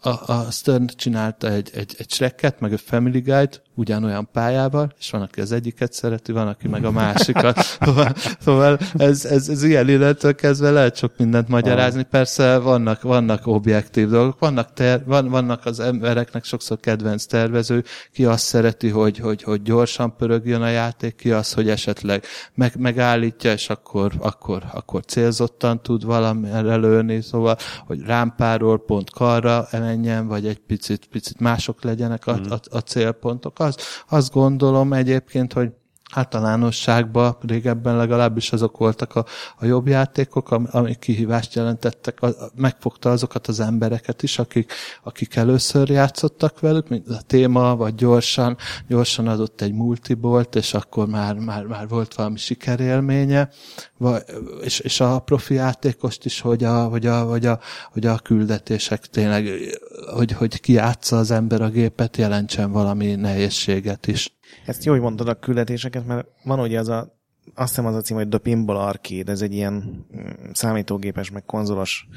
a, 0.00 0.32
a 0.32 0.50
Stern 0.50 0.86
csinálta 0.86 1.50
egy, 1.50 1.70
egy, 1.74 1.94
egy 1.98 2.10
Shreket, 2.10 2.60
meg 2.60 2.72
a 2.72 2.78
Family 2.78 3.20
Guide 3.20 3.62
ugyanolyan 3.74 4.28
pályával, 4.32 4.92
és 4.98 5.10
van, 5.10 5.22
aki 5.22 5.40
az 5.40 5.52
egyiket 5.52 5.92
szereti, 5.92 6.32
van, 6.32 6.48
aki 6.48 6.68
meg 6.68 6.84
a 6.84 6.90
másikat. 6.90 7.58
Szóval, 7.84 8.14
szóval 8.40 8.78
ez, 8.96 9.24
ez, 9.24 9.48
ez 9.48 9.62
ilyen 9.62 9.88
illetől 9.88 10.34
kezdve 10.34 10.70
lehet 10.70 10.96
sok 10.96 11.12
mindent 11.16 11.48
magyarázni. 11.48 12.02
Persze 12.02 12.58
vannak, 12.58 13.02
vannak 13.02 13.46
objektív 13.46 14.08
dolgok, 14.08 14.38
vannak, 14.38 14.72
ter, 14.72 15.04
van, 15.04 15.28
vannak 15.28 15.66
az 15.66 15.80
embereknek 15.80 16.44
sokszor 16.44 16.80
kedvenc 16.80 17.24
tervező, 17.24 17.84
ki 18.12 18.24
azt 18.24 18.44
szereti, 18.44 18.88
hogy, 18.88 19.18
hogy, 19.18 19.42
hogy 19.42 19.62
gyorsan 19.62 20.16
pörögjön 20.16 20.62
a 20.62 20.68
játék, 20.68 21.14
ki 21.14 21.30
az, 21.30 21.52
hogy 21.52 21.68
esetleg 21.68 22.24
meg, 22.54 22.72
megállítja, 22.78 23.52
és 23.52 23.68
akkor, 23.68 24.12
akkor, 24.18 24.62
akkor 24.72 25.04
célzottan 25.04 25.82
tud 25.82 26.04
valamire 26.04 26.76
lőni, 26.76 27.20
szóval, 27.20 27.56
hogy 27.86 28.00
rámpál 28.00 28.53
karról 28.54 28.84
pont 28.84 29.10
karra 29.10 29.68
menjen, 29.72 30.26
vagy 30.26 30.46
egy 30.46 30.58
picit, 30.58 31.06
picit 31.06 31.40
mások 31.40 31.82
legyenek 31.82 32.26
a, 32.26 32.36
mm. 32.36 32.50
a, 32.50 32.58
a 32.70 32.78
célpontok. 32.78 33.58
Az, 33.58 33.76
azt 34.08 34.32
gondolom 34.32 34.92
egyébként, 34.92 35.52
hogy 35.52 35.70
általánosságban 36.12 37.36
régebben 37.40 37.96
legalábbis 37.96 38.52
azok 38.52 38.78
voltak 38.78 39.14
a, 39.14 39.24
a 39.58 39.64
jobb 39.64 39.86
játékok, 39.86 40.50
amik 40.50 40.98
kihívást 40.98 41.54
jelentettek, 41.54 42.22
a, 42.22 42.28
megfogta 42.54 43.10
azokat 43.10 43.46
az 43.46 43.60
embereket 43.60 44.22
is, 44.22 44.38
akik, 44.38 44.72
akik 45.02 45.36
először 45.36 45.88
játszottak 45.88 46.60
velük, 46.60 46.88
mint 46.88 47.08
a 47.08 47.20
téma, 47.26 47.76
vagy 47.76 47.94
gyorsan, 47.94 48.56
gyorsan 48.88 49.28
adott 49.28 49.60
egy 49.60 49.72
multibolt, 49.72 50.54
és 50.54 50.74
akkor 50.74 51.06
már, 51.06 51.34
már, 51.34 51.64
már 51.64 51.88
volt 51.88 52.14
valami 52.14 52.38
sikerélménye, 52.38 53.48
vagy, 53.98 54.22
és, 54.62 54.78
és 54.78 55.00
a 55.00 55.18
profi 55.18 55.54
játékost 55.54 56.24
is, 56.24 56.40
hogy 56.40 56.64
a, 56.64 56.84
hogy 56.84 57.06
a, 57.06 57.22
hogy 57.22 57.46
a, 57.46 57.58
hogy 57.92 58.06
a 58.06 58.18
küldetések 58.18 59.06
tényleg, 59.06 59.48
hogy, 60.14 60.32
hogy 60.32 60.60
kiátsza 60.60 61.16
az 61.18 61.30
ember 61.30 61.60
a 61.60 61.68
gépet, 61.68 62.16
jelentsen 62.16 62.72
valami 62.72 63.14
nehézséget 63.14 64.06
is. 64.06 64.32
Ezt 64.66 64.84
jó, 64.84 64.92
hogy 64.92 65.00
mondod 65.00 65.28
a 65.28 65.34
küldetéseket, 65.34 66.06
mert 66.06 66.26
van 66.44 66.60
ugye 66.60 66.78
az 66.78 66.88
a, 66.88 67.18
azt 67.54 67.68
hiszem 67.68 67.86
az 67.86 67.94
a 67.94 68.00
cím, 68.00 68.16
hogy 68.16 68.28
The 68.28 68.38
Pinball 68.38 68.76
Arcade, 68.76 69.32
ez 69.32 69.42
egy 69.42 69.54
ilyen 69.54 69.72
mm, 69.72 70.50
számítógépes, 70.52 71.30
meg 71.30 71.44
konzolos 71.44 72.08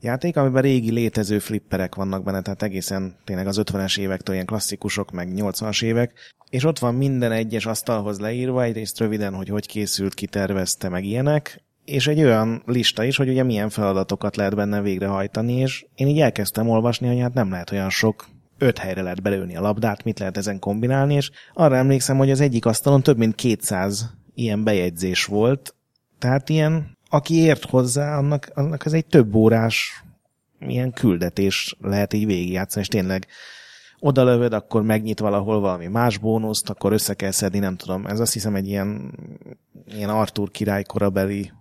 játék, 0.00 0.36
amiben 0.36 0.62
régi 0.62 0.90
létező 0.90 1.38
flipperek 1.38 1.94
vannak 1.94 2.24
benne, 2.24 2.42
tehát 2.42 2.62
egészen 2.62 3.16
tényleg 3.24 3.46
az 3.46 3.60
50-es 3.64 3.98
évektől 3.98 4.34
ilyen 4.34 4.46
klasszikusok, 4.46 5.10
meg 5.10 5.32
80-as 5.36 5.84
évek, 5.84 6.34
és 6.50 6.64
ott 6.64 6.78
van 6.78 6.94
minden 6.94 7.32
egyes 7.32 7.66
asztalhoz 7.66 8.18
leírva, 8.18 8.62
egyrészt 8.62 8.98
röviden, 8.98 9.34
hogy 9.34 9.48
hogy 9.48 9.66
készült, 9.66 10.14
kitervezte, 10.14 10.88
meg 10.88 11.04
ilyenek, 11.04 11.64
és 11.84 12.06
egy 12.06 12.22
olyan 12.22 12.62
lista 12.66 13.04
is, 13.04 13.16
hogy 13.16 13.28
ugye 13.28 13.42
milyen 13.42 13.68
feladatokat 13.68 14.36
lehet 14.36 14.54
benne 14.54 14.80
végrehajtani, 14.80 15.52
és 15.52 15.86
én 15.94 16.06
így 16.06 16.20
elkezdtem 16.20 16.68
olvasni, 16.68 17.06
hogy 17.06 17.20
hát 17.20 17.34
nem 17.34 17.50
lehet 17.50 17.70
olyan 17.70 17.90
sok 17.90 18.26
öt 18.58 18.78
helyre 18.78 19.02
lehet 19.02 19.22
belőni 19.22 19.56
a 19.56 19.60
labdát, 19.60 20.04
mit 20.04 20.18
lehet 20.18 20.36
ezen 20.36 20.58
kombinálni, 20.58 21.14
és 21.14 21.30
arra 21.54 21.76
emlékszem, 21.76 22.16
hogy 22.16 22.30
az 22.30 22.40
egyik 22.40 22.66
asztalon 22.66 23.02
több 23.02 23.16
mint 23.16 23.34
200 23.34 24.14
ilyen 24.34 24.64
bejegyzés 24.64 25.24
volt, 25.24 25.74
tehát 26.18 26.48
ilyen, 26.48 26.96
aki 27.08 27.34
ért 27.34 27.64
hozzá, 27.64 28.16
annak, 28.16 28.50
annak 28.54 28.86
ez 28.86 28.92
egy 28.92 29.06
több 29.06 29.34
órás 29.34 30.04
ilyen 30.58 30.92
küldetés 30.92 31.76
lehet 31.80 32.12
így 32.12 32.26
végigjátszani, 32.26 32.84
és 32.84 32.88
tényleg 32.88 33.26
oda 33.98 34.24
lövöd, 34.24 34.52
akkor 34.52 34.82
megnyit 34.82 35.18
valahol 35.18 35.60
valami 35.60 35.86
más 35.86 36.18
bónuszt, 36.18 36.70
akkor 36.70 36.92
össze 36.92 37.14
kell 37.14 37.30
szedni, 37.30 37.58
nem 37.58 37.76
tudom. 37.76 38.06
Ez 38.06 38.20
azt 38.20 38.32
hiszem 38.32 38.54
egy 38.54 38.66
ilyen, 38.66 39.14
ilyen 39.86 40.08
Arthur 40.08 40.50
király 40.50 40.82
korabeli 40.82 41.52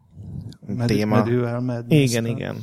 Med- 0.67 0.87
téma. 0.87 1.23
Med- 1.59 1.91
igen, 1.91 2.25
igen. 2.25 2.57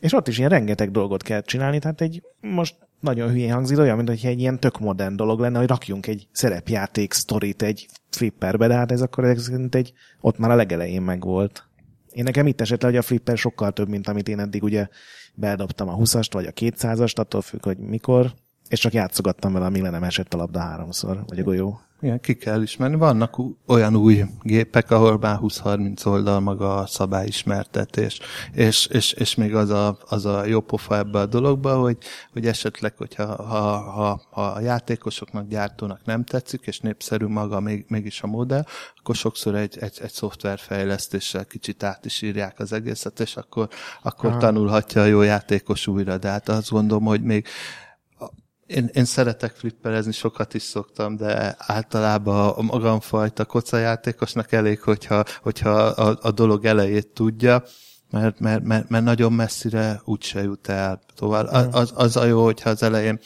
És 0.00 0.12
ott 0.12 0.28
is 0.28 0.38
ilyen 0.38 0.50
rengeteg 0.50 0.90
dolgot 0.90 1.22
kell 1.22 1.42
csinálni, 1.42 1.78
tehát 1.78 2.00
egy 2.00 2.22
most 2.40 2.74
nagyon 3.04 3.30
hülyén 3.30 3.52
hangzik, 3.52 3.78
olyan, 3.78 3.96
mint 3.96 4.10
egy 4.10 4.40
ilyen 4.40 4.60
tök 4.60 4.78
modern 4.78 5.16
dolog 5.16 5.40
lenne, 5.40 5.58
hogy 5.58 5.68
rakjunk 5.68 6.06
egy 6.06 6.28
szerepjáték 6.32 7.12
sztorit 7.12 7.62
egy 7.62 7.88
flipperbe, 8.10 8.66
de 8.66 8.74
hát 8.74 8.92
ez 8.92 9.00
akkor 9.00 9.24
ez 9.24 9.50
egy, 9.70 9.92
ott 10.20 10.38
már 10.38 10.50
a 10.50 10.54
legelején 10.54 11.02
megvolt. 11.02 11.68
Én 12.12 12.24
nekem 12.24 12.46
itt 12.46 12.60
esett 12.60 12.82
le, 12.82 12.88
hogy 12.88 12.96
a 12.96 13.02
flipper 13.02 13.38
sokkal 13.38 13.72
több, 13.72 13.88
mint 13.88 14.08
amit 14.08 14.28
én 14.28 14.38
eddig 14.38 14.62
ugye 14.62 14.88
bedobtam 15.34 15.88
a 15.88 15.96
20-ast, 15.96 16.28
vagy 16.30 16.46
a 16.46 16.52
200-ast, 16.52 17.16
attól 17.16 17.40
függ, 17.40 17.64
hogy 17.64 17.78
mikor 17.78 18.34
És 18.68 18.80
csak 18.80 18.92
játszogattam 18.92 19.52
vele, 19.52 19.66
amíg 19.66 19.82
le 19.82 19.90
nem 19.90 20.02
esett 20.02 20.34
a 20.34 20.36
labda 20.36 20.60
háromszor, 20.60 21.24
vagy 21.26 21.38
a 21.38 21.42
golyó. 21.42 21.80
Igen, 22.04 22.20
ki 22.20 22.34
kell 22.34 22.62
ismerni. 22.62 22.96
Vannak 22.96 23.36
olyan 23.66 23.96
új 23.96 24.24
gépek, 24.42 24.90
ahol 24.90 25.18
már 25.18 25.38
20-30 25.42 26.06
oldal 26.06 26.40
maga 26.40 26.76
a 26.76 26.86
szabályismertetés, 26.86 28.20
és, 28.52 28.86
és, 28.86 29.12
és 29.12 29.34
még 29.34 29.54
az 29.54 29.70
a, 29.70 29.98
az 30.08 30.24
a 30.26 30.44
jó 30.44 30.60
pofa 30.60 30.96
ebbe 30.96 31.18
a 31.18 31.26
dologba, 31.26 31.76
hogy, 31.76 31.96
hogy 32.32 32.46
esetleg, 32.46 32.96
hogyha 32.96 33.42
ha, 33.42 33.76
ha, 33.76 34.22
ha 34.30 34.42
a 34.42 34.60
játékosoknak, 34.60 35.48
gyártónak 35.48 36.04
nem 36.04 36.24
tetszik, 36.24 36.66
és 36.66 36.80
népszerű 36.80 37.26
maga 37.26 37.60
még, 37.60 37.84
mégis 37.88 38.22
a 38.22 38.26
modell, 38.26 38.64
akkor 38.96 39.14
sokszor 39.14 39.54
egy, 39.54 39.78
egy, 39.80 39.98
egy 40.02 40.12
szoftverfejlesztéssel 40.12 41.44
kicsit 41.44 41.82
át 41.82 42.04
is 42.04 42.22
írják 42.22 42.58
az 42.58 42.72
egészet, 42.72 43.20
és 43.20 43.36
akkor, 43.36 43.68
akkor 44.02 44.36
tanulhatja 44.36 45.02
a 45.02 45.06
jó 45.06 45.22
játékos 45.22 45.86
újra. 45.86 46.18
De 46.18 46.28
hát 46.28 46.48
azt 46.48 46.70
gondolom, 46.70 47.04
hogy 47.04 47.22
még 47.22 47.46
én, 48.66 48.90
én 48.92 49.04
szeretek 49.04 49.54
flipperezni, 49.54 50.12
sokat 50.12 50.54
is 50.54 50.62
szoktam, 50.62 51.16
de 51.16 51.54
általában 51.58 52.48
a 52.48 52.62
magamfajta 52.62 53.44
kocajátékosnak 53.44 54.52
elég, 54.52 54.80
hogyha, 54.80 55.24
hogyha 55.42 55.70
a, 55.70 56.18
a 56.22 56.30
dolog 56.30 56.64
elejét 56.64 57.08
tudja, 57.08 57.62
mert, 58.14 58.40
mert, 58.40 58.62
mert, 58.62 58.88
mert 58.88 59.04
nagyon 59.04 59.32
messzire 59.32 60.00
úgyse 60.04 60.42
jut 60.42 60.68
el. 60.68 61.00
Szóval 61.16 61.46
az, 61.46 61.92
az 61.94 62.16
a 62.16 62.24
jó, 62.24 62.44
hogyha 62.44 62.70
az 62.70 62.82
elején 62.82 63.20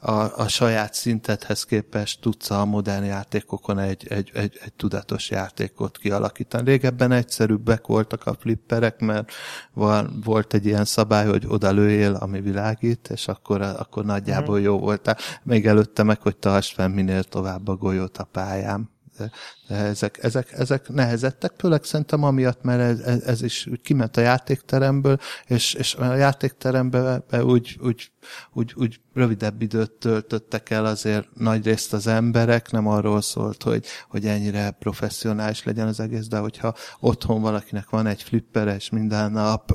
a, 0.00 0.12
a 0.12 0.48
saját 0.48 0.94
szintedhez 0.94 1.64
képest 1.64 2.20
tudsz 2.20 2.50
a 2.50 2.64
modern 2.64 3.04
játékokon 3.04 3.78
egy, 3.78 4.06
egy, 4.08 4.30
egy, 4.34 4.58
egy 4.64 4.72
tudatos 4.72 5.30
játékot 5.30 5.98
kialakítani. 5.98 6.70
Régebben 6.70 7.12
egyszerűbbek 7.12 7.86
voltak 7.86 8.26
a 8.26 8.36
flipperek, 8.40 9.00
mert 9.00 9.32
van, 9.72 10.20
volt 10.24 10.54
egy 10.54 10.66
ilyen 10.66 10.84
szabály, 10.84 11.26
hogy 11.26 11.44
oda 11.48 11.70
lőjél, 11.70 12.14
ami 12.14 12.40
világít, 12.40 13.08
és 13.12 13.28
akkor, 13.28 13.62
akkor 13.62 14.04
nagyjából 14.04 14.60
jó 14.60 14.78
voltál. 14.78 15.16
Még 15.42 15.66
előtte 15.66 16.02
meg, 16.02 16.20
hogy 16.20 16.36
tartsd 16.36 16.74
fel 16.74 16.88
minél 16.88 17.22
tovább 17.22 17.68
a 17.68 17.76
golyót 17.76 18.18
a 18.18 18.24
pályán 18.24 18.96
de, 19.18 19.30
de 19.68 19.74
ezek, 19.74 20.18
ezek, 20.22 20.52
ezek 20.52 20.88
nehezettek, 20.88 21.52
főleg 21.58 21.84
szerintem 21.84 22.22
amiatt, 22.22 22.62
mert 22.62 22.80
ez, 22.80 23.00
ez, 23.00 23.22
ez 23.22 23.42
is 23.42 23.66
úgy 23.66 23.80
kiment 23.80 24.16
a 24.16 24.20
játékteremből, 24.20 25.18
és, 25.46 25.74
és 25.74 25.94
a 25.94 26.14
játékterembe 26.14 27.22
úgy, 27.42 27.78
úgy, 27.82 28.10
úgy, 28.52 28.72
úgy 28.76 29.00
rövidebb 29.14 29.62
időt 29.62 29.90
töltöttek 29.90 30.70
el 30.70 30.84
azért 30.84 31.28
nagy 31.34 31.64
részt 31.64 31.92
az 31.92 32.06
emberek, 32.06 32.70
nem 32.70 32.86
arról 32.86 33.20
szólt, 33.20 33.62
hogy, 33.62 33.86
hogy 34.08 34.26
ennyire 34.26 34.70
professzionális 34.70 35.64
legyen 35.64 35.86
az 35.86 36.00
egész, 36.00 36.26
de 36.26 36.38
hogyha 36.38 36.74
otthon 37.00 37.40
valakinek 37.40 37.90
van 37.90 38.06
egy 38.06 38.22
flipper, 38.22 38.66
és 38.66 38.90
minden 38.90 39.32
nap 39.32 39.72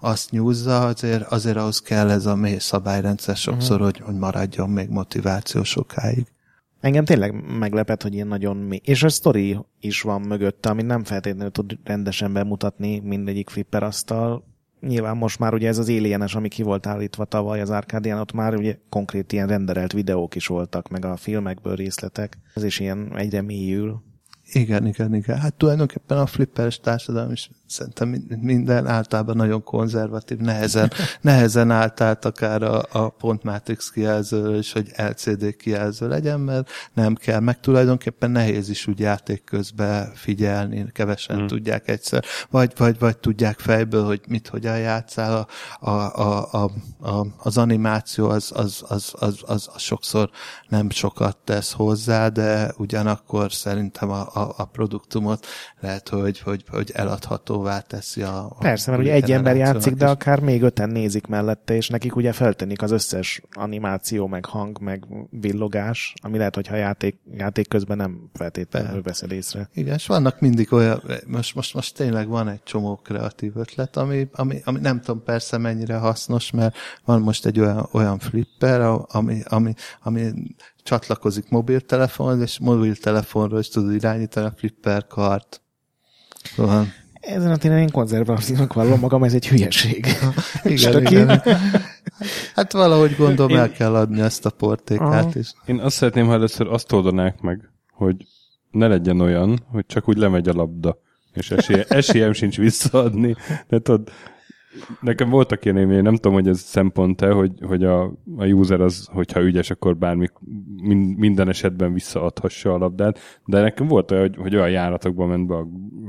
azt 0.00 0.30
nyúzza, 0.30 0.86
azért, 0.86 1.22
azért 1.22 1.56
ahhoz 1.56 1.80
kell 1.80 2.10
ez 2.10 2.26
a 2.26 2.34
mély 2.34 2.58
szabályrendszer 2.58 3.36
sokszor, 3.36 3.80
uh-huh. 3.80 3.92
hogy, 3.92 4.00
hogy 4.06 4.18
maradjon 4.18 4.70
még 4.70 4.88
motiváció 4.88 5.62
sokáig. 5.62 6.33
Engem 6.84 7.04
tényleg 7.04 7.58
meglepett, 7.58 8.02
hogy 8.02 8.14
ilyen 8.14 8.26
nagyon 8.26 8.56
mi. 8.56 8.80
És 8.84 9.02
a 9.02 9.08
sztori 9.08 9.58
is 9.80 10.02
van 10.02 10.20
mögötte, 10.20 10.68
amit 10.68 10.86
nem 10.86 11.04
feltétlenül 11.04 11.50
tud 11.50 11.78
rendesen 11.84 12.32
bemutatni 12.32 12.98
mindegyik 12.98 13.50
flipper 13.50 13.82
asztal. 13.82 14.44
Nyilván 14.80 15.16
most 15.16 15.38
már 15.38 15.54
ugye 15.54 15.68
ez 15.68 15.78
az 15.78 15.88
alienes, 15.88 16.34
ami 16.34 16.48
ki 16.48 16.62
volt 16.62 16.86
állítva 16.86 17.24
tavaly 17.24 17.60
az 17.60 17.70
Arcadian, 17.70 18.20
ott 18.20 18.32
már 18.32 18.54
ugye 18.54 18.76
konkrét 18.88 19.32
ilyen 19.32 19.46
renderelt 19.46 19.92
videók 19.92 20.34
is 20.34 20.46
voltak, 20.46 20.88
meg 20.88 21.04
a 21.04 21.16
filmekből 21.16 21.74
részletek. 21.74 22.38
Ez 22.54 22.64
is 22.64 22.80
ilyen 22.80 23.16
egyre 23.16 23.42
mélyül. 23.42 24.02
Igen, 24.52 24.86
igen, 24.86 25.14
igen. 25.14 25.38
Hát 25.38 25.54
tulajdonképpen 25.54 26.18
a 26.18 26.26
flipperes 26.26 26.80
társadalom 26.80 27.32
is 27.32 27.50
szerintem 27.74 28.24
minden 28.40 28.86
általában 28.86 29.36
nagyon 29.36 29.62
konzervatív, 29.62 30.38
nehezen, 30.38 30.92
nehezen 31.20 31.70
állt 31.70 32.24
akár 32.24 32.62
a, 32.62 32.82
a 32.92 33.08
pontmatrix 33.08 33.90
kijelző, 33.90 34.56
és 34.56 34.72
hogy 34.72 34.92
LCD 34.96 35.56
kijelző 35.56 36.08
legyen, 36.08 36.40
mert 36.40 36.70
nem 36.92 37.14
kell, 37.14 37.40
meg 37.40 37.60
tulajdonképpen 37.60 38.30
nehéz 38.30 38.68
is 38.68 38.86
úgy 38.86 38.98
játék 38.98 39.44
közben 39.44 40.12
figyelni, 40.14 40.86
kevesen 40.92 41.36
hmm. 41.36 41.46
tudják 41.46 41.88
egyszer, 41.88 42.24
vagy, 42.50 42.72
vagy, 42.76 42.98
vagy 42.98 43.18
tudják 43.18 43.58
fejből, 43.58 44.04
hogy 44.04 44.20
mit 44.28 44.48
hogyan 44.48 44.78
játszál, 44.78 45.36
a, 45.36 45.46
a, 45.90 46.20
a, 46.20 46.48
a, 46.52 46.70
a, 47.10 47.26
az 47.38 47.58
animáció 47.58 48.28
az, 48.28 48.52
az, 48.54 48.84
az, 48.88 49.14
az, 49.18 49.42
az, 49.46 49.68
az 49.74 49.82
sokszor 49.82 50.30
nem 50.68 50.90
sokat 50.90 51.36
tesz 51.36 51.72
hozzá, 51.72 52.28
de 52.28 52.72
ugyanakkor 52.76 53.52
szerintem 53.52 54.10
a, 54.10 54.20
a, 54.20 54.54
a 54.56 54.64
produktumot 54.64 55.46
lehet, 55.80 56.08
hogy, 56.08 56.40
hogy, 56.40 56.64
hogy 56.68 56.90
eladható 56.94 57.62
vonzóvá 57.64 57.80
teszi 57.80 58.22
a... 58.22 58.44
a 58.44 58.56
Persze, 58.58 58.90
mert 58.90 59.02
ugye 59.02 59.12
egy 59.12 59.32
ember 59.32 59.56
játszik, 59.56 59.94
de 59.94 60.06
akár 60.08 60.40
még 60.40 60.62
öten 60.62 60.90
nézik 60.90 61.26
mellette, 61.26 61.74
és 61.74 61.88
nekik 61.88 62.16
ugye 62.16 62.32
feltűnik 62.32 62.82
az 62.82 62.90
összes 62.90 63.42
animáció, 63.52 64.26
meg 64.26 64.44
hang, 64.44 64.78
meg 64.80 65.04
villogás, 65.30 66.14
ami 66.22 66.38
lehet, 66.38 66.54
hogyha 66.54 66.76
játék, 66.76 67.18
játék 67.32 67.68
közben 67.68 67.96
nem 67.96 68.30
feltétlenül 68.32 69.02
veszed 69.02 69.32
észre. 69.32 69.68
Igen, 69.74 69.94
és 69.94 70.06
vannak 70.06 70.40
mindig 70.40 70.72
olyan, 70.72 71.02
most, 71.26 71.54
most, 71.54 71.74
most 71.74 71.94
tényleg 71.94 72.28
van 72.28 72.48
egy 72.48 72.62
csomó 72.62 72.96
kreatív 72.96 73.56
ötlet, 73.56 73.96
ami, 73.96 74.28
ami, 74.32 74.60
ami 74.64 74.78
nem 74.80 75.00
tudom 75.00 75.22
persze 75.22 75.58
mennyire 75.58 75.96
hasznos, 75.96 76.50
mert 76.50 76.76
van 77.04 77.20
most 77.20 77.46
egy 77.46 77.60
olyan, 77.60 77.88
olyan 77.92 78.18
flipper, 78.18 78.80
ami, 79.06 79.40
ami, 79.44 79.74
ami 80.02 80.32
csatlakozik 80.82 81.48
mobiltelefonhoz, 81.48 82.40
és 82.40 82.58
mobiltelefonról 82.58 83.58
is 83.58 83.68
tudod 83.68 83.94
irányítani 83.94 84.46
a 84.46 84.52
flipper 84.56 85.06
kart. 85.06 85.62
Szóval 86.56 86.86
ezen 87.26 87.50
a 87.50 87.56
téren 87.56 87.78
én 87.78 87.90
konzervatívnak 87.90 88.72
vallom 88.72 89.00
magam, 89.00 89.24
ez 89.24 89.34
egy 89.34 89.48
hülyeség. 89.48 90.06
igen, 90.62 91.00
igen. 91.00 91.42
Hát 92.54 92.72
valahogy 92.72 93.16
gondolom 93.16 93.56
el 93.56 93.70
kell 93.70 93.94
adni 93.94 94.20
ezt 94.20 94.46
a 94.46 94.50
portékát 94.50 95.34
is. 95.34 95.52
Én 95.66 95.78
azt 95.78 95.96
szeretném, 95.96 96.26
ha 96.26 96.32
először 96.32 96.66
azt 96.66 96.92
oldanák 96.92 97.40
meg, 97.40 97.70
hogy 97.92 98.16
ne 98.70 98.86
legyen 98.86 99.20
olyan, 99.20 99.60
hogy 99.70 99.86
csak 99.86 100.08
úgy 100.08 100.16
lemegy 100.16 100.48
a 100.48 100.52
labda, 100.52 100.98
és 101.32 101.50
esélye, 101.50 101.84
esélyem 101.88 102.32
sincs 102.32 102.56
visszaadni. 102.56 103.36
De 103.68 103.78
tudod, 103.78 104.10
nekem 105.00 105.30
voltak 105.30 105.64
ilyen 105.64 105.76
élmények, 105.76 106.02
nem 106.02 106.14
tudom, 106.14 106.32
hogy 106.32 106.48
ez 106.48 106.60
szempont-e, 106.60 107.30
hogy, 107.30 107.52
hogy 107.62 107.84
a, 107.84 108.02
a 108.36 108.44
user 108.44 108.80
az, 108.80 109.08
hogyha 109.12 109.42
ügyes, 109.42 109.70
akkor 109.70 109.96
bármi 109.96 110.28
minden 111.16 111.48
esetben 111.48 111.92
visszaadhassa 111.92 112.74
a 112.74 112.78
labdát, 112.78 113.18
de 113.44 113.60
nekem 113.60 113.86
volt 113.86 114.10
olyan, 114.10 114.22
hogy, 114.22 114.36
hogy 114.36 114.54
olyan 114.54 114.70
járatokban 114.70 115.28
ment 115.28 115.46
be 115.46 115.54
a 115.54 115.66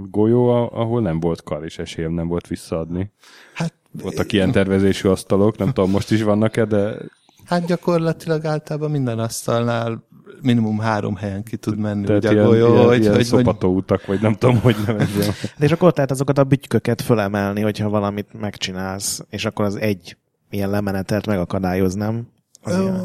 golyó, 0.09 0.47
ahol 0.71 1.01
nem 1.01 1.19
volt 1.19 1.43
kar, 1.43 1.63
és 1.63 1.79
esélyem 1.79 2.13
nem 2.13 2.27
volt 2.27 2.47
visszaadni. 2.47 3.11
Hát, 3.53 3.73
Voltak 4.01 4.31
ilyen 4.31 4.51
tervezésű 4.51 5.09
asztalok, 5.09 5.57
nem 5.57 5.71
tudom, 5.71 5.91
most 5.91 6.11
is 6.11 6.23
vannak-e, 6.23 6.65
de... 6.65 6.95
Hát 7.45 7.65
gyakorlatilag 7.65 8.45
általában 8.45 8.91
minden 8.91 9.19
asztalnál 9.19 10.03
minimum 10.41 10.79
három 10.79 11.15
helyen 11.15 11.43
ki 11.43 11.57
tud 11.57 11.77
menni 11.77 12.05
Tehát 12.05 12.23
ugye 12.23 12.31
ilyen, 12.31 12.45
a 12.45 12.47
golyó. 12.47 12.73
Ilyen, 12.73 12.85
hogy, 12.85 13.01
ilyen 13.01 13.13
hogy, 13.13 13.23
szopató 13.23 13.75
utak, 13.75 14.05
vagy 14.05 14.21
nem 14.21 14.33
tudom, 14.33 14.59
hogy 14.59 14.75
nevezzem. 14.85 15.33
De 15.57 15.65
és 15.65 15.71
akkor 15.71 15.87
ott 15.87 15.95
lehet 15.95 16.11
azokat 16.11 16.37
a 16.37 16.43
bütyköket 16.43 17.01
fölemelni, 17.01 17.61
hogyha 17.61 17.89
valamit 17.89 18.39
megcsinálsz, 18.39 19.25
és 19.29 19.45
akkor 19.45 19.65
az 19.65 19.75
egy 19.75 20.17
ilyen 20.49 20.69
lemenetelt 20.69 21.25
megakadályoz, 21.25 21.93
nem? 21.93 22.33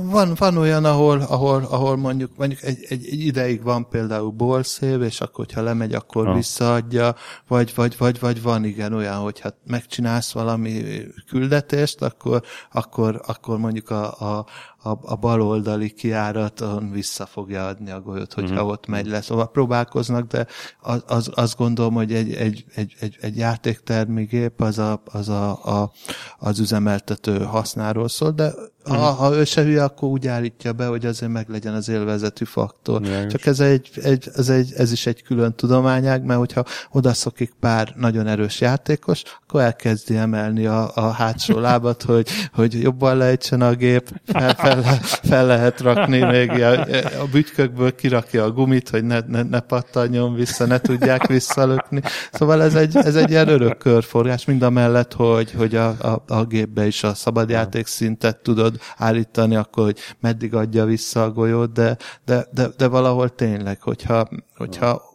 Van, 0.03 0.35
van 0.39 0.57
olyan, 0.57 0.85
ahol, 0.85 1.21
ahol, 1.21 1.67
ahol 1.71 1.97
mondjuk, 1.97 2.31
mondjuk 2.37 2.63
egy, 2.63 2.87
egy, 2.89 3.07
egy 3.11 3.27
ideig 3.27 3.63
van 3.63 3.89
például 3.89 4.31
bolszév, 4.31 5.03
és 5.03 5.21
akkor, 5.21 5.45
hogyha 5.45 5.63
lemegy, 5.63 5.95
akkor 5.95 6.27
ha. 6.27 6.35
visszaadja, 6.35 7.15
vagy, 7.49 7.73
vagy, 7.75 7.95
vagy, 7.99 8.21
vagy 8.21 8.43
van 8.43 8.65
igen 8.65 8.93
olyan, 8.93 9.17
hogyha 9.17 9.51
megcsinálsz 9.67 10.33
valami 10.33 10.83
küldetést, 11.29 12.03
akkor, 12.03 12.43
akkor, 12.73 13.21
akkor 13.27 13.59
mondjuk 13.59 13.91
a, 13.91 14.21
a, 14.21 14.47
a, 14.83 14.91
a 15.03 15.17
baloldali 15.17 15.91
kiáraton 15.91 16.91
vissza 16.91 17.27
fogja 17.27 17.67
adni 17.67 17.91
a 17.91 18.01
golyót, 18.01 18.33
hogyha 18.33 18.55
uh-huh. 18.55 18.69
ott 18.69 18.87
megy 18.87 19.07
le. 19.07 19.21
Szóval 19.21 19.51
próbálkoznak, 19.51 20.27
de 20.27 20.47
az, 20.81 21.05
az, 21.07 21.31
azt 21.35 21.57
gondolom, 21.57 21.95
hogy 21.95 22.13
egy, 22.13 22.33
egy, 22.33 22.65
egy, 22.75 22.95
egy, 23.01 23.17
egy 23.21 23.37
játéktermigép 23.37 24.61
az, 24.61 24.79
a, 24.79 25.03
az 25.05 25.29
a, 25.29 25.65
a, 25.65 25.93
az 26.39 26.59
üzemeltető 26.59 27.39
hasznáról 27.39 28.09
szól, 28.09 28.31
de 28.31 28.53
ha, 28.85 29.11
mhm. 29.11 29.19
ha 29.19 29.35
ő 29.35 29.45
se 29.45 29.63
hülye, 29.63 29.85
akkor 29.85 30.09
úgy 30.09 30.27
állítja 30.27 30.73
be, 30.73 30.87
hogy 30.87 31.07
azért 31.07 31.33
meg 31.33 31.49
legyen 31.49 31.75
az 31.75 31.89
élvezetű 31.89 32.45
faktor. 32.45 33.03
Jogos. 33.03 33.33
Csak 33.33 33.47
ez, 33.47 33.61
egy, 33.61 33.91
egy, 34.03 34.31
ez, 34.35 34.49
egy, 34.49 34.73
ez 34.77 34.93
is 34.93 35.07
egy 35.07 35.23
külön 35.23 35.55
tudományág, 35.55 36.25
mert 36.25 36.39
hogyha 36.39 36.65
odaszokik 36.91 37.53
pár 37.61 37.93
nagyon 37.97 38.27
erős 38.27 38.61
játékos, 38.61 39.23
akkor 39.43 39.61
elkezdi 39.61 40.17
emelni 40.17 40.67
a, 40.67 40.91
a 40.95 41.11
hátsó 41.11 41.59
lábat, 41.69 42.03
hogy, 42.03 42.29
hogy 42.53 42.83
jobban 42.83 43.17
lejtsen 43.17 43.61
a 43.61 43.75
gép, 43.75 44.21
fel, 44.27 44.55
fel, 44.55 44.83
fel 45.03 45.47
lehet 45.47 45.81
rakni 45.81 46.19
még 46.19 46.51
a, 46.51 46.81
a 47.21 47.27
bütykökből 47.33 47.95
kirakja 47.95 48.45
a 48.45 48.51
gumit, 48.51 48.89
hogy 48.89 49.05
ne, 49.05 49.21
ne, 49.27 49.43
ne 49.43 49.61
pattanjon 49.61 50.35
vissza, 50.35 50.67
ne 50.67 50.79
tudják 50.79 51.27
visszalökni. 51.27 52.03
Szóval 52.33 52.63
ez 52.63 52.75
egy, 52.75 52.97
ez 52.97 53.17
egy 53.17 53.31
ilyen 53.31 53.49
örök 53.49 53.79
körforgás, 53.79 54.45
mind 54.45 54.63
a 54.63 54.71
mellett, 54.71 55.13
hogy, 55.13 55.53
hogy 55.53 55.75
a, 55.75 55.89
a, 55.89 56.25
a 56.27 56.45
gépbe 56.45 56.87
is 56.87 57.03
a 57.03 57.15
szabadjáték 57.15 57.87
szintet 57.87 58.37
tudod 58.37 58.70
állítani, 58.97 59.57
akkor 59.57 59.85
hogy 59.85 59.99
meddig 60.21 60.55
adja 60.55 60.85
vissza 60.85 61.23
a 61.23 61.31
golyót, 61.31 61.73
de, 61.73 61.97
de, 62.25 62.47
de, 62.53 62.69
de 62.77 62.87
valahol 62.89 63.29
tényleg, 63.29 63.81
hogyha, 63.83 64.29
hogyha 64.57 65.10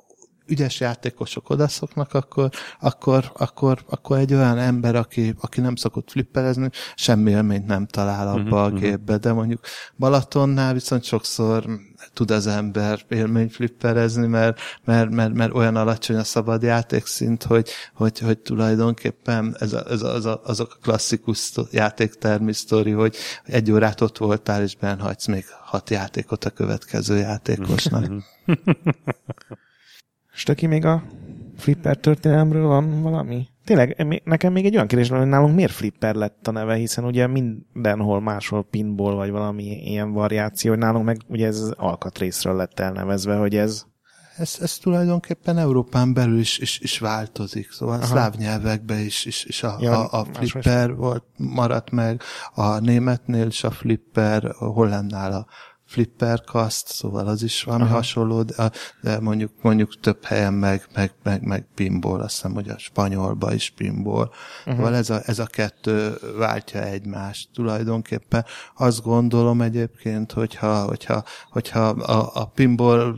ügyes 0.48 0.80
játékosok 0.80 1.50
odaszoknak, 1.50 2.14
akkor, 2.14 2.50
akkor, 2.80 3.32
akkor, 3.38 3.84
akkor 3.90 4.18
egy 4.18 4.34
olyan 4.34 4.58
ember, 4.58 4.96
aki, 4.96 5.34
aki 5.42 5.62
nem 5.62 5.76
szokott 5.76 6.10
flipperezni, 6.12 6.70
semmi 6.96 7.32
élményt 7.32 7.66
nem 7.66 7.86
talál 7.86 8.28
abba 8.28 8.42
uh-huh, 8.42 8.76
a 8.76 8.80
gépbe, 8.80 9.18
de 9.18 9.34
mondjuk 9.34 9.60
Balatonnál 9.98 10.74
viszont 10.74 11.04
sokszor 11.04 11.66
tud 12.14 12.32
az 12.32 12.48
ember 12.48 13.00
élmény 13.10 13.50
flipperezni, 13.50 14.28
mert, 14.28 14.60
mert, 14.84 15.10
mert, 15.10 15.34
mert 15.34 15.54
olyan 15.54 15.76
alacsony 15.76 16.16
a 16.16 16.24
szabad 16.24 16.64
játékszint, 16.64 17.44
hogy, 17.44 17.70
hogy, 17.94 18.20
hogy 18.20 18.38
tulajdonképpen 18.38 19.56
ez 19.60 19.74
a, 19.74 19.84
ez 19.90 20.02
a, 20.02 20.14
az 20.14 20.26
a, 20.26 20.42
azok 20.44 20.74
a 20.74 20.78
klasszikus 20.82 21.52
játéktermi 21.72 22.54
sztori, 22.54 22.92
hogy 22.92 23.16
egy 23.44 23.72
órát 23.72 24.02
ott 24.02 24.18
voltál, 24.18 24.62
és 24.62 24.76
benhagysz 24.76 25.26
még 25.26 25.46
hat 25.66 25.90
játékot 25.90 26.46
a 26.46 26.50
következő 26.50 27.18
játékosnak. 27.18 28.12
Stöki 30.36 30.66
még 30.66 30.86
a 30.86 31.04
flipper 31.58 31.98
történelemről 31.98 32.68
van 32.68 33.02
valami? 33.02 33.48
Tényleg, 33.66 34.22
nekem 34.24 34.54
még 34.54 34.66
egy 34.66 34.76
olyan 34.76 34.88
kérdés 34.88 35.10
van, 35.10 35.20
hogy 35.20 35.28
nálunk 35.28 35.56
miért 35.56 35.72
flipper 35.72 36.16
lett 36.16 36.48
a 36.48 36.52
neve, 36.52 36.76
hiszen 36.76 37.06
ugye 37.06 37.28
mindenhol 37.28 38.22
máshol 38.22 38.64
pinball 38.64 39.16
vagy 39.16 39.30
valami 39.30 39.64
ilyen 39.64 40.12
variáció, 40.12 40.72
hogy 40.72 40.80
nálunk 40.80 41.06
meg 41.06 41.18
ugye 41.28 41.48
ez 41.48 41.72
alkatrészről 41.76 42.56
lett 42.56 42.80
elnevezve, 42.80 43.36
hogy 43.36 43.56
ez... 43.56 43.84
Ez, 44.38 44.58
ez 44.62 44.78
tulajdonképpen 44.78 45.58
Európán 45.58 46.14
belül 46.14 46.40
is, 46.40 46.58
is, 46.58 46.80
is 46.80 47.00
változik, 47.00 47.72
szóval 47.72 47.96
Aha. 47.96 48.06
szláv 48.06 48.34
nyelvekben 48.34 49.00
is, 49.00 49.26
is, 49.26 49.46
is 49.46 49.64
a, 49.64 49.78
ja, 49.80 50.06
a, 50.06 50.20
a 50.20 50.26
flipper 50.34 50.96
volt, 50.96 51.24
maradt 51.38 51.92
meg, 51.92 52.22
a 52.54 52.80
németnél 52.80 53.48
is 53.48 53.64
a 53.64 53.72
flipper, 53.72 54.46
a 54.46 54.66
hollandnál 54.66 55.32
a 55.32 55.46
flipperkast, 55.86 56.88
szóval 56.88 57.28
az 57.28 57.44
is 57.44 57.64
valami 57.64 57.84
Aha. 57.84 57.94
hasonló, 57.94 58.44
de, 58.44 58.72
de 59.02 59.20
mondjuk, 59.20 59.52
mondjuk 59.62 60.00
több 60.00 60.24
helyen 60.24 60.54
meg, 60.54 60.88
meg, 60.94 61.12
meg, 61.24 61.42
meg 61.42 61.68
pinball, 61.76 62.20
azt 62.20 62.36
hiszem, 62.36 62.54
hogy 62.54 62.70
a 62.70 62.78
spanyolba 62.78 63.54
is 63.54 63.70
pinball. 63.70 64.30
Uh-huh. 64.60 64.76
Szóval 64.76 64.96
ez 64.96 65.10
a, 65.10 65.20
ez 65.26 65.40
a 65.40 65.46
kettő 65.46 66.14
váltja 66.38 66.84
egymást 66.84 67.50
tulajdonképpen. 67.54 68.46
Azt 68.76 69.02
gondolom 69.02 69.62
egyébként, 69.62 70.32
hogyha, 70.32 70.84
hogyha, 70.86 71.24
hogyha 71.50 71.88
a, 71.88 72.30
a 72.34 72.46
pinball 72.46 73.16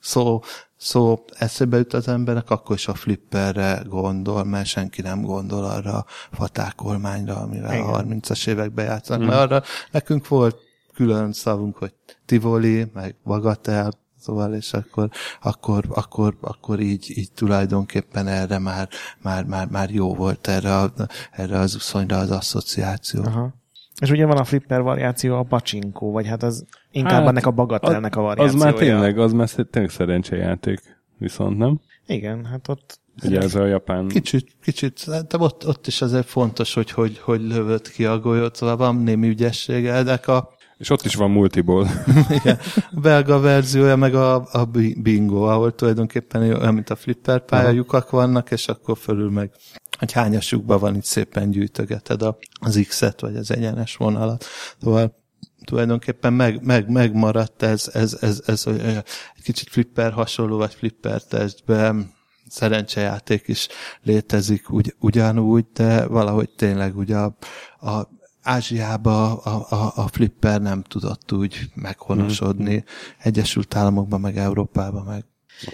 szó 0.00 0.42
szó 0.76 1.24
eszébe 1.38 1.76
jut 1.76 1.92
az 1.92 2.08
embernek, 2.08 2.50
akkor 2.50 2.76
is 2.76 2.88
a 2.88 2.94
flipperre 2.94 3.82
gondol, 3.86 4.44
mert 4.44 4.66
senki 4.66 5.02
nem 5.02 5.22
gondol 5.22 5.64
arra 5.64 5.92
a 5.92 6.06
fatákolmányra, 6.32 7.36
amivel 7.36 7.72
Igen. 7.72 7.86
a 7.86 8.02
30-as 8.02 8.46
években 8.46 8.84
játszanak. 8.84 9.24
Mm. 9.24 9.26
Mert 9.26 9.40
arra 9.40 9.62
nekünk 9.90 10.28
volt 10.28 10.69
külön 11.00 11.32
szavunk, 11.32 11.76
hogy 11.76 11.92
Tivoli, 12.26 12.86
meg 12.94 13.14
Bagatel, 13.24 13.92
szóval, 14.18 14.54
és 14.54 14.72
akkor, 14.72 15.08
akkor, 15.42 15.84
akkor, 15.88 16.36
akkor 16.40 16.80
így, 16.80 17.12
így 17.14 17.32
tulajdonképpen 17.32 18.26
erre 18.26 18.58
már, 18.58 18.88
már, 19.22 19.44
már, 19.44 19.68
már 19.68 19.90
jó 19.90 20.14
volt 20.14 20.48
erre, 20.48 20.76
a, 20.76 20.92
erre 21.30 21.58
az 21.58 21.74
uszonyra 21.74 22.16
az 22.16 22.30
asszociáció. 22.30 23.22
Aha. 23.22 23.54
És 24.00 24.10
ugye 24.10 24.26
van 24.26 24.36
a 24.36 24.44
flipper 24.44 24.82
variáció, 24.82 25.36
a 25.36 25.42
pacsinkó, 25.42 26.12
vagy 26.12 26.26
hát 26.26 26.42
az 26.42 26.64
inkább 26.90 27.20
hát, 27.20 27.28
ennek 27.28 27.46
a 27.46 27.50
bagatelnek 27.50 28.16
a 28.16 28.20
variációja. 28.20 28.66
Az 28.66 28.72
már 28.72 28.74
tényleg, 28.74 29.18
az 29.18 29.32
már 29.32 29.48
tényleg 29.48 29.90
szerencsejáték, 29.90 30.80
viszont 31.18 31.58
nem? 31.58 31.80
Igen, 32.06 32.44
hát 32.44 32.68
ott 32.68 33.00
Ugye 33.24 33.40
ez 33.40 33.54
a 33.54 33.66
japán... 33.66 34.08
Kicsit, 34.08 34.56
kicsit, 34.62 35.06
de 35.28 35.38
ott, 35.38 35.66
ott 35.66 35.86
is 35.86 36.02
azért 36.02 36.26
fontos, 36.26 36.74
hogy, 36.74 36.90
hogy, 36.90 37.18
hogy 37.18 37.40
lövött 37.40 37.90
ki 37.90 38.04
a 38.04 38.18
golyót, 38.18 38.56
szóval 38.56 38.76
van 38.76 38.96
némi 38.96 39.28
ügyessége, 39.28 40.02
de 40.02 40.12
a 40.12 40.58
és 40.80 40.90
ott 40.90 41.04
is 41.04 41.14
van 41.14 41.30
multiból. 41.30 41.88
Igen. 42.40 42.58
A 42.90 43.00
belga 43.00 43.40
verziója 43.40 43.96
meg 43.96 44.14
a, 44.14 44.34
a 44.34 44.64
bingo, 45.02 45.42
ahol 45.42 45.74
tulajdonképpen 45.74 46.42
olyan, 46.42 46.74
mint 46.74 46.90
a 46.90 46.96
flipper 46.96 47.44
pályajukak 47.44 48.10
vannak, 48.10 48.50
és 48.50 48.68
akkor 48.68 48.98
fölül 48.98 49.30
meg 49.30 49.50
hogy 49.98 50.12
hányas 50.12 50.56
van, 50.64 50.94
itt 50.94 51.04
szépen 51.04 51.50
gyűjtögeted 51.50 52.22
az 52.60 52.84
X-et, 52.88 53.20
vagy 53.20 53.36
az 53.36 53.50
egyenes 53.50 53.96
vonalat. 53.96 54.44
Szóval 54.82 55.16
tulajdonképpen 55.64 56.32
meg, 56.32 56.64
meg, 56.64 56.90
megmaradt 56.90 57.62
ez, 57.62 57.90
ez, 57.92 58.18
ez, 58.20 58.42
ez, 58.46 58.66
ez 58.66 59.02
egy 59.36 59.42
kicsit 59.42 59.68
flipper 59.68 60.12
hasonló, 60.12 60.56
vagy 60.56 60.74
flipper 60.74 61.22
testben 61.22 62.12
szerencsejáték 62.48 63.48
is 63.48 63.68
létezik 64.02 64.70
ugy, 64.70 64.94
ugyanúgy, 64.98 65.66
de 65.72 66.06
valahogy 66.06 66.50
tényleg 66.50 66.96
ugye 66.96 67.16
a, 67.16 67.36
a 67.80 68.08
Ázsiába 68.42 69.36
a, 69.36 69.66
a, 69.70 69.92
a 69.94 70.08
flipper 70.08 70.60
nem 70.60 70.82
tudott 70.82 71.32
úgy 71.32 71.70
meghonosodni. 71.74 72.74
Mm. 72.74 72.78
Egyesült 73.18 73.76
Államokban, 73.76 74.20
meg 74.20 74.36
Európában, 74.36 75.04
meg 75.04 75.24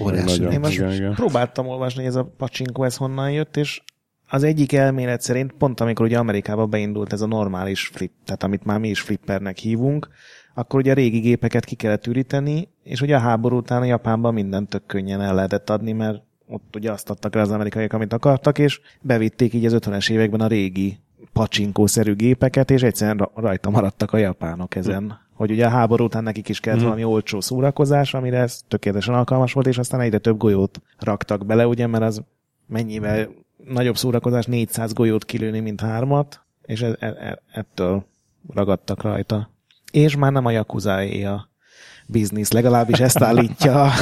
óriási. 0.00 0.42
Én 0.42 0.60
most 0.60 0.72
igen, 0.72 0.92
igen. 0.92 1.14
próbáltam 1.14 1.66
olvasni, 1.66 1.98
hogy 1.98 2.10
ez 2.10 2.16
a 2.16 2.32
pacsinkó, 2.36 2.84
ez 2.84 2.96
honnan 2.96 3.30
jött, 3.30 3.56
és 3.56 3.82
az 4.28 4.42
egyik 4.42 4.72
elmélet 4.72 5.20
szerint, 5.20 5.52
pont 5.52 5.80
amikor 5.80 6.06
ugye 6.06 6.18
Amerikába 6.18 6.66
beindult 6.66 7.12
ez 7.12 7.20
a 7.20 7.26
normális 7.26 7.86
flip, 7.86 8.12
tehát 8.24 8.42
amit 8.42 8.64
már 8.64 8.78
mi 8.78 8.88
is 8.88 9.00
flippernek 9.00 9.56
hívunk, 9.58 10.08
akkor 10.54 10.80
ugye 10.80 10.90
a 10.90 10.94
régi 10.94 11.18
gépeket 11.18 11.64
ki 11.64 11.74
kellett 11.74 12.06
üríteni, 12.06 12.68
és 12.82 13.00
ugye 13.00 13.16
a 13.16 13.20
háború 13.20 13.56
után 13.56 13.82
a 13.82 13.84
Japánban 13.84 14.34
mindent 14.34 14.68
tök 14.68 14.86
könnyen 14.86 15.20
el 15.20 15.34
lehetett 15.34 15.70
adni, 15.70 15.92
mert 15.92 16.22
ott 16.46 16.76
ugye 16.76 16.92
azt 16.92 17.10
adtak 17.10 17.34
rá 17.34 17.40
az 17.40 17.50
amerikaiak, 17.50 17.92
amit 17.92 18.12
akartak, 18.12 18.58
és 18.58 18.80
bevitték 19.00 19.52
így 19.52 19.66
az 19.66 19.76
50-es 19.76 20.10
években 20.10 20.40
a 20.40 20.46
régi 20.46 20.98
pacsinkószerű 21.36 22.14
gépeket, 22.14 22.70
és 22.70 22.82
egyszerűen 22.82 23.28
rajta 23.34 23.70
maradtak 23.70 24.12
a 24.12 24.16
japánok 24.16 24.74
ezen. 24.74 25.18
Hogy 25.32 25.50
ugye 25.50 25.66
a 25.66 25.68
háború 25.68 26.04
után 26.04 26.22
nekik 26.22 26.48
is 26.48 26.60
kellett 26.60 26.80
mm. 26.80 26.82
valami 26.82 27.04
olcsó 27.04 27.40
szórakozás, 27.40 28.14
amire 28.14 28.38
ez 28.38 28.60
tökéletesen 28.68 29.14
alkalmas 29.14 29.52
volt, 29.52 29.66
és 29.66 29.78
aztán 29.78 30.00
egyre 30.00 30.18
több 30.18 30.36
golyót 30.36 30.80
raktak 30.98 31.46
bele, 31.46 31.66
ugye, 31.66 31.86
mert 31.86 32.04
az 32.04 32.22
mennyivel 32.66 33.28
nagyobb 33.68 33.96
szórakozás 33.96 34.46
400 34.46 34.92
golyót 34.92 35.24
kilőni, 35.24 35.60
mint 35.60 35.80
hármat, 35.80 36.40
és 36.62 36.82
e- 36.82 36.96
e- 36.98 37.06
e- 37.06 37.42
ettől 37.52 38.04
ragadtak 38.54 39.02
rajta. 39.02 39.50
És 39.92 40.16
már 40.16 40.32
nem 40.32 40.46
a 40.46 40.50
yakuza 40.50 40.94
a 41.32 41.48
biznisz, 42.06 42.52
legalábbis 42.52 42.98
ezt 42.98 43.20
állítja 43.20 43.82
a, 43.82 43.92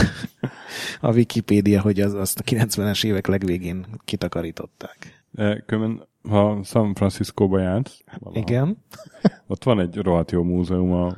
a 1.01 1.13
Wikipédia, 1.13 1.81
hogy 1.81 2.01
az, 2.01 2.15
azt 2.15 2.39
a 2.39 2.43
90-es 2.43 3.05
évek 3.05 3.27
legvégén 3.27 3.87
kitakarították. 4.05 5.25
Különben 5.67 6.07
ha 6.29 6.63
San 6.63 6.95
Francisco-ba 6.95 7.57
valaha, 7.59 8.39
Igen. 8.39 8.77
ott 9.47 9.65
van 9.65 9.81
egy 9.81 9.97
rohadt 9.97 10.31
jó 10.31 10.43
múzeum 10.43 10.93
a 10.93 11.17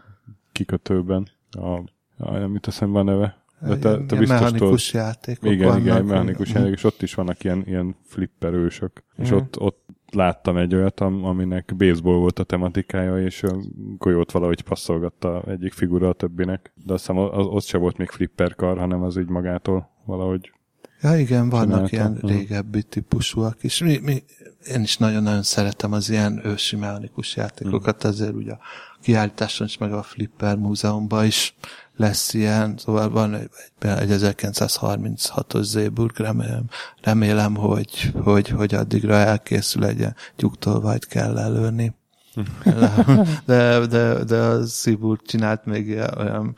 kikötőben, 0.52 1.28
a, 1.50 1.70
a 2.16 2.30
nem 2.30 2.52
jut 2.52 2.66
eszembe 2.66 2.98
a 2.98 3.02
neve. 3.02 3.44
De 3.60 3.78
te, 3.78 3.96
te 3.96 4.16
biztos 4.16 4.28
mechanikus 4.28 4.90
tudod, 4.90 5.06
játékok 5.06 5.50
Igen, 5.50 5.66
vannak, 5.66 5.82
igen, 5.82 6.04
mechanikus 6.04 6.52
játékok, 6.52 6.76
és 6.76 6.84
ott 6.84 7.02
is 7.02 7.14
vannak 7.14 7.44
ilyen, 7.44 7.62
ilyen 7.66 7.96
flipperősök. 8.02 9.04
Mm. 9.20 9.24
És 9.24 9.30
ott, 9.30 9.60
ott 9.60 9.86
láttam 10.12 10.56
egy 10.56 10.74
olyat, 10.74 11.00
aminek 11.00 11.74
baseball 11.76 12.16
volt 12.16 12.38
a 12.38 12.44
tematikája, 12.44 13.18
és 13.18 13.42
a 13.42 13.56
golyót 13.98 14.32
valahogy 14.32 14.62
passzolgatta 14.62 15.42
egyik 15.46 15.72
figura 15.72 16.08
a 16.08 16.12
többinek. 16.12 16.72
De 16.84 16.92
azt 16.92 17.06
hiszem, 17.06 17.22
az, 17.22 17.46
az 17.50 17.64
se 17.64 17.78
volt 17.78 17.96
még 17.96 18.08
flipper 18.08 18.54
kar, 18.54 18.78
hanem 18.78 19.02
az 19.02 19.16
így 19.16 19.28
magától 19.28 19.90
valahogy 20.04 20.52
Ja, 21.00 21.18
igen, 21.18 21.48
vannak 21.48 21.92
ilyen 21.92 22.18
régebbi 22.22 22.82
típusúak 22.82 23.62
is. 23.62 23.78
Mi, 23.78 23.98
mi, 23.98 24.22
én 24.68 24.82
is 24.82 24.96
nagyon-nagyon 24.96 25.42
szeretem 25.42 25.92
az 25.92 26.10
ilyen 26.10 26.40
ősi 26.44 26.76
mechanikus 26.76 27.36
játékokat, 27.36 28.06
mm. 28.06 28.08
ezért 28.08 28.34
ugye 28.34 28.52
a 28.52 28.58
kiállításon 29.02 29.66
is, 29.66 29.78
meg 29.78 29.92
a 29.92 30.02
Flipper 30.02 30.56
Múzeumban 30.56 31.24
is 31.24 31.54
lesz 31.96 32.34
ilyen, 32.34 32.74
szóval 32.76 33.10
van 33.10 33.34
egy, 33.34 33.50
egy 33.78 34.08
1936-os 34.10 35.62
Zéburg, 35.62 36.18
remélem, 36.18 36.64
remélem 37.02 37.54
hogy, 37.54 38.12
hogy, 38.22 38.48
hogy 38.48 38.74
addigra 38.74 39.14
elkészül 39.14 39.84
egy 39.84 39.98
ilyen 39.98 40.16
tyúktolvajt 40.36 41.06
kell 41.06 41.38
előni. 41.38 41.94
De, 43.46 43.86
de, 43.86 44.24
de 44.24 44.36
a 44.36 44.62
Zéburg 44.62 45.22
csinált 45.22 45.64
még 45.64 45.98
olyan 46.16 46.54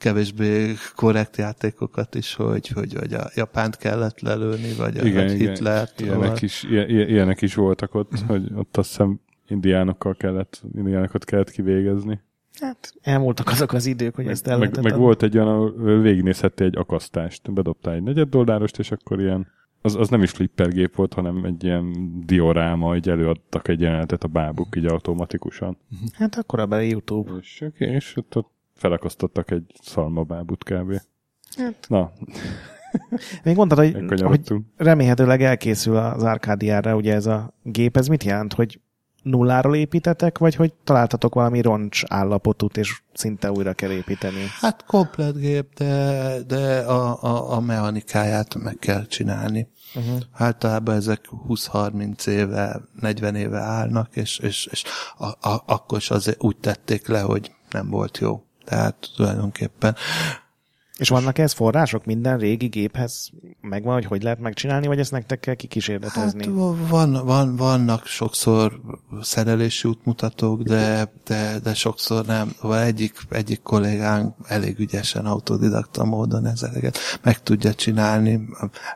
kevésbé 0.00 0.74
korrekt 0.94 1.36
játékokat 1.36 2.14
is, 2.14 2.34
hogy, 2.34 2.68
hogy, 2.68 2.94
hogy 2.94 3.12
a 3.12 3.30
Japánt 3.34 3.76
kellett 3.76 4.20
lelőni, 4.20 4.72
vagy 4.72 4.96
a 4.96 5.04
igen, 5.04 5.28
Hitlert. 5.28 6.00
Ilyenek, 6.00 6.22
szóval. 6.22 6.38
is, 6.40 6.62
ilyenek 6.88 7.42
is 7.42 7.54
voltak 7.54 7.94
ott, 7.94 8.18
hogy 8.26 8.50
ott 8.54 8.76
azt 8.76 8.88
hiszem 8.88 9.20
indiánokkal 9.48 10.14
kellett, 10.14 10.62
indiánokat 10.76 11.24
kellett 11.24 11.50
kivégezni. 11.50 12.20
Hát 12.60 12.94
elmúltak 13.02 13.48
azok 13.48 13.72
az 13.72 13.86
idők, 13.86 14.14
hogy 14.14 14.24
meg, 14.24 14.32
ezt 14.32 14.46
el 14.46 14.58
Meg, 14.58 14.82
meg 14.82 14.96
volt 14.96 15.22
egy 15.22 15.36
olyan, 15.36 15.48
ahol 15.48 16.00
végignézhettél 16.00 16.66
egy 16.66 16.76
akasztást, 16.76 17.52
bedobtál 17.52 17.94
egy 17.94 18.02
negyed 18.02 18.28
dollárost, 18.28 18.78
és 18.78 18.90
akkor 18.90 19.20
ilyen 19.20 19.46
az, 19.82 19.94
az 19.96 20.08
nem 20.08 20.22
is 20.22 20.30
flippergép 20.30 20.94
volt, 20.94 21.14
hanem 21.14 21.44
egy 21.44 21.64
ilyen 21.64 21.92
dioráma, 22.26 22.88
hogy 22.88 23.08
előadtak 23.08 23.68
egy 23.68 23.80
jelenetet 23.80 24.24
a 24.24 24.28
bábuk 24.28 24.76
így 24.76 24.86
automatikusan. 24.86 25.78
Hát 26.12 26.36
akkor 26.36 26.60
a 26.60 26.78
YouTube. 26.78 27.30
És, 27.40 27.64
és 27.78 28.16
ott, 28.16 28.36
ott 28.36 28.50
felakasztottak 28.80 29.50
egy 29.50 29.72
szalmabábut 29.82 30.64
kb. 30.64 31.00
Hát. 31.56 31.86
Na. 31.88 32.12
Még 33.44 33.56
mondtad, 33.56 33.78
hogy, 33.78 34.22
hogy 34.22 34.52
remélhetőleg 34.76 35.42
elkészül 35.42 35.96
az 35.96 36.22
Arkádiára 36.22 36.96
ugye 36.96 37.14
ez 37.14 37.26
a 37.26 37.54
gép. 37.62 37.96
Ez 37.96 38.06
mit 38.06 38.24
jelent, 38.24 38.52
hogy 38.52 38.80
nulláról 39.22 39.76
építetek, 39.76 40.38
vagy 40.38 40.54
hogy 40.54 40.72
találtatok 40.84 41.34
valami 41.34 41.60
roncs 41.60 42.02
állapotút, 42.08 42.76
és 42.76 43.02
szinte 43.12 43.50
újra 43.50 43.72
kell 43.72 43.90
építeni? 43.90 44.44
Hát 44.60 44.84
komplet 44.84 45.38
gép, 45.38 45.74
de, 45.74 46.36
de 46.46 46.78
a, 46.78 47.22
a, 47.22 47.52
a 47.52 47.60
mechanikáját 47.60 48.54
meg 48.54 48.76
kell 48.78 49.06
csinálni. 49.06 49.68
Uh-huh. 49.94 50.20
Általában 50.32 50.94
ezek 50.94 51.24
20-30 51.48 52.26
éve, 52.26 52.80
40 53.00 53.34
éve 53.34 53.58
állnak, 53.58 54.16
és, 54.16 54.38
és, 54.38 54.68
és 54.70 54.84
a, 55.16 55.26
a, 55.26 55.62
akkor 55.66 55.98
is 55.98 56.10
azért 56.10 56.42
úgy 56.42 56.56
tették 56.56 57.08
le, 57.08 57.20
hogy 57.20 57.54
nem 57.70 57.90
volt 57.90 58.18
jó. 58.18 58.44
Tehát 58.70 59.10
tulajdonképpen 59.16 59.96
és 61.00 61.08
vannak 61.08 61.38
ez 61.38 61.52
források 61.52 62.04
minden 62.04 62.38
régi 62.38 62.66
géphez? 62.66 63.30
Megvan, 63.60 63.94
hogy 63.94 64.04
hogy 64.04 64.22
lehet 64.22 64.40
megcsinálni, 64.40 64.86
vagy 64.86 64.98
ezt 64.98 65.10
nektek 65.10 65.40
kell 65.40 65.54
kikísérletezni? 65.54 66.44
Hát 66.44 66.54
van, 66.88 67.12
van, 67.24 67.56
vannak 67.56 68.06
sokszor 68.06 68.80
szerelési 69.20 69.88
útmutatók, 69.88 70.62
de, 70.62 71.12
de, 71.24 71.58
de 71.62 71.74
sokszor 71.74 72.26
nem. 72.26 72.52
Vagy 72.60 72.86
egyik, 72.86 73.14
egyik 73.30 73.62
kollégánk 73.62 74.34
elég 74.46 74.78
ügyesen 74.78 75.26
autodidakta 75.26 76.04
módon 76.04 76.46
ezeket 76.46 76.98
meg 77.22 77.42
tudja 77.42 77.74
csinálni. 77.74 78.48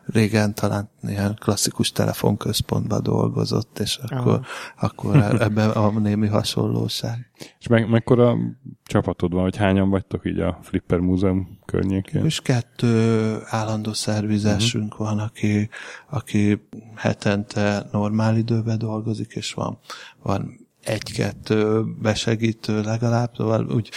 Régen 0.05 0.55
talán 0.55 0.91
ilyen 1.03 1.39
klasszikus 1.41 1.93
telefonközpontban 1.93 3.03
dolgozott, 3.03 3.79
és 3.79 3.97
akkor, 3.97 4.41
akkor 4.81 5.17
ebben 5.17 5.71
a 5.71 5.91
némi 5.91 6.27
hasonlóság. 6.27 7.31
És 7.59 7.67
meg, 7.67 7.89
mekkora 7.89 8.37
csapatod 8.85 9.33
van, 9.33 9.43
hogy 9.43 9.57
hányan 9.57 9.91
vagytok 9.91 10.27
így 10.27 10.39
a 10.39 10.59
Flipper 10.63 10.99
Múzeum 10.99 11.59
környékén? 11.65 11.94
És 12.25 12.41
kettő 12.41 13.39
állandó 13.45 13.93
szervizesünk 13.93 14.93
uh-huh. 14.93 15.07
van, 15.07 15.19
aki, 15.19 15.69
aki 16.11 16.67
hetente 16.95 17.87
normál 17.93 18.37
időben 18.37 18.79
dolgozik, 18.79 19.33
és 19.33 19.53
van, 19.53 19.79
van 20.23 20.65
egy-kettő 20.85 21.85
besegítő 22.03 22.81
legalább, 22.81 23.31
szóval 23.37 23.67
úgy 23.67 23.91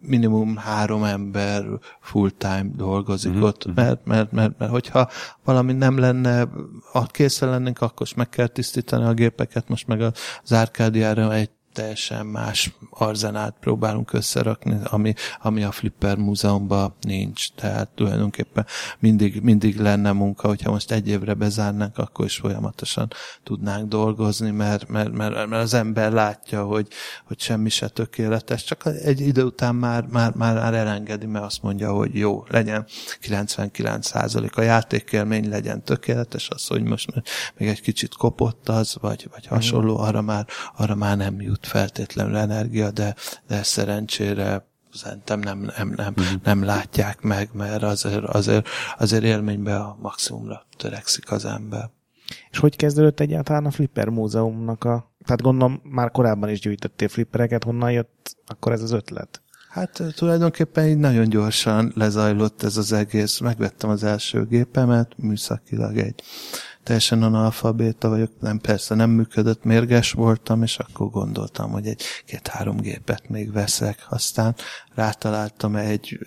minimum 0.00 0.56
három 0.56 1.04
ember 1.04 1.64
full-time 2.00 2.66
dolgozik 2.76 3.32
uh-huh. 3.32 3.46
ott, 3.46 3.74
mert, 3.74 4.04
mert, 4.04 4.32
mert, 4.32 4.58
mert 4.58 4.70
hogyha 4.70 5.08
valami 5.44 5.72
nem 5.72 5.98
lenne, 5.98 6.48
ha 6.92 7.06
készen 7.06 7.50
lennénk, 7.50 7.80
akkor 7.80 8.06
is 8.06 8.14
meg 8.14 8.28
kell 8.28 8.46
tisztítani 8.46 9.04
a 9.04 9.12
gépeket, 9.12 9.68
most 9.68 9.86
meg 9.86 10.00
az 10.00 10.52
árkádiára 10.52 11.34
egy 11.34 11.50
teljesen 11.72 12.26
más 12.26 12.72
arzenát 12.90 13.54
próbálunk 13.60 14.12
összerakni, 14.12 14.78
ami, 14.84 15.14
ami 15.42 15.62
a 15.62 15.70
Flipper 15.70 16.16
múzeumban 16.16 16.94
nincs. 17.00 17.52
Tehát 17.52 17.88
tulajdonképpen 17.88 18.66
mindig, 18.98 19.40
mindig 19.40 19.80
lenne 19.80 20.12
munka, 20.12 20.48
hogyha 20.48 20.70
most 20.70 20.90
egy 20.92 21.08
évre 21.08 21.34
bezárnánk, 21.34 21.98
akkor 21.98 22.24
is 22.24 22.36
folyamatosan 22.36 23.10
tudnánk 23.42 23.88
dolgozni, 23.88 24.50
mert, 24.50 24.88
mert, 24.88 25.12
mert, 25.12 25.34
mert 25.34 25.62
az 25.62 25.74
ember 25.74 26.12
látja, 26.12 26.64
hogy, 26.64 26.88
hogy 27.24 27.40
semmi 27.40 27.68
se 27.68 27.88
tökéletes, 27.88 28.64
csak 28.64 28.86
egy 28.86 29.20
idő 29.20 29.44
után 29.44 29.74
már, 29.74 30.06
már, 30.10 30.34
már, 30.34 30.54
már 30.54 30.74
elengedi, 30.74 31.26
mert 31.26 31.44
azt 31.44 31.62
mondja, 31.62 31.92
hogy 31.92 32.14
jó, 32.14 32.44
legyen 32.48 32.86
99% 33.22 34.54
a 34.54 34.60
játékélmény 34.60 35.48
legyen 35.48 35.84
tökéletes, 35.84 36.48
az, 36.48 36.66
hogy 36.66 36.82
most 36.82 37.08
még 37.56 37.68
egy 37.68 37.80
kicsit 37.80 38.14
kopott 38.14 38.68
az, 38.68 38.96
vagy, 39.00 39.28
vagy 39.30 39.46
hasonló, 39.46 39.98
arra 39.98 40.20
már, 40.20 40.46
arra 40.76 40.94
már 40.94 41.16
nem 41.16 41.40
jut 41.40 41.61
jut 41.62 41.66
feltétlenül 41.66 42.36
energia, 42.36 42.90
de, 42.90 43.14
de 43.46 43.62
szerencsére 43.62 44.66
szerintem 44.92 45.40
nem, 45.40 45.58
nem, 45.76 45.92
nem, 45.96 46.14
uh-huh. 46.16 46.42
nem 46.42 46.64
látják 46.64 47.20
meg, 47.20 47.50
mert 47.52 47.82
azért, 47.82 48.24
azért, 48.24 48.68
azért 48.98 49.22
élményben 49.22 49.80
a 49.80 49.96
maximumra 50.00 50.66
törekszik 50.76 51.30
az 51.30 51.44
ember. 51.44 51.90
És 52.50 52.58
hogy 52.58 52.76
kezdődött 52.76 53.20
egyáltalán 53.20 53.66
a 53.66 53.70
Flipper 53.70 54.08
Múzeumnak 54.08 54.84
a... 54.84 55.10
Tehát 55.24 55.42
gondolom 55.42 55.80
már 55.84 56.10
korábban 56.10 56.48
is 56.48 56.60
gyűjtöttél 56.60 57.08
flippereket, 57.08 57.64
honnan 57.64 57.92
jött 57.92 58.36
akkor 58.46 58.72
ez 58.72 58.82
az 58.82 58.92
ötlet? 58.92 59.42
Hát 59.68 60.02
tulajdonképpen 60.16 60.86
így 60.86 60.96
nagyon 60.96 61.28
gyorsan 61.28 61.92
lezajlott 61.94 62.62
ez 62.62 62.76
az 62.76 62.92
egész. 62.92 63.38
Megvettem 63.38 63.90
az 63.90 64.04
első 64.04 64.44
gépemet, 64.44 65.12
műszakilag 65.16 65.96
egy 65.96 66.22
teljesen 66.82 67.22
analfabéta 67.22 68.08
vagyok, 68.08 68.30
nem 68.40 68.58
persze 68.58 68.94
nem 68.94 69.10
működött, 69.10 69.64
mérges 69.64 70.12
voltam, 70.12 70.62
és 70.62 70.78
akkor 70.78 71.10
gondoltam, 71.10 71.70
hogy 71.70 71.86
egy 71.86 72.02
két-három 72.26 72.76
gépet 72.76 73.28
még 73.28 73.52
veszek. 73.52 74.06
Aztán 74.08 74.54
rátaláltam 74.94 75.76
egy, 75.76 76.18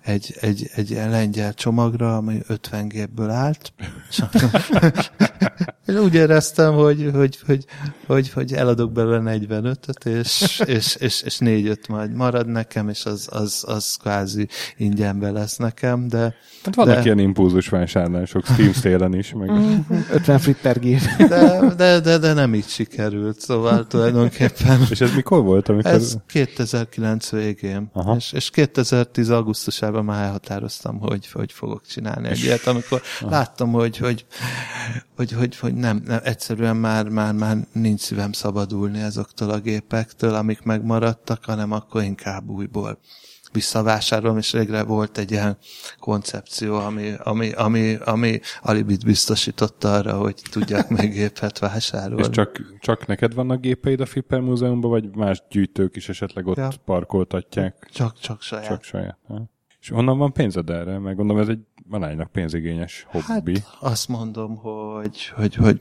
egy, 0.00 0.36
egy, 0.40 0.70
egy 0.74 0.90
lengyel 0.90 1.54
csomagra, 1.54 2.16
ami 2.16 2.40
50 2.46 2.88
gépből 2.88 3.30
állt, 3.30 3.72
és 4.08 4.22
és 5.86 5.94
úgy 5.94 6.14
éreztem, 6.14 6.74
hogy, 6.74 7.10
hogy, 7.14 7.38
hogy, 7.46 7.64
hogy, 8.06 8.30
hogy 8.30 8.52
eladok 8.52 8.92
belőle 8.92 9.38
45-öt, 9.38 10.04
és, 10.04 10.62
és, 10.66 10.94
és, 10.94 11.22
és 11.22 11.36
4-5 11.40 11.88
majd 11.88 12.14
marad 12.14 12.46
nekem, 12.46 12.88
és 12.88 13.04
az, 13.04 13.28
az, 13.30 13.64
az 13.66 13.96
kvázi 14.00 14.48
ingyenbe 14.76 15.30
lesz 15.30 15.56
nekem, 15.56 16.08
de... 16.08 16.34
Hát 16.64 16.74
vannak 16.74 16.94
de, 16.94 17.02
ilyen 17.02 17.18
impulzus 17.18 17.68
vásárlások 17.68 18.44
Steam 18.44 18.72
szélen 18.82 19.14
is, 19.14 19.32
meg... 19.32 19.50
50 20.12 20.38
flipper 20.38 20.78
gép. 20.78 21.00
De, 21.28 21.74
de, 21.76 22.00
de, 22.00 22.18
de 22.18 22.32
nem 22.32 22.54
így 22.54 22.68
sikerült, 22.68 23.40
szóval 23.40 23.86
tulajdonképpen... 23.86 24.80
és 24.90 25.00
ez 25.00 25.14
mikor 25.14 25.42
volt? 25.42 25.68
Amikor... 25.68 25.90
Ez 25.90 26.16
2009 26.26 27.30
végén, 27.30 27.90
és, 28.16 28.32
és 28.32 28.50
2010 28.50 29.28
augusztusában 29.28 30.04
már 30.04 30.24
elhatároztam, 30.24 30.98
hogy, 30.98 31.30
hogy 31.32 31.52
fogok 31.52 31.86
csinálni 31.86 32.28
egy 32.28 32.42
ilyet, 32.42 32.66
amikor 32.66 33.02
Aha. 33.20 33.30
láttam, 33.30 33.72
hogy, 33.72 33.96
hogy, 33.96 34.26
hogy, 35.16 35.32
hogy, 35.32 35.58
hogy 35.58 35.73
nem, 35.74 36.02
nem, 36.06 36.20
egyszerűen 36.24 36.76
már, 36.76 37.08
már, 37.08 37.32
már 37.34 37.56
nincs 37.72 38.00
szívem 38.00 38.32
szabadulni 38.32 39.00
ezoktól 39.00 39.50
a 39.50 39.60
gépektől, 39.60 40.34
amik 40.34 40.62
megmaradtak, 40.62 41.44
hanem 41.44 41.72
akkor 41.72 42.02
inkább 42.02 42.48
újból 42.48 42.98
visszavásárolom, 43.54 44.38
és 44.38 44.52
végre 44.52 44.82
volt 44.82 45.18
egy 45.18 45.30
ilyen 45.30 45.56
koncepció, 45.98 46.74
ami, 46.74 47.12
ami, 47.22 47.52
ami, 47.52 47.96
ami 48.04 48.40
alibit 48.62 49.04
biztosította 49.04 49.92
arra, 49.92 50.16
hogy 50.16 50.42
tudjak 50.50 50.88
még 50.88 51.12
gépet 51.12 51.58
vásárolni. 51.58 52.22
És 52.22 52.28
csak, 52.28 52.60
csak 52.80 53.06
neked 53.06 53.34
vannak 53.34 53.60
gépeid 53.60 54.00
a 54.00 54.06
Flipper 54.06 54.40
Múzeumban, 54.40 54.90
vagy 54.90 55.16
más 55.16 55.42
gyűjtők 55.50 55.96
is 55.96 56.08
esetleg 56.08 56.46
ott 56.46 56.56
ja. 56.56 56.68
parkoltatják? 56.84 57.88
Csak, 57.92 58.18
csak 58.18 58.42
saját. 58.42 58.66
Csak 58.66 58.82
saját. 58.82 59.18
Ha? 59.26 59.52
És 59.80 59.90
honnan 59.90 60.18
van 60.18 60.32
pénzed 60.32 60.70
erre? 60.70 60.98
Meg 60.98 61.16
gondolom 61.16 61.42
ez 61.42 61.48
egy 61.48 61.60
vanánynak 61.88 62.30
pénzigényes 62.30 63.06
hobbi. 63.08 63.52
Hát 63.52 63.76
azt 63.80 64.08
mondom, 64.08 64.56
hogy, 64.56 65.26
hogy, 65.36 65.54
hogy 65.54 65.80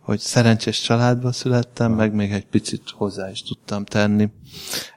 hogy 0.00 0.18
szerencsés 0.18 0.80
családba 0.80 1.32
születtem, 1.32 1.86
Aha. 1.86 2.00
meg 2.00 2.14
még 2.14 2.32
egy 2.32 2.46
picit 2.46 2.90
hozzá 2.90 3.30
is 3.30 3.42
tudtam 3.42 3.84
tenni 3.84 4.28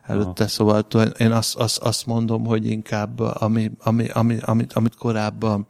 előtte, 0.04 0.44
Aha. 0.44 0.48
szóval 0.48 0.82
én 1.18 1.32
azt, 1.32 1.56
azt, 1.56 1.78
azt 1.78 2.06
mondom, 2.06 2.46
hogy 2.46 2.66
inkább 2.66 3.20
ami, 3.20 3.72
ami, 3.80 4.08
ami, 4.08 4.38
amit, 4.42 4.74
amit 4.74 4.96
korábban 4.96 5.68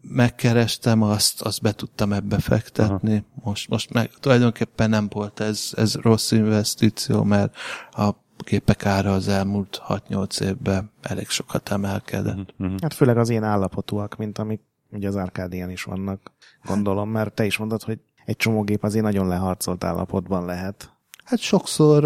megkerestem, 0.00 1.02
azt, 1.02 1.42
azt 1.42 1.62
be 1.62 1.72
tudtam 1.72 2.12
ebbe 2.12 2.38
fektetni. 2.38 3.24
Most, 3.34 3.68
most 3.68 3.92
meg 3.92 4.10
tulajdonképpen 4.20 4.90
nem 4.90 5.08
volt 5.08 5.40
ez, 5.40 5.70
ez 5.76 5.94
rossz 5.94 6.30
investíció, 6.30 7.22
mert 7.22 7.56
a 7.90 8.10
gépek 8.44 8.86
ára 8.86 9.12
az 9.12 9.28
elmúlt 9.28 9.82
6-8 9.88 10.40
évben 10.40 10.90
elég 11.02 11.28
sokat 11.28 11.70
emelkedett. 11.70 12.54
Uh-huh. 12.58 12.80
Hát 12.80 12.94
főleg 12.94 13.18
az 13.18 13.30
ilyen 13.30 13.44
állapotúak, 13.44 14.16
mint 14.16 14.38
amik 14.38 14.60
ugye 14.90 15.08
az 15.08 15.16
Arkádián 15.16 15.70
is 15.70 15.82
vannak, 15.82 16.32
gondolom, 16.64 17.10
mert 17.10 17.34
te 17.34 17.44
is 17.44 17.56
mondod, 17.56 17.82
hogy 17.82 17.98
egy 18.24 18.36
csomó 18.36 18.62
gép 18.62 18.84
azért 18.84 19.04
nagyon 19.04 19.28
leharcolt 19.28 19.84
állapotban 19.84 20.44
lehet. 20.44 20.92
Hát 21.24 21.38
sokszor 21.38 22.02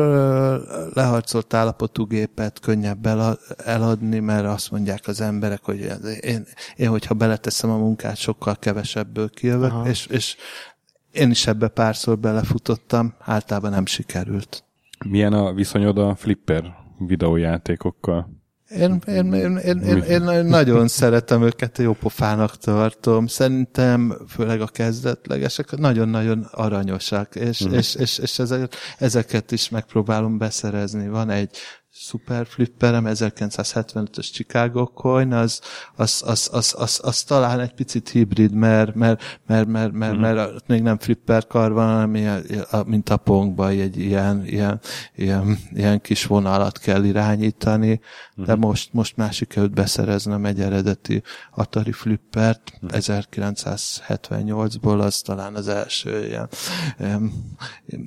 leharcolt 0.95 1.55
állapotú 1.55 2.07
gépet 2.07 2.61
könnyebb 2.61 3.07
eladni, 3.64 4.18
mert 4.18 4.47
azt 4.47 4.70
mondják 4.70 5.07
az 5.07 5.20
emberek, 5.20 5.61
hogy 5.62 5.91
én, 6.20 6.47
én 6.76 6.89
hogyha 6.89 7.14
beleteszem 7.14 7.70
a 7.70 7.76
munkát, 7.76 8.16
sokkal 8.16 8.57
kevesebből 8.57 9.30
kijövök, 9.30 9.72
és, 9.87 10.07
és 10.07 10.37
én 11.11 11.30
is 11.30 11.47
ebbe 11.47 11.68
párszor 11.68 12.18
belefutottam, 12.18 13.14
általában 13.18 13.70
nem 13.70 13.87
sikerült. 13.87 14.64
Milyen 15.05 15.32
a 15.32 15.53
viszonyod 15.53 15.99
a 15.99 16.14
flipper 16.14 16.74
videójátékokkal? 16.99 18.36
Én, 18.70 19.01
én, 19.07 19.32
én, 19.32 19.57
én, 19.57 19.78
én, 19.78 20.03
én 20.28 20.44
nagyon 20.44 20.88
szeretem 20.88 21.42
őket, 21.42 21.78
jó 21.78 21.92
pofának 21.92 22.57
tartom. 22.57 23.26
Szerintem, 23.26 24.16
főleg 24.28 24.61
a 24.61 24.66
kezdetlegesek, 24.66 25.76
nagyon-nagyon 25.76 26.49
aranyosak, 26.51 27.34
és, 27.34 27.66
mm. 27.66 27.72
és, 27.72 27.94
és, 27.94 28.18
és 28.18 28.38
ezeket, 28.38 28.74
ezeket 28.99 29.53
is 29.53 29.68
megpróbálom 29.68 30.38
beszerezni. 30.38 31.09
Van 31.09 31.30
egy 31.30 31.57
Super 31.99 32.47
Flipperem, 32.47 33.05
1975-ös 33.07 34.32
Chicago 34.32 34.86
Coin, 34.86 35.32
az, 35.32 35.61
az, 35.94 36.22
az, 36.26 36.51
az, 36.53 36.74
az, 36.78 37.01
az, 37.03 37.22
talán 37.22 37.61
egy 37.61 37.72
picit 37.72 38.09
hibrid, 38.09 38.53
mert, 38.53 38.94
mert, 38.94 39.22
mert, 39.47 39.66
mert, 39.66 39.92
mert, 39.92 40.16
mm. 40.16 40.20
mert, 40.20 40.36
mert 40.36 40.66
még 40.66 40.82
nem 40.82 40.99
flipper 40.99 41.47
kar 41.47 41.72
van, 41.72 41.86
hanem 41.86 42.14
ilyen, 42.14 42.44
mint 42.86 43.09
a 43.09 43.16
pongba, 43.16 43.68
egy 43.68 43.99
ilyen, 43.99 44.47
ilyen, 44.47 44.80
ilyen, 45.14 45.59
ilyen 45.70 46.01
kis 46.01 46.26
vonalat 46.26 46.78
kell 46.78 47.05
irányítani, 47.05 48.01
mm. 48.40 48.44
de 48.44 48.55
most, 48.55 48.92
most 48.92 49.16
már 49.16 49.32
sikerült 49.32 49.74
beszereznem 49.74 50.44
egy 50.44 50.61
eredeti 50.61 51.22
Atari 51.51 51.92
Flippert, 51.92 52.72
mm. 52.84 52.88
1978-ból, 52.92 55.01
az 55.01 55.20
talán 55.20 55.55
az 55.55 55.68
első 55.68 56.26
ilyen, 56.26 56.49
ilyen 56.99 57.32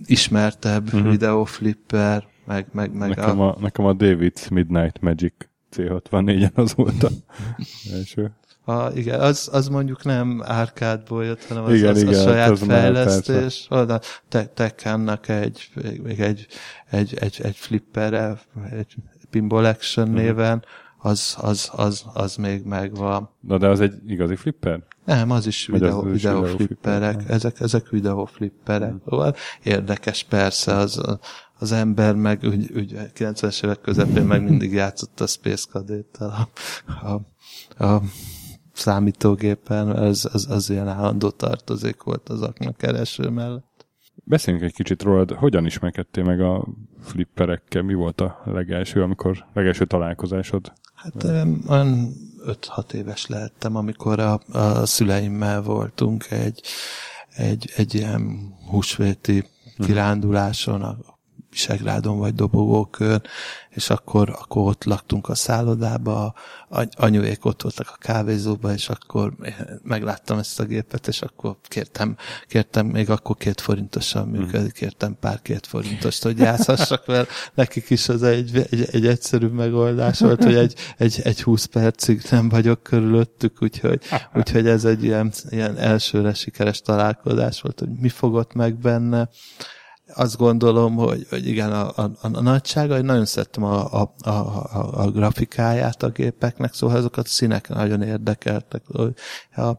ismertebb 0.05 0.95
mm. 0.95 1.09
videóflipper, 1.09 2.28
meg, 2.49 2.67
meg, 2.71 2.93
meg 2.93 3.09
nekem, 3.09 3.39
a... 3.39 3.49
a... 3.49 3.57
nekem 3.59 3.85
a 3.85 3.95
David's 3.95 4.51
Midnight 4.51 5.01
Magic 5.01 5.33
C64-en 5.75 6.53
az 6.53 6.73
volt 6.73 7.03
a 7.03 7.09
első. 7.93 8.31
A, 8.63 8.91
igen, 8.93 9.19
az, 9.19 9.49
az 9.51 9.67
mondjuk 9.67 10.03
nem 10.03 10.41
árkádból 10.45 11.25
jött, 11.25 11.45
hanem 11.45 11.63
az, 11.63 11.73
igen, 11.73 11.89
az 11.89 12.01
igen, 12.01 12.13
a 12.13 12.23
saját 12.23 12.49
az 12.49 12.63
fejlesztés. 12.63 13.67
A 13.69 13.99
te, 14.27 14.45
Tekkennek 14.45 15.27
egy, 15.29 15.69
még 16.03 16.19
egy, 16.19 16.47
egy, 16.89 17.13
egy, 17.19 17.39
egy 17.43 17.55
flippere, 17.55 18.39
egy 18.71 18.95
Pinball 19.29 19.65
Action 19.65 20.07
uh-huh. 20.07 20.23
néven, 20.23 20.63
az, 20.97 21.37
az, 21.41 21.69
az, 21.75 22.05
az 22.13 22.35
még 22.35 22.63
megvan. 22.63 23.29
Na 23.39 23.57
de 23.57 23.67
az 23.67 23.79
egy 23.79 23.93
igazi 24.07 24.35
flipper? 24.35 24.83
Nem, 25.05 25.31
az 25.31 25.47
is 25.47 25.65
videó, 25.65 25.97
az 25.97 26.11
videó, 26.11 26.41
videó 26.41 26.55
flipperek. 26.55 27.13
Flipper. 27.13 27.35
Ezek, 27.35 27.59
ezek 27.59 27.89
videó 27.89 28.25
flipperek. 28.25 28.93
Uh-huh. 29.05 29.35
Érdekes 29.63 30.23
persze, 30.23 30.75
az, 30.75 31.19
az 31.59 31.71
ember 31.71 32.15
meg 32.15 32.43
úgy, 32.43 32.71
úgy 32.75 32.97
90-es 33.15 33.63
évek 33.63 33.81
közepén 33.81 34.23
meg 34.23 34.43
mindig 34.43 34.71
játszott 34.71 35.19
a 35.19 35.27
Space 35.27 35.67
Cadet-tel 35.71 36.47
a, 36.85 37.07
a, 37.07 37.21
a 37.85 38.01
számítógépen, 38.73 39.87
az, 39.89 40.29
az, 40.31 40.47
az 40.49 40.69
ilyen 40.69 40.87
állandó 40.87 41.29
tartozék 41.29 42.03
volt 42.03 42.29
az 42.29 42.41
aknak 42.41 42.77
kereső 42.77 43.29
mellett. 43.29 43.67
Beszéljünk 44.23 44.65
egy 44.65 44.73
kicsit 44.73 45.03
rólad, 45.03 45.31
hogyan 45.31 45.65
ismerkedtél 45.65 46.23
meg 46.23 46.41
a 46.41 46.67
flipperekkel, 47.01 47.81
mi 47.81 47.93
volt 47.93 48.21
a 48.21 48.41
legelső, 48.45 49.01
amikor 49.01 49.45
legelső 49.53 49.85
találkozásod? 49.85 50.73
Hát 50.93 51.23
olyan 51.67 52.13
5-6 52.45 52.93
éves 52.93 53.27
lehettem, 53.27 53.75
amikor 53.75 54.19
a, 54.19 54.39
a 54.51 54.85
szüleimmel 54.85 55.61
voltunk 55.61 56.31
egy, 56.31 56.61
egy, 57.35 57.71
egy 57.75 57.95
ilyen 57.95 58.53
húsvéti 58.69 59.45
kiránduláson, 59.77 60.81
a 60.81 60.97
Visegrádon 61.59 62.17
vagy 62.17 62.33
Dobogókön, 62.33 63.21
és 63.69 63.89
akkor, 63.89 64.29
akkor 64.29 64.67
ott 64.67 64.83
laktunk 64.83 65.29
a 65.29 65.35
szállodába, 65.35 66.33
anyuék 66.91 67.45
ott 67.45 67.61
voltak 67.61 67.89
a 67.89 67.97
kávézóba, 67.99 68.73
és 68.73 68.89
akkor 68.89 69.33
megláttam 69.83 70.37
ezt 70.37 70.59
a 70.59 70.63
gépet, 70.63 71.07
és 71.07 71.21
akkor 71.21 71.57
kértem, 71.63 72.17
kértem 72.47 72.85
még 72.85 73.09
akkor 73.09 73.37
két 73.37 73.61
forintosan 73.61 74.27
mhm. 74.27 74.39
működik, 74.39 74.73
kértem 74.73 75.17
pár 75.19 75.41
két 75.41 75.67
forintost, 75.67 76.23
hogy 76.23 76.37
játszhassak 76.37 77.05
vele. 77.05 77.25
Nekik 77.53 77.89
is 77.89 78.09
az 78.09 78.23
egy, 78.23 78.67
egy, 78.69 78.87
egy 78.91 79.07
egyszerű 79.07 79.47
megoldás 79.47 80.19
volt, 80.19 80.43
hogy 80.43 80.55
egy, 80.55 80.75
egy, 80.97 81.19
egy 81.23 81.41
20 81.41 81.65
percig 81.65 82.21
nem 82.29 82.49
vagyok 82.49 82.83
körülöttük, 82.83 83.61
úgyhogy, 83.61 84.01
úgyhogy 84.33 84.67
ez 84.67 84.85
egy 84.85 85.03
ilyen, 85.03 85.31
ilyen 85.49 85.77
elsőre 85.77 86.33
sikeres 86.33 86.81
találkozás 86.81 87.61
volt, 87.61 87.79
hogy 87.79 87.89
mi 87.99 88.09
fogott 88.09 88.53
meg 88.53 88.75
benne 88.75 89.29
azt 90.13 90.37
gondolom, 90.37 90.95
hogy, 90.95 91.25
hogy 91.29 91.47
igen, 91.47 91.71
a, 91.71 92.03
a, 92.03 92.11
a 92.21 92.27
nagysága, 92.41 92.95
hogy 92.95 93.03
nagyon 93.03 93.25
szerettem 93.25 93.63
a, 93.63 94.01
a, 94.01 94.13
a, 94.21 94.29
a, 94.29 95.01
a 95.01 95.11
grafikáját 95.11 96.03
a 96.03 96.09
gépeknek, 96.09 96.73
szóval 96.73 96.95
azokat 96.95 97.25
a 97.25 97.29
színek 97.29 97.69
nagyon 97.69 98.01
érdekeltek. 98.01 98.83
A, 99.55 99.69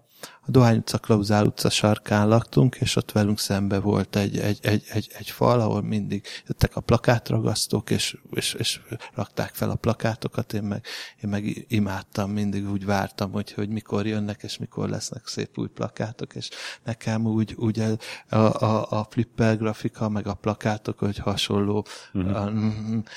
a 0.40 0.50
Dohány 0.50 0.76
utca, 0.76 0.98
Klauzál 0.98 1.46
utca 1.46 1.70
sarkán 1.70 2.28
laktunk, 2.28 2.76
és 2.76 2.96
ott 2.96 3.12
velünk 3.12 3.38
szembe 3.38 3.78
volt 3.78 4.16
egy, 4.16 4.38
egy, 4.38 4.58
egy, 4.62 4.84
egy, 4.88 5.10
egy 5.18 5.30
fal, 5.30 5.60
ahol 5.60 5.82
mindig 5.82 6.26
jöttek 6.46 6.76
a 6.76 6.80
plakátragasztók, 6.80 7.90
és, 7.90 8.16
és, 8.30 8.54
és 8.54 8.80
rakták 9.14 9.54
fel 9.54 9.70
a 9.70 9.74
plakátokat, 9.74 10.52
én 10.52 10.62
meg, 10.62 10.84
én 11.22 11.30
meg 11.30 11.64
imádtam, 11.68 12.30
mindig 12.30 12.70
úgy 12.70 12.84
vártam, 12.84 13.32
hogy, 13.32 13.52
hogy 13.52 13.68
mikor 13.68 14.06
jönnek, 14.06 14.42
és 14.42 14.58
mikor 14.58 14.88
lesznek 14.88 15.26
szép 15.26 15.58
új 15.58 15.68
plakátok, 15.68 16.34
és 16.34 16.48
nekem 16.84 17.26
úgy, 17.26 17.54
úgy 17.58 17.82
a, 18.28 18.36
a, 18.36 18.86
a 18.90 19.06
flipper 19.10 19.58
grafika, 19.58 20.08
meg 20.08 20.26
a 20.26 20.34
plakátok, 20.34 20.98
hogy 20.98 21.18
hasonló 21.18 21.86
uh-huh. 22.12 22.52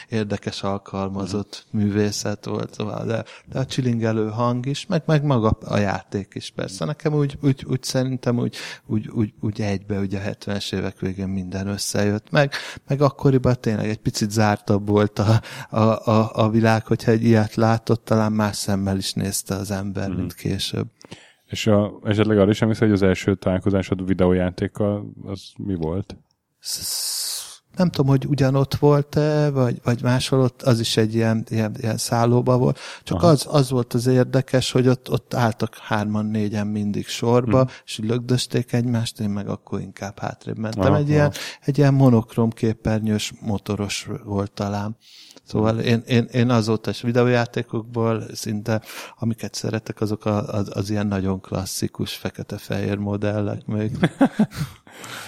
érdekes 0.09 0.63
alkalmazott 0.63 1.65
uh-huh. 1.65 1.81
művészet 1.81 2.45
volt, 2.45 2.73
szóval, 2.73 3.05
de, 3.05 3.23
de 3.45 3.59
a 3.59 3.65
csilingelő 3.65 4.29
hang 4.29 4.65
is, 4.65 4.85
meg, 4.85 5.03
meg 5.05 5.23
maga 5.23 5.49
a 5.49 5.77
játék 5.77 6.31
is 6.35 6.51
persze. 6.55 6.85
Nekem 6.85 7.12
úgy, 7.13 7.37
úgy, 7.41 7.65
úgy 7.67 7.83
szerintem 7.83 8.39
úgy, 8.39 8.55
úgy, 8.85 9.07
úgy, 9.07 9.33
úgy 9.39 9.61
egybe, 9.61 9.99
ugye 9.99 10.19
a 10.19 10.29
70-es 10.29 10.73
évek 10.73 10.99
végén 10.99 11.27
minden 11.27 11.67
összejött, 11.67 12.29
meg, 12.31 12.51
meg 12.87 13.01
akkoriban 13.01 13.55
tényleg 13.59 13.89
egy 13.89 13.97
picit 13.97 14.31
zártabb 14.31 14.87
volt 14.87 15.19
a, 15.19 15.41
a, 15.69 16.09
a, 16.09 16.31
a 16.33 16.49
világ, 16.49 16.85
hogyha 16.85 17.11
egy 17.11 17.23
ilyet 17.23 17.55
látott, 17.55 18.05
talán 18.05 18.31
más 18.31 18.55
szemmel 18.55 18.97
is 18.97 19.13
nézte 19.13 19.55
az 19.55 19.71
ember, 19.71 20.09
mm. 20.09 20.15
mint 20.15 20.33
később. 20.33 20.87
És 21.45 21.67
a, 21.67 21.99
esetleg 22.03 22.37
arra 22.37 22.49
is 22.49 22.61
emlékszel, 22.61 22.87
hogy 22.87 22.95
az 22.95 23.03
első 23.03 23.35
találkozásod 23.35 24.05
videójátékkal 24.05 25.13
az 25.25 25.51
mi 25.57 25.75
volt? 25.75 26.15
Nem 27.75 27.89
tudom, 27.89 28.07
hogy 28.07 28.25
ugyanott 28.25 28.75
volt-e, 28.75 29.49
vagy, 29.49 29.79
vagy 29.83 30.01
máshol 30.01 30.39
ott 30.39 30.61
az 30.61 30.79
is 30.79 30.97
egy 30.97 31.15
ilyen, 31.15 31.45
ilyen, 31.49 31.75
ilyen 31.79 31.97
szállóba 31.97 32.57
volt. 32.57 32.79
Csak 33.03 33.23
az, 33.23 33.45
az 33.49 33.69
volt 33.69 33.93
az 33.93 34.07
érdekes, 34.07 34.71
hogy 34.71 34.87
ott, 34.87 35.11
ott 35.11 35.33
álltak 35.33 35.77
hárman, 35.77 36.25
négyen 36.25 36.67
mindig 36.67 37.07
sorba, 37.07 37.59
hmm. 37.59 37.69
és 37.85 37.99
lögdösték 37.99 38.73
egymást, 38.73 39.19
én 39.19 39.29
meg 39.29 39.47
akkor 39.47 39.79
inkább 39.79 40.19
hátrébb 40.19 40.57
mentem. 40.57 40.91
Aha, 40.91 40.95
egy, 40.95 41.03
aha. 41.03 41.11
Ilyen, 41.11 41.31
egy 41.61 41.77
ilyen 41.77 41.93
monokrom 41.93 42.49
képernyős 42.49 43.33
motoros 43.41 44.07
volt 44.23 44.51
talán. 44.51 44.97
Szóval 45.43 45.79
én, 45.79 46.03
én, 46.07 46.27
én 46.31 46.49
azóta 46.49 46.89
is 46.89 47.01
videójátékokból 47.01 48.23
szinte, 48.33 48.81
amiket 49.17 49.53
szeretek, 49.53 50.01
azok 50.01 50.25
az, 50.25 50.69
az 50.73 50.89
ilyen 50.89 51.07
nagyon 51.07 51.41
klasszikus 51.41 52.13
fekete-fehér 52.13 52.97
modellek 52.97 53.65
még. 53.65 53.97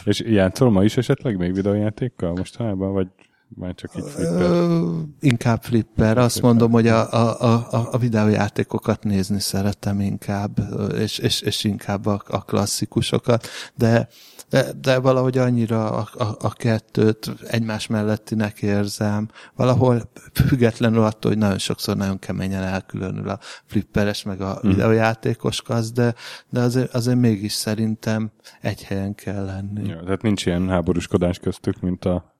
És 0.03 0.19
játszol 0.19 0.71
ma 0.71 0.83
is 0.83 0.97
esetleg 0.97 1.37
még 1.37 1.53
videójátékkal 1.53 2.31
mostanában, 2.31 2.93
vagy 2.93 3.07
már 3.47 3.75
csak 3.75 3.91
így 3.97 4.09
flipper? 4.09 4.41
Ö, 4.41 4.99
inkább 5.19 5.63
flipper. 5.63 6.17
Azt 6.17 6.31
flipper. 6.31 6.49
mondom, 6.49 6.71
hogy 6.71 6.87
a, 6.87 7.11
a, 7.13 7.55
a, 7.71 7.87
a 7.91 7.97
videójátékokat 7.97 9.03
nézni 9.03 9.39
szeretem 9.39 9.99
inkább, 9.99 10.59
és, 10.97 11.17
és, 11.17 11.41
és 11.41 11.63
inkább 11.63 12.05
a, 12.05 12.21
a 12.27 12.43
klasszikusokat, 12.43 13.47
de 13.75 14.07
de, 14.55 14.73
de 14.81 14.99
valahogy 14.99 15.37
annyira 15.37 15.91
a, 15.91 16.07
a, 16.13 16.35
a 16.39 16.53
kettőt 16.53 17.31
egymás 17.47 17.87
mellettinek 17.87 18.61
érzem. 18.61 19.27
Valahol 19.55 20.01
függetlenül 20.47 21.03
attól, 21.03 21.31
hogy 21.31 21.39
nagyon 21.39 21.57
sokszor 21.57 21.97
nagyon 21.97 22.19
keményen 22.19 22.63
elkülönül 22.63 23.29
a 23.29 23.39
flipperes 23.65 24.23
meg 24.23 24.41
a 24.41 24.59
mm. 24.65 24.69
videójátékos 24.69 25.61
kasz, 25.61 25.91
de, 25.91 26.13
de 26.49 26.59
azért, 26.59 26.93
azért 26.93 27.17
mégis 27.17 27.51
szerintem 27.51 28.31
egy 28.61 28.83
helyen 28.83 29.15
kell 29.15 29.45
lenni. 29.45 29.87
Ja, 29.87 30.03
tehát 30.03 30.21
nincs 30.21 30.45
ilyen 30.45 30.69
háborúskodás 30.69 31.39
köztük, 31.39 31.79
mint 31.79 32.05
a 32.05 32.34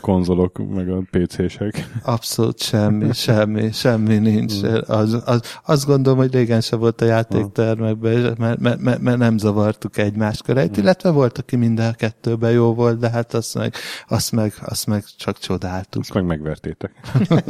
konzolok, 0.00 0.58
meg 0.74 0.88
a 0.88 1.02
PC-sek. 1.10 1.88
Abszolút 2.02 2.60
semmi, 2.60 3.12
semmi, 3.12 3.72
semmi 3.72 4.18
nincs. 4.18 4.62
Mm. 4.62 4.74
Az, 4.86 5.22
az, 5.24 5.42
azt 5.64 5.86
gondolom, 5.86 6.18
hogy 6.18 6.32
régen 6.32 6.60
se 6.60 6.76
volt 6.76 7.00
a 7.00 7.04
játéktermekben, 7.04 8.34
mert, 8.38 8.60
mert, 8.60 8.80
mert, 8.80 9.00
mert 9.00 9.18
nem 9.18 9.38
zavartuk 9.38 9.96
egymás 9.96 10.42
köreit, 10.42 10.78
mm. 10.78 10.80
illetve 10.80 11.10
volt, 11.10 11.38
aki 11.38 11.56
minden 11.56 11.94
kettőben 11.96 12.50
jó 12.50 12.74
volt, 12.74 12.98
de 12.98 13.10
hát 13.10 13.34
azt 13.34 13.54
meg, 13.54 13.74
azt 14.08 14.32
meg, 14.32 14.52
azt 14.60 14.86
meg 14.86 15.04
csak 15.16 15.38
csodáltuk. 15.38 16.02
Azt 16.02 16.14
meg 16.14 16.24
megvertétek. 16.24 16.92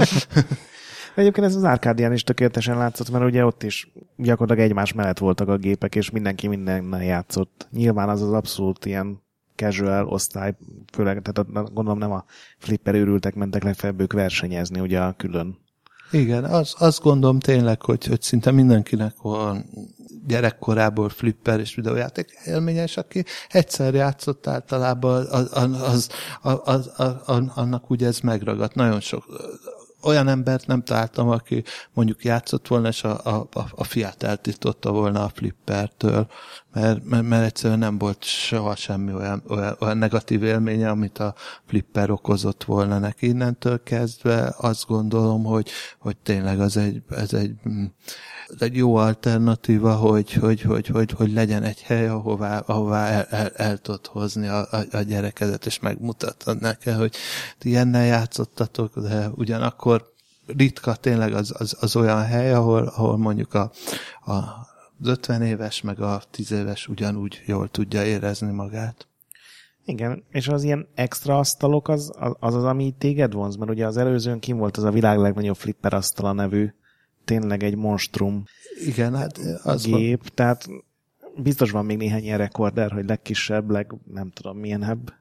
Egyébként 1.14 1.46
ez 1.46 1.54
az 1.54 1.62
Arkádián 1.62 2.12
is 2.12 2.22
tökéletesen 2.22 2.78
látszott, 2.78 3.10
mert 3.10 3.24
ugye 3.24 3.44
ott 3.44 3.62
is 3.62 3.92
gyakorlatilag 4.16 4.70
egymás 4.70 4.92
mellett 4.92 5.18
voltak 5.18 5.48
a 5.48 5.56
gépek, 5.56 5.94
és 5.94 6.10
mindenki 6.10 6.48
mindennel 6.48 7.04
játszott. 7.04 7.68
Nyilván 7.70 8.08
az 8.08 8.22
az 8.22 8.32
abszolút 8.32 8.84
ilyen 8.84 9.22
casual 9.60 10.06
osztály, 10.06 10.56
főleg, 10.92 11.22
tehát 11.22 11.52
gondolom 11.52 11.98
nem 11.98 12.12
a 12.12 12.24
flipper 12.58 12.94
őrültek 12.94 13.34
mentek 13.34 13.62
legfeljebb 13.62 14.00
ők 14.00 14.12
versenyezni, 14.12 14.80
ugye 14.80 15.00
a 15.00 15.12
külön. 15.12 15.58
Igen, 16.10 16.44
az, 16.44 16.74
azt 16.78 17.00
gondolom 17.00 17.38
tényleg, 17.38 17.82
hogy, 17.82 18.06
hogy 18.06 18.22
szinte 18.22 18.50
mindenkinek 18.50 19.14
van 19.22 19.64
gyerekkorából 20.26 21.08
flipper 21.08 21.60
és 21.60 21.74
videójáték 21.74 22.30
élményes, 22.44 22.96
aki 22.96 23.24
egyszer 23.48 23.94
játszott 23.94 24.46
általában, 24.46 25.26
az, 25.26 25.50
az, 25.52 25.80
az, 25.82 26.08
az, 26.64 26.90
az, 26.96 27.44
annak 27.54 27.90
ugye 27.90 28.06
ez 28.06 28.20
megragadt. 28.20 28.74
Nagyon 28.74 29.00
sok 29.00 29.24
olyan 30.02 30.28
embert 30.28 30.66
nem 30.66 30.82
találtam, 30.82 31.28
aki 31.28 31.64
mondjuk 31.92 32.24
játszott 32.24 32.68
volna, 32.68 32.88
és 32.88 33.04
a, 33.04 33.24
a, 33.24 33.48
a 33.70 33.84
fiát 33.84 34.22
eltiltotta 34.22 34.92
volna 34.92 35.24
a 35.24 35.30
flippertől, 35.34 36.26
mert, 36.72 37.04
mert, 37.04 37.28
mert 37.28 37.44
egyszerűen 37.44 37.78
nem 37.78 37.98
volt 37.98 38.24
soha 38.24 38.76
semmi 38.76 39.12
olyan, 39.12 39.42
olyan, 39.48 39.76
olyan 39.80 39.98
negatív 39.98 40.42
élménye, 40.42 40.90
amit 40.90 41.18
a 41.18 41.34
flipper 41.66 42.10
okozott 42.10 42.64
volna 42.64 42.98
neki. 42.98 43.26
Innentől 43.26 43.82
kezdve 43.82 44.54
azt 44.56 44.86
gondolom, 44.86 45.44
hogy, 45.44 45.70
hogy 45.98 46.16
tényleg 46.16 46.60
az 46.60 46.76
egy, 46.76 47.02
ez 47.10 47.32
egy, 47.32 47.52
ez 48.48 48.62
egy 48.62 48.76
jó 48.76 48.94
alternatíva, 48.96 49.94
hogy, 49.94 50.32
hogy, 50.32 50.62
hogy, 50.62 50.86
hogy, 50.86 51.10
hogy 51.10 51.32
legyen 51.32 51.62
egy 51.62 51.82
hely, 51.82 52.08
ahová, 52.08 52.58
ahová 52.58 53.06
el, 53.06 53.26
el, 53.30 53.50
el 53.56 53.78
tudod 53.78 54.06
hozni 54.06 54.46
a, 54.46 54.58
a, 54.70 54.82
a 54.90 55.00
gyerekedet, 55.00 55.66
és 55.66 55.80
megmutatod 55.80 56.60
neki, 56.60 56.90
hogy 56.90 57.14
ti 57.58 57.68
ilyennel 57.68 58.04
játszottatok, 58.04 58.98
de 58.98 59.28
ugyanakkor 59.34 59.89
ritka 60.56 60.94
tényleg 60.94 61.32
az, 61.34 61.54
az, 61.58 61.76
az 61.80 61.96
olyan 61.96 62.24
hely, 62.24 62.52
ahol, 62.52 62.86
ahol 62.86 63.16
mondjuk 63.16 63.54
a, 63.54 63.70
a, 64.20 64.32
az 65.00 65.08
50 65.08 65.42
éves, 65.42 65.80
meg 65.80 66.00
a 66.00 66.22
10 66.30 66.52
éves 66.52 66.88
ugyanúgy 66.88 67.42
jól 67.46 67.68
tudja 67.68 68.04
érezni 68.04 68.52
magát. 68.52 69.08
Igen, 69.84 70.24
és 70.30 70.48
az 70.48 70.62
ilyen 70.62 70.88
extra 70.94 71.38
asztalok 71.38 71.88
az 71.88 72.12
az, 72.18 72.54
az, 72.54 72.64
ami 72.64 72.94
téged 72.98 73.32
vonz, 73.32 73.56
mert 73.56 73.70
ugye 73.70 73.86
az 73.86 73.96
előzőn 73.96 74.38
kim 74.38 74.56
volt 74.56 74.76
az 74.76 74.84
a 74.84 74.90
világ 74.90 75.18
legnagyobb 75.18 75.56
flipper 75.56 75.94
asztala 75.94 76.32
nevű, 76.32 76.72
tényleg 77.24 77.62
egy 77.62 77.76
monstrum 77.76 78.44
Igen, 78.86 79.14
hát 79.14 79.38
az 79.62 79.84
gép, 79.84 80.18
van. 80.18 80.28
tehát 80.34 80.68
biztos 81.36 81.70
van 81.70 81.84
még 81.84 81.96
néhány 81.96 82.22
ilyen 82.22 82.38
rekorder, 82.38 82.92
hogy 82.92 83.04
legkisebb, 83.06 83.70
leg 83.70 83.94
nem 84.12 84.30
tudom 84.30 84.58
milyenebb. 84.58 85.12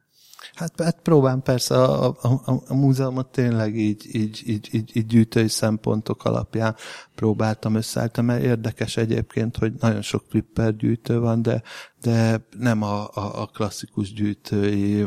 Hát, 0.54 0.82
hát 0.82 1.00
próbálom 1.02 1.42
persze 1.42 1.76
a, 1.76 2.08
a, 2.08 2.18
a, 2.22 2.62
a 2.68 2.74
múzeumot 2.74 3.28
tényleg 3.28 3.76
így, 3.78 4.16
így, 4.16 4.42
így, 4.46 4.70
így, 4.72 4.92
így 4.94 5.06
gyűjtői 5.06 5.48
szempontok 5.48 6.26
alapján 6.26 6.76
próbáltam 7.16 7.76
összeállítani, 7.76 8.28
mert 8.28 8.44
érdekes 8.44 8.98
egyébként, 8.98 9.58
hogy 9.58 9.74
nagyon 9.80 10.02
sok 10.02 10.24
flipper 10.30 10.76
gyűjtő 10.76 11.20
van, 11.20 11.42
de, 11.42 11.62
de 12.02 12.48
nem 12.58 12.82
a, 12.82 13.08
a, 13.08 13.42
a 13.42 13.46
klasszikus 13.46 14.14
gyűjtői 14.14 15.06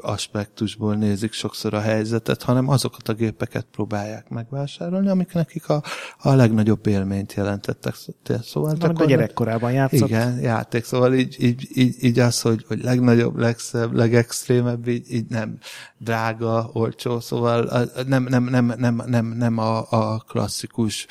aspektusból 0.00 0.94
nézik 0.94 1.32
sokszor 1.32 1.74
a 1.74 1.80
helyzetet, 1.80 2.42
hanem 2.42 2.68
azokat 2.68 3.08
a 3.08 3.12
gépeket 3.12 3.66
próbálják 3.72 4.28
megvásárolni, 4.28 5.08
amik 5.08 5.32
nekik 5.32 5.68
a, 5.68 5.82
a 6.18 6.32
legnagyobb 6.32 6.86
élményt 6.86 7.32
jelentettek. 7.34 7.94
Szóval 8.42 8.76
Na, 8.78 8.88
a 8.88 9.04
gyerekkorában 9.04 9.72
játszott. 9.72 10.08
Igen, 10.08 10.40
játék. 10.40 10.84
Szóval 10.84 11.14
így, 11.14 11.36
így, 11.38 11.68
így, 11.74 12.04
így 12.04 12.18
az, 12.18 12.40
hogy, 12.40 12.64
hogy 12.68 12.82
legnagyobb, 12.82 13.36
legszebb, 13.36 13.92
legextrémebb, 13.92 14.88
így, 14.88 15.12
így 15.12 15.26
nem 15.28 15.58
drága, 15.98 16.70
olcsó, 16.72 17.20
szóval 17.20 17.88
nem, 18.06 18.22
nem, 18.22 18.44
nem, 18.44 18.74
nem, 18.76 19.02
nem, 19.06 19.26
nem 19.26 19.58
a, 19.58 19.90
a 19.90 20.18
klasszikus 20.18 21.06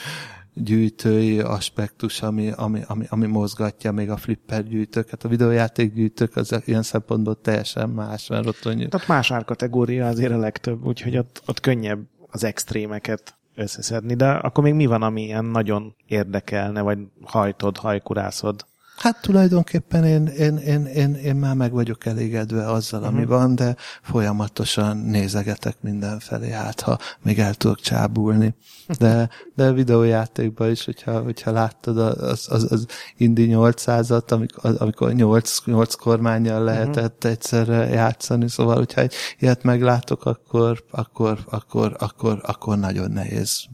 gyűjtői 0.56 1.40
aspektus, 1.40 2.22
ami, 2.22 2.52
ami, 2.56 2.82
ami, 2.88 3.06
ami 3.10 3.26
mozgatja 3.26 3.92
még 3.92 4.10
a 4.10 4.18
flipper 4.18 4.64
gyűjtőket. 4.64 5.24
A 5.24 5.28
videójáték 5.28 5.94
gyűjtők 5.94 6.36
az 6.36 6.62
ilyen 6.66 6.84
szempontból 6.84 7.42
teljesen 7.42 7.90
más, 7.90 8.28
mert 8.28 8.48
ott 8.48 8.66
annyi... 8.66 8.88
Tehát 8.88 9.08
más 9.08 9.32
árkategória 9.32 10.08
azért 10.08 10.32
a 10.32 10.38
legtöbb, 10.38 10.86
úgyhogy 10.86 11.18
ott, 11.18 11.42
ott 11.46 11.60
könnyebb 11.60 12.00
az 12.28 12.44
extrémeket 12.44 13.36
összeszedni, 13.56 14.14
de 14.14 14.30
akkor 14.30 14.64
még 14.64 14.74
mi 14.74 14.86
van, 14.86 15.02
ami 15.02 15.24
ilyen 15.24 15.46
nagyon 15.46 15.96
érdekelne, 16.08 16.82
vagy 16.82 17.00
hajtod, 17.22 17.78
hajkurászod? 17.78 18.66
Hát 18.98 19.22
tulajdonképpen 19.22 20.04
én, 20.04 20.26
én, 20.26 20.58
én, 20.58 20.86
én, 20.86 21.14
én 21.14 21.36
már 21.36 21.56
meg 21.56 21.72
vagyok 21.72 22.06
elégedve 22.06 22.72
azzal, 22.72 23.04
ami 23.04 23.22
uh-huh. 23.24 23.38
van, 23.38 23.56
de 23.56 23.76
folyamatosan 24.02 24.98
nézegetek 24.98 25.76
mindenfelé, 25.82 26.52
hát 26.52 26.82
ha 26.82 27.00
még 27.22 27.40
el 27.40 27.54
tudok 27.54 27.80
csábulni. 27.80 28.56
De, 29.00 29.30
de 29.56 29.72
videójátékban 29.72 30.70
is, 30.70 30.86
hogyha, 30.86 31.22
hogyha 31.22 31.52
láttad 31.52 31.98
az, 31.98 32.48
az, 32.50 32.72
az 32.72 32.86
Indi 33.18 33.48
800-at, 33.52 34.32
amikor, 34.32 34.76
amikor 34.78 35.14
8, 35.14 35.66
8 35.66 35.94
kormányjal 35.94 36.58
mhm. 36.58 36.66
lehetett 36.66 37.16
uh-huh. 37.16 37.32
egyszerre 37.32 37.88
játszani, 37.88 38.50
szóval 38.50 38.76
hogyha 38.76 39.02
egy 39.02 39.14
ilyet 39.40 39.64
meglátok, 39.64 40.26
akkor, 40.26 40.84
akkor, 40.92 41.40
akkor, 41.50 41.96
akkor, 42.00 42.42
akkor 42.44 42.78
nagyon 42.78 43.12
nehéz 43.12 43.66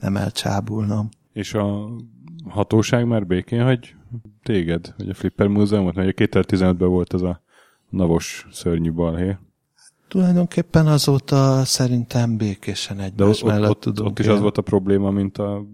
nem 0.00 0.16
elcsábulnom. 0.16 1.08
És 1.32 1.54
a 1.54 1.88
hatóság 2.48 3.06
már 3.06 3.26
békén 3.26 3.62
hagy 3.62 3.96
téged, 4.42 4.94
vagy 4.96 5.08
a 5.08 5.14
Flipper 5.14 5.46
Múzeumot, 5.46 5.94
mert 5.94 6.14
2015-ben 6.16 6.88
volt 6.88 7.12
az 7.12 7.22
a 7.22 7.42
navos 7.88 8.46
szörnyű 8.50 8.92
balhé. 8.92 9.36
Tulajdonképpen 10.08 10.86
azóta 10.86 11.64
szerintem 11.64 12.36
békésen 12.36 13.00
egymás 13.00 13.16
De 13.16 13.24
ott, 13.24 13.52
mellett 13.52 13.70
ott, 13.70 13.80
tudunk. 13.80 14.08
Ott 14.08 14.18
is 14.18 14.26
az 14.26 14.40
volt 14.40 14.58
a 14.58 14.62
probléma, 14.62 15.10
mint 15.10 15.38
a 15.38 15.66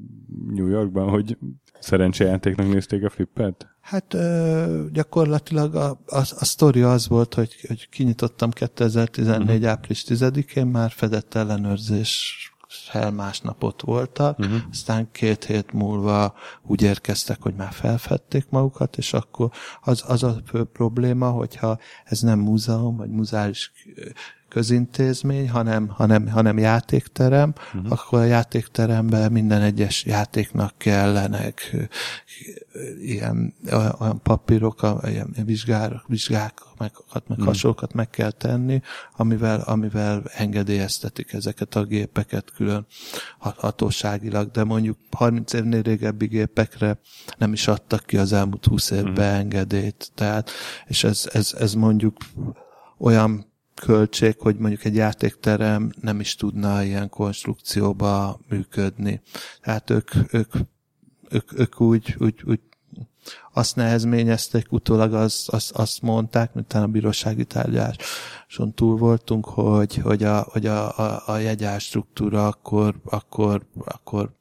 New 0.55 0.66
Yorkban, 0.68 1.09
hogy 1.09 1.39
szerencsejátéknak 1.80 2.68
nézték 2.68 3.05
a 3.05 3.11
flippert? 3.11 3.66
Hát 3.80 4.14
ö, 4.14 4.85
gyakorlatilag 4.93 5.74
a, 5.74 5.91
a, 5.91 6.18
a 6.18 6.45
sztori 6.45 6.82
az 6.82 7.09
volt, 7.09 7.35
hogy, 7.35 7.55
hogy 7.66 7.89
kinyitottam 7.89 8.51
2014. 8.51 9.49
Uh-huh. 9.49 9.70
április 9.70 10.05
10-én, 10.09 10.66
már 10.66 10.91
fedett 10.91 11.35
ellenőrzés 11.35 12.53
fel 12.74 13.10
másnapot 13.10 13.82
voltak, 13.82 14.38
uh-huh. 14.38 14.56
aztán 14.70 15.08
két 15.12 15.44
hét 15.44 15.72
múlva 15.72 16.34
úgy 16.62 16.82
érkeztek, 16.82 17.42
hogy 17.42 17.54
már 17.54 17.72
felfedték 17.72 18.46
magukat, 18.48 18.96
és 18.96 19.12
akkor 19.12 19.50
az, 19.80 20.04
az 20.06 20.22
a 20.22 20.36
fő 20.46 20.64
probléma, 20.64 21.30
hogyha 21.30 21.78
ez 22.04 22.20
nem 22.20 22.38
múzeum, 22.38 22.96
vagy 22.96 23.10
muzeális 23.10 23.72
közintézmény, 24.55 25.50
hanem, 25.50 25.88
hanem, 25.88 26.28
hanem 26.28 26.59
játékterem, 26.59 27.52
uh-huh. 27.74 27.92
akkor 27.92 28.18
a 28.18 28.24
játékteremben 28.24 29.32
minden 29.32 29.62
egyes 29.62 30.05
játéknak 30.05 30.78
kellenek 30.78 31.76
ilyen 33.00 33.55
olyan 34.00 34.20
papírok, 34.22 35.00
ilyen 35.05 35.34
vizsgálok, 35.44 36.05
vizsgákat, 36.07 36.68
meg, 36.78 36.90
meg 37.12 37.22
uh-huh. 37.28 37.46
hasonlókat 37.46 37.92
meg 37.92 38.11
kell 38.11 38.30
tenni, 38.30 38.80
amivel, 39.16 39.61
amivel 39.61 40.22
engedélyeztetik 40.34 41.32
ezeket 41.32 41.74
a 41.74 41.84
gépeket 41.84 42.52
külön 42.57 42.86
hatóságilag, 43.38 44.50
de 44.50 44.64
mondjuk 44.64 44.98
30 45.11 45.52
évnél 45.52 45.82
régebbi 45.82 46.26
gépekre 46.26 46.98
nem 47.38 47.52
is 47.52 47.68
adtak 47.68 48.07
ki 48.07 48.16
az 48.16 48.32
elmúlt 48.32 48.66
20 48.66 48.90
évben 48.90 49.11
uh-huh. 49.12 49.38
engedélyt, 49.38 50.11
tehát, 50.14 50.50
és 50.86 51.05
ez, 51.05 51.28
ez, 51.32 51.55
ez 51.59 51.74
mondjuk 51.74 52.16
olyan 52.98 53.52
költség, 53.74 54.36
hogy 54.38 54.56
mondjuk 54.56 54.84
egy 54.84 54.94
játékterem 54.94 55.92
nem 56.00 56.20
is 56.20 56.34
tudna 56.34 56.82
ilyen 56.82 57.08
konstrukcióba 57.08 58.40
működni. 58.48 59.20
Tehát 59.60 59.90
ők, 59.90 60.10
ők, 60.30 60.52
ők, 61.28 61.58
ők 61.58 61.80
úgy, 61.80 62.16
úgy, 62.18 62.42
úgy 62.46 62.60
azt 63.52 63.76
nehezményezték, 63.76 64.72
utólag 64.72 65.14
az, 65.14 65.48
az, 65.50 65.70
azt 65.74 66.02
mondták, 66.02 66.54
mint 66.54 66.72
a 66.72 66.86
bírósági 66.86 67.44
tárgyáson 67.44 68.74
túl 68.74 68.96
voltunk, 68.96 69.46
hogy, 69.46 69.96
hogy 69.96 70.22
a, 70.22 70.46
hogy 70.50 70.66
a, 70.66 70.98
a, 70.98 71.22
a 71.26 71.36
jegyár 71.36 71.80
struktúra 71.80 72.46
akkor, 72.46 72.94
akkor, 73.04 73.66
akkor 73.84 74.34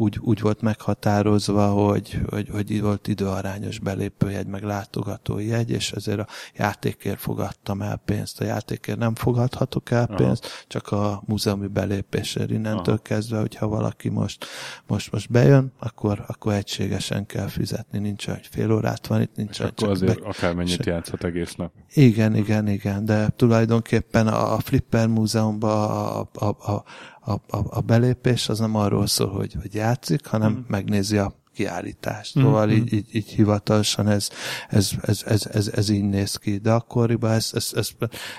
úgy, 0.00 0.18
úgy 0.20 0.40
volt 0.40 0.60
meghatározva, 0.60 1.66
hogy, 1.66 2.20
hogy, 2.30 2.48
hogy 2.48 2.80
volt 2.80 3.08
időarányos 3.08 3.78
belépőjegy, 3.78 4.46
meg 4.46 4.62
látogatói 4.62 5.46
jegy, 5.46 5.70
és 5.70 5.92
ezért 5.92 6.18
a 6.18 6.26
játékért 6.54 7.20
fogadtam 7.20 7.82
el 7.82 7.96
pénzt. 7.96 8.40
A 8.40 8.44
játékért 8.44 8.98
nem 8.98 9.14
fogadhatok 9.14 9.90
el 9.90 10.06
pénzt, 10.06 10.44
Aha. 10.44 10.54
csak 10.66 10.88
a 10.92 11.22
múzeumi 11.26 11.66
belépésért 11.66 12.50
innentől 12.50 12.94
Aha. 12.94 13.02
kezdve, 13.02 13.38
hogyha 13.38 13.68
valaki 13.68 14.08
most, 14.08 14.46
most, 14.86 15.12
most 15.12 15.30
bejön, 15.30 15.72
akkor, 15.78 16.24
akkor 16.26 16.52
egységesen 16.52 17.26
kell 17.26 17.48
fizetni. 17.48 17.98
Nincs 17.98 18.26
hogy 18.26 18.48
fél 18.50 18.72
órát 18.72 19.06
van 19.06 19.20
itt, 19.20 19.36
nincs 19.36 19.50
és 19.50 19.60
akkor 19.60 19.74
csak 19.74 19.90
azért 19.90 20.20
be... 20.20 20.28
akármennyit 20.28 20.86
játszhat 20.86 21.24
egész 21.24 21.54
nap. 21.54 21.72
Igen, 21.94 22.36
igen, 22.36 22.68
igen, 22.68 23.04
de 23.04 23.28
tulajdonképpen 23.36 24.26
a 24.26 24.58
Flipper 24.58 25.06
múzeumban 25.06 25.90
a, 25.90 26.20
a, 26.20 26.46
a, 26.46 26.84
a, 27.20 27.32
a, 27.32 27.40
a 27.50 27.80
belépés 27.80 28.48
az 28.48 28.58
nem 28.58 28.74
arról 28.74 29.06
szól, 29.06 29.28
hogy, 29.28 29.56
hogy 29.60 29.74
játszik, 29.74 30.26
hanem 30.26 30.52
mm. 30.52 30.60
megnézi 30.66 31.16
a 31.18 31.34
kiállítást. 31.54 32.38
Mm. 32.38 32.42
Szóval 32.42 32.66
mm. 32.66 32.70
így, 32.70 32.92
így, 32.92 33.14
így 33.14 33.28
hivatalosan 33.28 34.08
ez, 34.08 34.28
ez, 34.68 34.90
ez, 35.02 35.22
ez, 35.26 35.46
ez, 35.46 35.68
ez 35.68 35.88
így 35.88 36.04
néz 36.04 36.36
ki. 36.36 36.56
De 36.56 36.72
akkoriban 36.72 37.30
ez, 37.30 37.50
ez, 37.52 37.70
ez, 37.74 37.90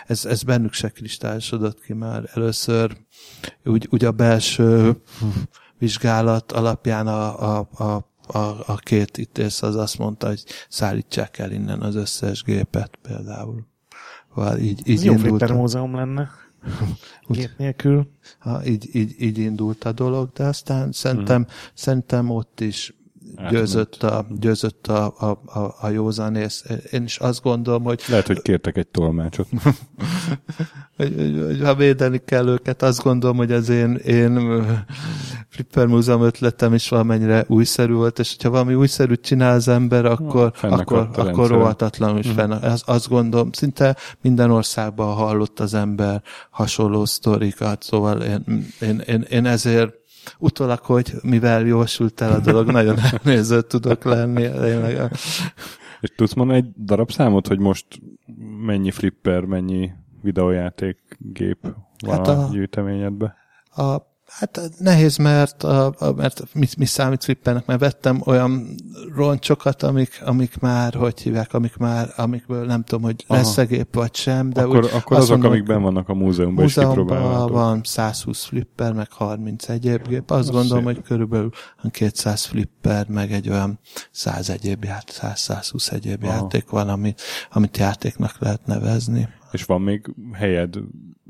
ez, 0.08 0.26
ez 0.26 0.44
bennük 0.44 0.74
se 0.74 0.90
kristályosodott 0.90 1.82
ki 1.82 1.94
már. 1.94 2.30
Először 2.34 2.98
úgy, 3.66 3.88
úgy 3.92 4.06
a 4.06 4.12
belső 4.12 5.02
vizsgálat 5.78 6.52
alapján 6.52 7.08
a, 7.08 7.58
a, 7.58 7.84
a 7.84 8.10
a, 8.34 8.72
a 8.72 8.76
két 8.76 9.18
ítész 9.18 9.62
az 9.62 9.76
azt 9.76 9.98
mondta, 9.98 10.28
hogy 10.28 10.44
szállítsák 10.70 11.38
el 11.38 11.52
innen 11.52 11.82
az 11.82 11.96
összes 11.96 12.44
gépet 12.44 13.00
például. 13.02 13.68
Val, 14.34 14.58
így, 14.58 14.82
így 14.90 15.04
Jó 15.04 15.14
múzeum 15.48 15.96
lenne. 15.96 16.30
Gép 17.28 17.50
nélkül. 17.58 18.08
Ha, 18.40 18.66
így, 18.66 18.96
így, 18.96 19.22
így 19.22 19.38
indult 19.38 19.84
a 19.84 19.92
dolog, 19.92 20.32
de 20.34 20.44
aztán 20.44 20.92
szerintem, 20.92 21.44
hmm. 21.44 21.54
szerintem 21.74 22.30
ott 22.30 22.60
is 22.60 22.94
győzött 23.50 24.04
a, 24.04 24.26
győzött 24.30 24.88
a, 24.88 25.06
a, 25.06 25.60
a, 25.60 25.76
a 25.82 25.90
józanész. 25.90 26.66
Én 26.92 27.04
is 27.04 27.18
azt 27.18 27.42
gondolom, 27.42 27.84
hogy... 27.84 28.02
Lehet, 28.08 28.28
hogy 28.28 28.42
kértek 28.42 28.78
egy 28.78 28.88
tolmácsot. 28.88 29.48
hogy, 30.98 31.14
hogy, 31.18 31.44
hogy, 31.46 31.62
ha 31.64 31.76
védeni 31.76 32.22
kell 32.26 32.48
őket, 32.48 32.82
azt 32.82 33.04
gondolom, 33.04 33.38
hogy 33.38 33.52
az 33.52 33.70
én, 33.70 33.96
én 33.96 34.64
Flipper 35.50 35.86
Múzeum 35.86 36.22
ötletem 36.22 36.74
is 36.74 36.90
valamennyire 36.90 37.46
újszerű 37.48 37.94
volt, 37.94 38.20
és 38.20 38.36
hogyha 38.36 38.50
valami 38.50 38.74
újszerűt 38.74 39.22
csinál 39.22 39.56
az 39.56 39.68
ember, 39.68 40.06
akkor, 40.06 40.52
akkor, 40.62 41.10
akkor 41.16 41.50
rohatatlanul 41.50 42.20
is 42.20 42.30
fenn. 42.32 42.52
Az, 42.52 42.84
azt 42.86 43.10
gondolom, 43.10 43.52
szinte 43.52 43.96
minden 44.22 44.52
országban 44.52 45.14
hallott 45.14 45.60
az 45.60 45.74
ember 45.74 46.22
hasonló 46.50 47.06
sztorikat, 47.06 47.84
szóval 47.84 48.22
én, 48.22 48.68
én, 48.82 49.00
én, 49.00 49.26
én 49.30 49.46
ezért 49.46 50.01
utólag, 50.40 50.80
hogy 50.80 51.14
mivel 51.22 51.66
jósult 51.66 52.22
el 52.22 52.32
a 52.32 52.40
dolog, 52.40 52.72
nagyon 52.82 52.98
elnéző 53.00 53.62
tudok 53.62 54.04
lenni. 54.04 54.52
Tényleg. 54.52 55.12
És 56.02 56.14
tudsz 56.16 56.34
mondani 56.34 56.60
egy 56.60 56.84
darabszámot, 56.84 57.48
hogy 57.48 57.60
most 57.60 57.86
mennyi 58.66 58.92
flipper, 58.92 59.44
mennyi 59.44 59.92
videójátékgép 60.22 61.58
van 62.00 62.16
hát 62.16 62.28
a, 62.28 62.44
a 62.44 62.50
gyűjteményedbe? 62.52 63.36
A 63.76 64.11
Hát 64.40 64.72
nehéz, 64.78 65.18
mert, 65.18 65.64
a, 65.64 65.94
a, 65.98 66.12
mert 66.12 66.44
mi, 66.54 66.68
mi 66.78 66.86
számít 66.86 67.24
flippernek, 67.24 67.66
mert 67.66 67.80
vettem 67.80 68.22
olyan 68.26 68.76
roncsokat, 69.16 69.84
amik, 69.84 70.22
amik 70.26 70.60
már, 70.60 70.94
hogy 70.94 71.22
hívják, 71.22 71.54
amik 71.54 71.78
már, 71.78 72.14
amikből 72.16 72.66
nem 72.66 72.84
tudom, 72.84 73.04
hogy 73.04 73.26
lesz 73.28 73.60
gép 73.68 73.96
vagy 73.96 74.16
sem, 74.16 74.50
de 74.50 74.62
akkor, 74.62 74.84
úgy, 74.84 74.90
akkor 74.94 75.18
azok, 75.18 75.30
mondom, 75.30 75.52
amik 75.52 75.64
benn 75.64 75.82
vannak 75.82 76.10
a 76.10 76.14
múzeumban, 76.14 76.64
múzeumban 76.64 77.46
is 77.46 77.52
van 77.52 77.82
120 77.84 78.44
flipper, 78.44 78.94
meg 78.94 79.12
30 79.12 79.70
egyéb 79.70 80.08
gép. 80.08 80.32
Azt 80.32 80.40
Azt 80.40 80.52
gondolom, 80.52 80.86
szép. 80.86 80.96
hogy 80.96 81.04
körülbelül 81.04 81.50
200 81.92 82.46
flipper, 82.46 83.08
meg 83.08 83.32
egy 83.32 83.50
olyan 83.50 83.80
100 84.12 84.50
egyéb 84.50 84.84
játék, 84.84 85.16
100-120 85.22 85.92
egyéb 85.92 86.24
Aha. 86.24 86.34
játék 86.34 86.70
van, 86.70 86.90
amit, 86.90 87.22
amit 87.52 87.78
játéknak 87.78 88.36
lehet 88.40 88.66
nevezni. 88.66 89.28
És 89.52 89.64
van 89.64 89.82
még 89.82 90.14
helyed 90.34 90.76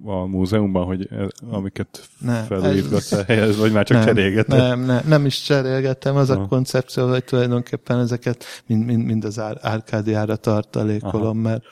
a 0.04 0.26
múzeumban, 0.26 0.86
hogy 0.86 1.08
e, 1.12 1.28
amiket 1.52 2.10
felújítgatsz 2.48 3.26
helyez, 3.26 3.58
vagy 3.58 3.72
már 3.72 3.86
csak 3.86 3.98
nem, 3.98 4.06
cserélgeted? 4.06 4.58
Nem, 4.58 4.80
nem, 4.80 5.02
nem 5.08 5.26
is 5.26 5.42
cserélgettem, 5.42 6.16
az 6.16 6.30
Aha. 6.30 6.42
a 6.42 6.48
koncepció, 6.48 7.08
hogy 7.10 7.24
tulajdonképpen 7.24 8.00
ezeket 8.00 8.46
mind, 8.66 8.86
mind, 8.86 9.06
mind 9.06 9.26
az 9.26 9.40
ár, 9.40 9.58
árkádiára 9.62 10.36
tartalékolom, 10.36 11.24
Aha. 11.24 11.50
mert 11.50 11.64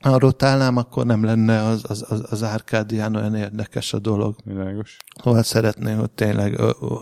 ha 0.00 0.18
rotálnám, 0.18 0.76
akkor 0.76 1.06
nem 1.06 1.24
lenne 1.24 1.62
az, 1.62 1.84
az, 1.88 2.04
az, 2.08 2.26
az 2.30 2.42
árkádián 2.42 3.14
olyan 3.16 3.34
érdekes 3.34 3.92
a 3.92 3.98
dolog. 3.98 4.36
Világos. 4.44 4.96
Hol 5.22 5.42
szeretném, 5.42 5.98
hogy 5.98 6.10
tényleg 6.10 6.58
ö, 6.58 6.70
ö, 6.80 6.94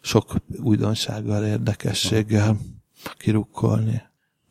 sok 0.00 0.34
újdonsággal, 0.62 1.44
érdekességgel 1.44 2.56
kirukkolni. 3.18 4.02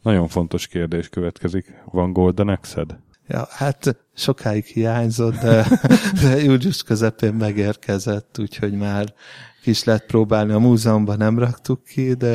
Nagyon 0.02 0.28
fontos 0.28 0.68
kérdés 0.68 1.10
következik. 1.10 1.84
Van 1.86 2.14
Golden 2.14 2.50
Exed? 2.50 2.96
Ja, 3.28 3.48
hát 3.50 3.96
sokáig 4.14 4.66
hiányzott, 4.66 5.36
de, 5.36 5.68
de 6.22 6.44
július 6.44 6.84
közepén 6.84 7.34
megérkezett, 7.34 8.40
úgyhogy 8.40 8.74
már 8.74 9.14
kis 9.62 9.84
lehet 9.84 10.06
próbálni. 10.06 10.52
A 10.52 10.60
múzeumban 10.60 11.18
nem 11.18 11.40
raktuk 11.40 11.84
ki, 11.84 12.14
de, 12.14 12.32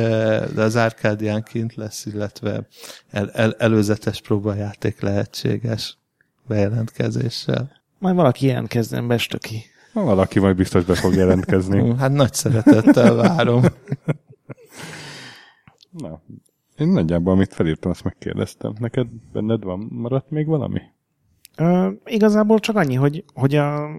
de 0.55 0.61
az 0.61 0.75
Árkádián 0.75 1.43
kint 1.43 1.75
lesz, 1.75 2.05
illetve 2.05 2.67
el, 3.09 3.29
el, 3.31 3.53
előzetes 3.53 4.21
próbajáték 4.21 5.01
lehetséges 5.01 5.97
bejelentkezéssel. 6.47 7.71
Majd 7.99 8.15
valaki 8.15 8.45
jelentkezzen, 8.45 9.07
bestöki. 9.07 9.63
Valaki 9.93 10.39
majd 10.39 10.55
biztos 10.55 10.83
be 10.83 10.95
fog 10.95 11.13
jelentkezni. 11.13 11.93
hát 11.99 12.11
nagy 12.11 12.33
szeretettel 12.33 13.15
várom. 13.15 13.63
Na, 15.91 16.21
én 16.81 16.87
nagyjából, 16.87 17.33
amit 17.33 17.53
felírtam, 17.53 17.91
azt 17.91 18.03
megkérdeztem. 18.03 18.73
Neked 18.79 19.07
benned 19.33 19.63
van, 19.63 19.87
maradt 19.91 20.29
még 20.29 20.45
valami? 20.45 20.81
Ö, 21.57 21.89
igazából 22.05 22.59
csak 22.59 22.75
annyi, 22.75 22.95
hogy, 22.95 23.23
hogy 23.33 23.55
a, 23.55 23.89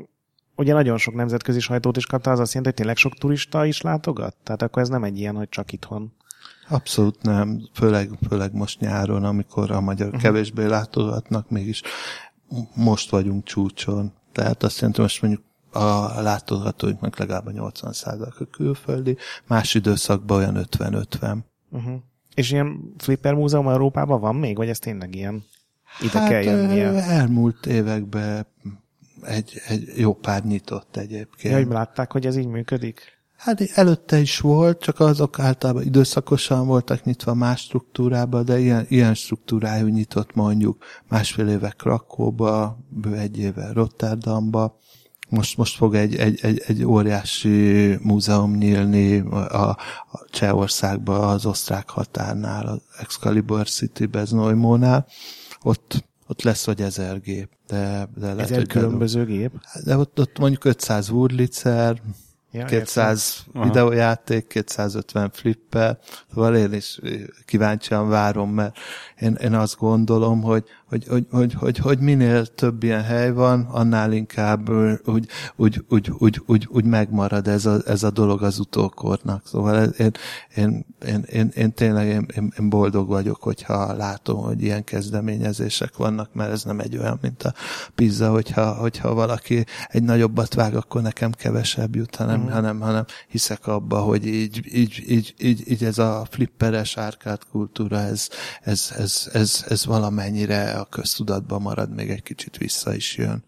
ugye 0.57 0.73
nagyon 0.73 0.99
sok 0.99 1.15
nemzetközi 1.15 1.61
sajtót 1.61 1.97
is 1.97 2.07
kapta, 2.07 2.31
az 2.31 2.39
azt 2.39 2.55
jelenti, 2.55 2.69
hogy 2.69 2.79
tényleg 2.79 2.97
sok 2.97 3.19
turista 3.19 3.65
is 3.65 3.81
látogat? 3.81 4.37
Tehát 4.43 4.63
akkor 4.63 4.83
ez 4.83 4.89
nem 4.89 5.05
egy 5.05 5.19
ilyen, 5.19 5.37
hogy 5.37 5.49
csak 5.49 5.73
itthon. 5.73 6.13
Abszolút 6.69 7.23
nem, 7.23 7.69
főleg, 7.73 8.11
főleg 8.29 8.55
most 8.55 8.81
nyáron, 8.81 9.25
amikor 9.25 9.71
a 9.71 9.81
magyar 9.81 10.07
uh-huh. 10.07 10.23
kevésbé 10.23 10.65
látogatnak, 10.65 11.51
mégis 11.51 11.83
most 12.75 13.11
vagyunk 13.11 13.45
csúcson. 13.45 14.13
Tehát 14.33 14.63
azt 14.63 14.79
jelenti, 14.79 15.01
most 15.01 15.23
mondjuk 15.23 15.43
a 15.73 16.21
látogatóinknak 16.21 17.19
legalább 17.19 17.47
a 17.47 17.51
80 17.51 17.93
a 18.21 18.45
külföldi, 18.51 19.17
más 19.47 19.75
időszakban 19.75 20.39
olyan 20.39 20.67
50-50. 20.71 21.37
Uh-huh. 21.71 22.03
És 22.35 22.51
ilyen 22.51 22.95
flipper 22.99 23.35
múzeum 23.35 23.69
Európában 23.69 24.21
van 24.21 24.37
még, 24.37 24.57
vagy 24.57 24.69
ez 24.69 24.79
tényleg 24.79 25.15
ilyen? 25.15 25.45
Ide 26.01 26.19
hát, 26.19 26.29
kell 26.29 26.43
jönnie? 26.43 27.03
elmúlt 27.03 27.67
években 27.67 28.47
egy, 29.23 29.61
egy 29.67 29.93
jó 29.97 30.15
pár 30.15 30.45
nyitott 30.45 30.97
egyébként. 30.97 31.55
Ja, 31.55 31.57
hogy 31.57 31.73
látták, 31.73 32.13
hogy 32.13 32.27
ez 32.27 32.37
így 32.37 32.47
működik? 32.47 33.21
Hát 33.37 33.61
előtte 33.75 34.19
is 34.19 34.39
volt, 34.39 34.81
csak 34.81 35.01
azok 35.01 35.39
általában 35.39 35.83
időszakosan 35.83 36.67
voltak 36.67 37.05
nyitva 37.05 37.35
más 37.35 37.61
struktúrába, 37.61 38.43
de 38.43 38.59
ilyen, 38.59 38.87
ilyen 38.89 39.15
struktúrájú 39.15 39.87
nyitott 39.87 40.35
mondjuk 40.35 40.85
másfél 41.09 41.49
éve 41.49 41.71
Krakóba, 41.71 42.79
bő 42.89 43.17
egy 43.17 43.39
éve 43.39 43.73
Rotterdamba, 43.73 44.79
most, 45.33 45.57
most 45.57 45.77
fog 45.77 45.95
egy, 45.95 46.17
egy, 46.17 46.39
egy, 46.43 46.63
egy 46.67 46.85
óriási 46.85 47.99
múzeum 48.03 48.55
nyílni 48.55 49.19
a, 49.19 49.69
a 49.69 49.77
Csehországban, 50.31 51.29
az 51.29 51.47
osztrák 51.47 51.91
határnál, 51.91 52.67
az 52.67 52.81
Excalibur 52.99 53.69
City 53.69 54.07
Beznojmónál. 54.07 55.07
Ott, 55.63 56.05
ott 56.27 56.43
lesz 56.43 56.67
vagy 56.67 56.81
ezer 56.81 57.21
gép. 57.21 57.49
De, 57.67 58.09
de 58.15 58.27
lehet, 58.35 58.51
ezer 58.51 58.67
különböző 58.67 59.25
gép? 59.25 59.53
De 59.85 59.97
ott, 59.97 60.21
ott 60.21 60.39
mondjuk 60.39 60.65
500 60.65 61.11
Wurlitzer, 61.11 62.03
Ja, 62.55 62.65
200 62.65 63.45
értem. 63.47 63.63
videójáték, 63.63 64.47
250 64.47 65.31
flipper, 65.31 65.99
szóval 66.35 66.57
én 66.57 66.73
is 66.73 67.01
kíváncsian 67.45 68.09
várom, 68.09 68.51
mert 68.51 68.77
én, 69.21 69.35
én 69.35 69.55
azt 69.55 69.77
gondolom, 69.77 70.43
hogy, 70.43 70.65
hogy, 70.93 71.07
hogy, 71.09 71.27
hogy, 71.31 71.55
hogy, 71.55 71.79
hogy 71.79 71.99
minél 71.99 72.47
több 72.47 72.83
ilyen 72.83 73.03
hely 73.03 73.33
van, 73.33 73.61
annál 73.61 74.13
inkább 74.13 74.71
úgy, 75.05 75.27
úgy, 75.57 75.85
úgy, 75.89 76.13
úgy, 76.19 76.43
úgy, 76.47 76.69
úgy 76.71 76.85
megmarad 76.85 77.49
ez 77.49 77.67
a, 77.67 77.79
ez 77.87 78.03
a 78.03 78.11
dolog 78.11 78.43
az 78.43 78.59
utókornak. 78.59 79.47
Szóval 79.47 79.85
én, 79.85 80.11
én, 80.57 80.85
én, 81.07 81.25
én, 81.33 81.51
én 81.55 81.73
tényleg 81.73 82.07
én, 82.07 82.53
én, 82.59 82.69
boldog 82.69 83.09
vagyok, 83.09 83.43
hogyha 83.43 83.93
látom, 83.93 84.43
hogy 84.43 84.63
ilyen 84.63 84.85
kezdeményezések 84.85 85.97
vannak, 85.97 86.35
mert 86.35 86.51
ez 86.51 86.63
nem 86.63 86.81
egy 86.81 86.97
olyan, 86.97 87.19
mint 87.23 87.43
a 87.43 87.55
pizza, 87.95 88.31
hogyha, 88.31 88.75
hogyha 88.75 89.15
valaki 89.15 89.65
egy 89.89 90.03
nagyobbat 90.03 90.55
vág, 90.55 90.75
akkor 90.75 91.03
nekem 91.03 91.31
kevesebb 91.31 91.97
jut, 91.97 92.17
hanem, 92.17 92.41
mm. 92.41 92.49
hanem, 92.49 92.81
hanem 92.81 93.05
hiszek 93.29 93.67
abba, 93.67 93.99
hogy 93.99 94.27
így, 94.27 94.63
így, 94.73 95.03
így, 95.07 95.35
így, 95.39 95.71
így 95.71 95.85
ez 95.85 95.99
a 95.99 96.27
flipperes 96.31 96.97
árkád 96.97 97.41
kultúra, 97.51 97.99
ez, 97.99 98.29
ez, 98.63 98.93
ez, 98.97 99.29
ez, 99.33 99.65
ez 99.69 99.87
valamennyire 99.87 100.82
a 100.83 100.89
köztudatban 100.89 101.63
marad, 101.63 101.95
még 101.95 102.11
egy 102.11 102.23
kicsit 102.23 102.57
vissza 102.57 102.95
is 102.95 103.17
jön. 103.17 103.45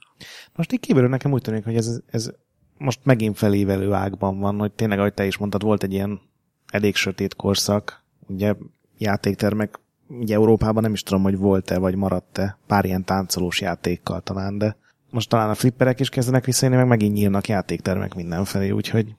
Most 0.54 0.72
így 0.72 0.80
kívülről 0.80 1.08
nekem 1.08 1.32
úgy 1.32 1.42
tűnik, 1.42 1.64
hogy 1.64 1.76
ez, 1.76 2.00
ez 2.06 2.30
most 2.78 3.00
megint 3.02 3.38
felévelő 3.38 3.92
ágban 3.92 4.38
van, 4.38 4.58
hogy 4.58 4.72
tényleg, 4.72 4.98
ahogy 4.98 5.14
te 5.14 5.26
is 5.26 5.36
mondtad, 5.36 5.62
volt 5.62 5.82
egy 5.82 5.92
ilyen 5.92 6.20
elég 6.66 6.94
sötét 6.94 7.34
korszak, 7.34 8.02
ugye 8.26 8.54
játéktermek, 8.98 9.80
ugye 10.08 10.34
Európában 10.34 10.82
nem 10.82 10.92
is 10.92 11.02
tudom, 11.02 11.22
hogy 11.22 11.36
volt-e, 11.36 11.78
vagy 11.78 11.94
maradt-e 11.94 12.58
pár 12.66 12.84
ilyen 12.84 13.04
táncolós 13.04 13.60
játékkal 13.60 14.20
talán, 14.20 14.58
de 14.58 14.76
most 15.10 15.28
talán 15.28 15.50
a 15.50 15.54
flipperek 15.54 16.00
is 16.00 16.08
kezdenek 16.08 16.44
visszajönni, 16.44 16.78
meg 16.78 16.88
megint 16.88 17.14
nyílnak 17.14 17.48
játéktermek 17.48 18.14
mindenfelé, 18.14 18.70
úgyhogy 18.70 19.14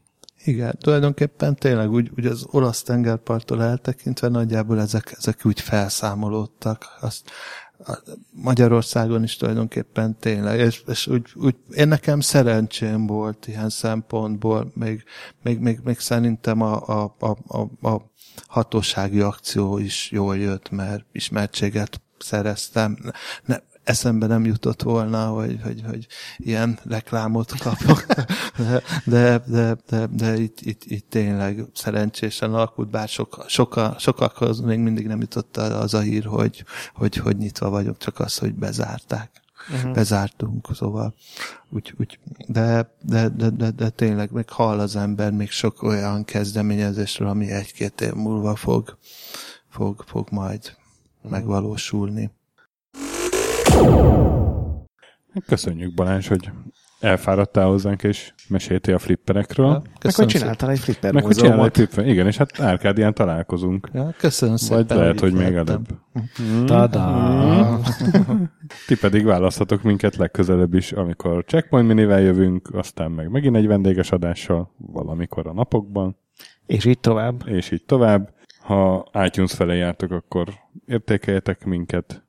igen, 0.45 0.77
tulajdonképpen 0.77 1.55
tényleg 1.55 1.91
úgy, 1.91 2.11
úgy 2.17 2.25
az 2.25 2.45
olasz 2.51 2.81
tengerparttól 2.83 3.63
eltekintve 3.63 4.27
nagyjából 4.27 4.81
ezek, 4.81 5.13
ezek 5.17 5.45
úgy 5.45 5.61
felszámolódtak. 5.61 6.85
Azt, 7.01 7.31
Magyarországon 8.31 9.23
is 9.23 9.35
tulajdonképpen 9.35 10.17
tényleg, 10.19 10.59
és, 10.59 10.83
és 10.87 11.07
úgy, 11.07 11.25
úgy, 11.35 11.55
én 11.75 11.87
nekem 11.87 12.19
szerencsém 12.19 13.07
volt 13.07 13.47
ilyen 13.47 13.69
szempontból, 13.69 14.71
még, 14.73 15.03
még, 15.43 15.59
még, 15.59 15.79
még 15.83 15.99
szerintem 15.99 16.61
a, 16.61 16.87
a, 16.87 17.15
a, 17.19 17.57
a, 17.57 17.87
a 17.89 18.11
hatósági 18.47 19.19
akció 19.19 19.77
is 19.77 20.11
jól 20.11 20.37
jött, 20.37 20.69
mert 20.69 21.05
ismertséget 21.11 22.01
szereztem. 22.17 22.97
Ne, 23.45 23.57
eszembe 23.85 24.27
nem 24.27 24.45
jutott 24.45 24.81
volna, 24.81 25.27
hogy, 25.27 25.59
hogy, 25.63 25.83
hogy 25.87 26.07
ilyen 26.37 26.79
reklámot 26.83 27.53
kapok, 27.59 28.05
de, 29.05 29.43
de, 29.45 29.75
de, 29.89 30.07
de, 30.11 30.37
itt, 30.37 30.61
itt, 30.61 30.83
itt 30.85 31.09
tényleg 31.09 31.65
szerencsésen 31.73 32.53
alakult, 32.53 32.89
bár 32.89 33.07
soka, 33.07 33.43
soka, 33.47 33.95
sokakhoz 33.99 34.59
még 34.59 34.79
mindig 34.79 35.07
nem 35.07 35.21
jutott 35.21 35.57
az 35.57 35.93
a 35.93 35.99
hír, 35.99 36.25
hogy, 36.25 36.65
hogy, 36.93 37.15
hogy 37.15 37.37
nyitva 37.37 37.69
vagyok, 37.69 37.97
csak 37.97 38.19
az, 38.19 38.37
hogy 38.37 38.53
bezárták. 38.53 39.43
Uh-huh. 39.73 39.93
Bezártunk, 39.93 40.67
szóval 40.73 41.13
úgy, 41.69 41.93
úgy, 41.99 42.19
de, 42.47 42.95
de, 43.01 43.29
de, 43.29 43.49
de, 43.49 43.71
de 43.71 43.89
tényleg 43.89 44.31
még 44.31 44.49
hall 44.49 44.79
az 44.79 44.95
ember 44.95 45.31
még 45.31 45.49
sok 45.49 45.83
olyan 45.83 46.23
kezdeményezésről, 46.23 47.27
ami 47.27 47.51
egy-két 47.51 48.01
év 48.01 48.13
múlva 48.13 48.55
fog, 48.55 48.97
fog, 49.69 50.03
fog 50.07 50.27
majd 50.31 50.59
uh-huh. 50.59 51.31
megvalósulni. 51.31 52.31
Köszönjük 55.45 55.93
Balázs, 55.93 56.27
hogy 56.27 56.49
elfáradtál 56.99 57.67
hozzánk, 57.67 58.03
és 58.03 58.33
meséltél 58.49 58.95
a 58.95 58.99
flipperekről. 58.99 59.65
Ja, 59.65 59.81
Meg 60.03 60.15
hogy 60.15 60.25
csináltál 60.25 60.69
egy 60.69 60.79
flipper 60.79 61.13
Meg 61.13 61.23
hogy 61.23 61.35
csinálj 61.35 61.63
egy 61.63 61.71
flipper. 61.73 62.07
Igen, 62.07 62.27
és 62.27 62.37
hát 62.37 62.59
Árkádián 62.59 63.13
találkozunk. 63.13 63.89
Ja, 63.93 64.13
köszönöm 64.17 64.55
szépen. 64.55 64.85
Vagy 64.87 64.97
lehet, 64.97 65.19
hogy 65.19 65.33
még 65.33 65.53
előbb. 65.53 65.87
Tada! 66.65 67.79
Ti 68.87 68.97
pedig 68.97 69.25
választhatok 69.25 69.81
minket 69.81 70.15
legközelebb 70.15 70.73
is, 70.73 70.91
amikor 70.91 71.43
Checkpoint 71.45 71.87
Minivel 71.87 72.21
jövünk, 72.21 72.69
aztán 72.73 73.11
meg 73.11 73.29
megint 73.29 73.55
egy 73.55 73.67
vendéges 73.67 74.11
adással, 74.11 74.73
valamikor 74.77 75.47
a 75.47 75.53
napokban, 75.53 76.17
És 76.65 76.85
így 76.85 76.99
tovább. 76.99 77.43
és 77.47 77.71
így 77.71 77.83
tovább. 77.85 78.33
Ha 78.59 79.09
iTunes 79.25 79.53
felé 79.53 79.77
jártok, 79.77 80.11
akkor 80.11 80.47
értékeljetek 80.85 81.65
minket. 81.65 82.23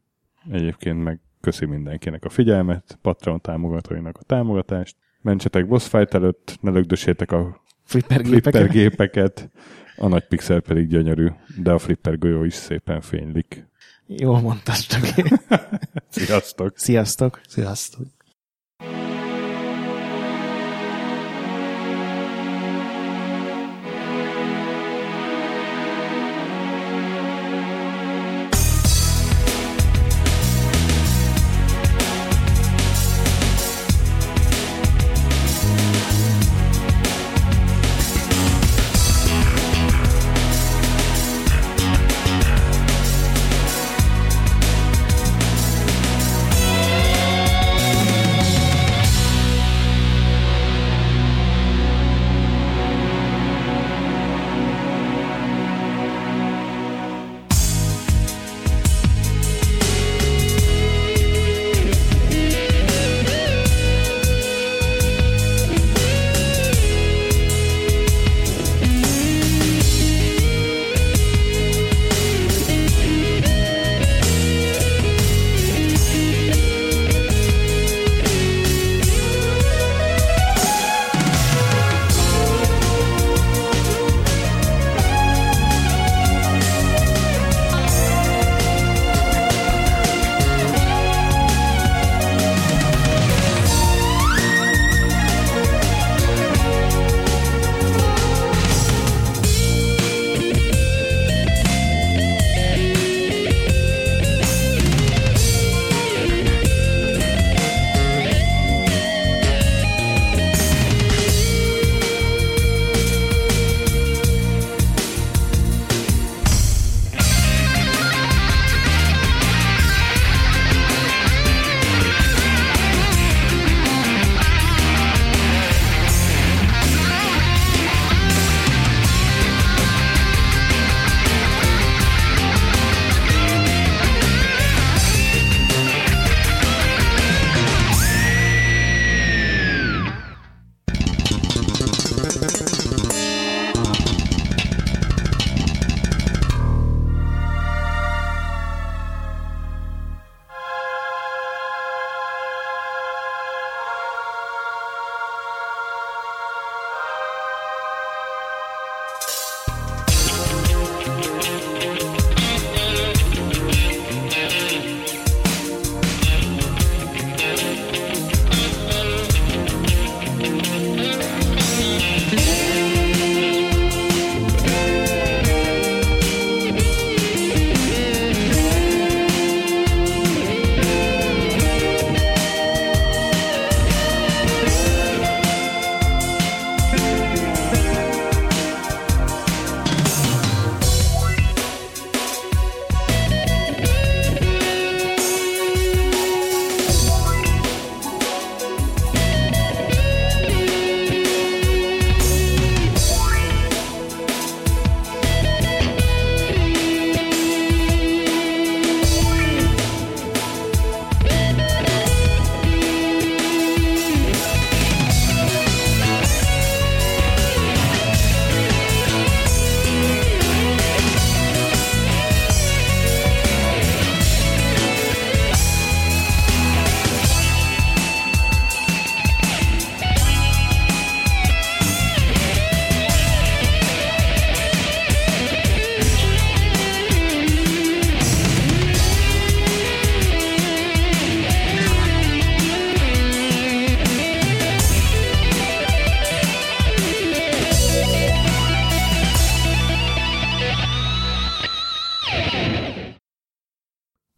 Egyébként 0.50 1.02
meg 1.02 1.20
köszi 1.46 1.64
mindenkinek 1.64 2.24
a 2.24 2.28
figyelmet, 2.28 2.98
Patreon 3.02 3.40
támogatóinak 3.40 4.18
a 4.18 4.22
támogatást. 4.22 4.96
Mentsetek 5.20 5.66
boss 5.66 5.88
fight 5.88 6.14
előtt, 6.14 6.58
ne 6.60 6.70
lögdössétek 6.70 7.32
a 7.32 7.62
Flipper 7.84 8.22
gépeket. 8.68 9.50
a 9.96 10.08
nagy 10.08 10.26
pixel 10.26 10.60
pedig 10.60 10.88
gyönyörű, 10.88 11.28
de 11.62 11.72
a 11.72 11.78
flipper 11.78 12.18
golyó 12.18 12.44
is 12.44 12.54
szépen 12.54 13.00
fénylik. 13.00 13.66
Jól 14.06 14.40
mondtad, 14.40 14.74
Sziasztok! 16.08 16.78
Sziasztok! 16.78 17.40
Sziasztok. 17.48 18.15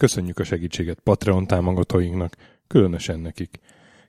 Köszönjük 0.08 0.38
a 0.38 0.44
segítséget 0.44 1.00
Patreon 1.00 1.46
támogatóinknak, 1.46 2.36
különösen 2.66 3.20
nekik. 3.20 3.60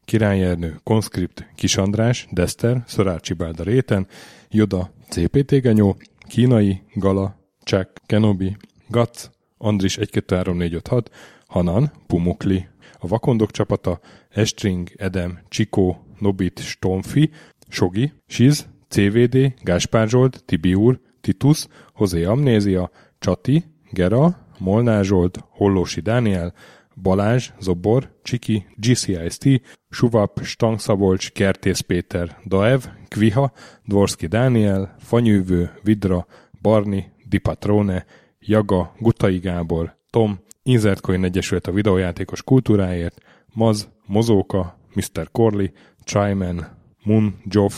Király 0.06 0.44
Ernő, 0.44 0.80
Konskript, 0.84 1.48
Kis 1.56 1.78
András, 1.78 2.28
Dester, 2.32 2.84
Szorácsi 2.88 3.34
Bálda 3.34 3.64
Réten, 3.64 4.08
Joda, 4.50 4.92
CPT 5.10 5.62
Genyó, 5.62 5.98
Kínai, 6.28 6.82
Gala, 6.94 7.36
Csák, 7.64 7.90
Kenobi, 8.06 8.58
Gac, 8.88 9.30
Andris 9.58 9.98
1 9.98 10.10
2 10.10 10.36
3 10.36 10.58
4 10.58 10.74
5 10.74 10.88
6, 10.88 11.12
Hanan, 11.48 11.92
Pumukli. 12.08 12.68
a 13.00 13.08
Vakondok 13.08 13.52
csapata, 13.52 14.00
Estring, 14.30 14.90
Edem, 14.98 15.40
Csikó, 15.48 16.06
Nobit, 16.20 16.60
Stomfi, 16.60 17.30
Sogi, 17.68 18.14
Siz, 18.28 18.68
CVD, 18.88 19.54
Gáspár 19.62 20.08
Zsolt, 20.08 20.44
Tibiur, 20.46 21.00
Titus, 21.22 21.68
Hozé 21.94 22.24
Amnézia, 22.24 22.92
Csati, 23.18 23.64
Gera, 23.92 24.48
Molnár 24.60 25.04
Zsolt, 25.04 25.44
Hollósi 25.50 26.02
Dániel, 26.02 26.54
Balázs, 27.02 27.52
Zobor, 27.60 28.10
Csiki, 28.24 28.66
GCIST, 28.76 29.62
Suvap, 29.90 30.40
Stangszabolcs, 30.44 31.32
Kertész 31.32 31.80
Péter, 31.80 32.38
Daev, 32.46 32.84
Kviha, 33.08 33.52
Dvorski 33.86 34.28
Dániel, 34.28 34.96
Fanyűvő, 35.00 35.72
Vidra, 35.84 36.26
Barni, 36.62 37.12
Dipatrone, 37.26 38.06
Jaga, 38.40 38.94
Gutai 39.00 39.38
Gábor, 39.38 39.96
Tom, 40.10 40.40
Inzertcoin 40.64 41.24
Egyesület 41.24 41.68
a 41.68 41.72
videójátékos 41.72 42.44
kultúráért, 42.44 43.22
Maz, 43.54 43.90
Mozóka, 44.06 44.78
Mr. 44.94 45.30
Corley, 45.32 45.68
Chaiman, 46.04 46.68
Mun, 47.04 47.36
Joff, 47.46 47.74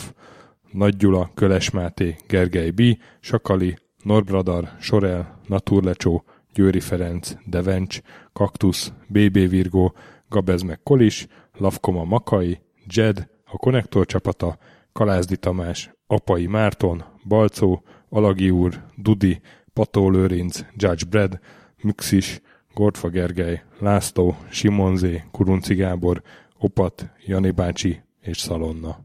Nagy 0.71 0.95
Gyula, 0.95 1.31
Köles 1.33 1.69
Máté, 1.69 2.15
Gergely 2.27 2.69
B., 2.69 2.81
Sakali, 3.19 3.77
Norbradar, 4.03 4.69
Sorel, 4.79 5.39
Naturlecsó, 5.47 6.23
Győri 6.53 6.79
Ferenc, 6.79 7.33
Devencs, 7.45 7.99
Kaktusz, 8.33 8.93
BB 9.07 9.49
Virgó, 9.49 9.93
Gabez 10.29 10.61
meg 10.61 10.79
Kolis, 10.83 11.27
Lavkoma 11.53 12.03
Makai, 12.03 12.59
Jed, 12.87 13.27
a 13.45 13.57
Konnektor 13.57 14.05
csapata, 14.05 14.57
Kalázdi 14.91 15.37
Tamás, 15.37 15.91
Apai 16.07 16.45
Márton, 16.45 17.03
Balcó, 17.27 17.83
Alagi 18.09 18.49
úr, 18.49 18.83
Dudi, 18.95 19.41
Pató 19.73 20.09
Lőrinc, 20.09 20.59
Judge 20.75 21.05
Brad, 21.09 21.39
Müxis, 21.81 22.41
Gortfa 22.73 23.09
Gergely, 23.09 23.63
László, 23.79 24.35
Simonzé, 24.49 25.23
Kurunci 25.31 25.73
Gábor, 25.75 26.21
Opat, 26.59 27.09
Jani 27.25 27.51
bácsi 27.51 28.01
és 28.21 28.37
Szalonna. 28.37 28.99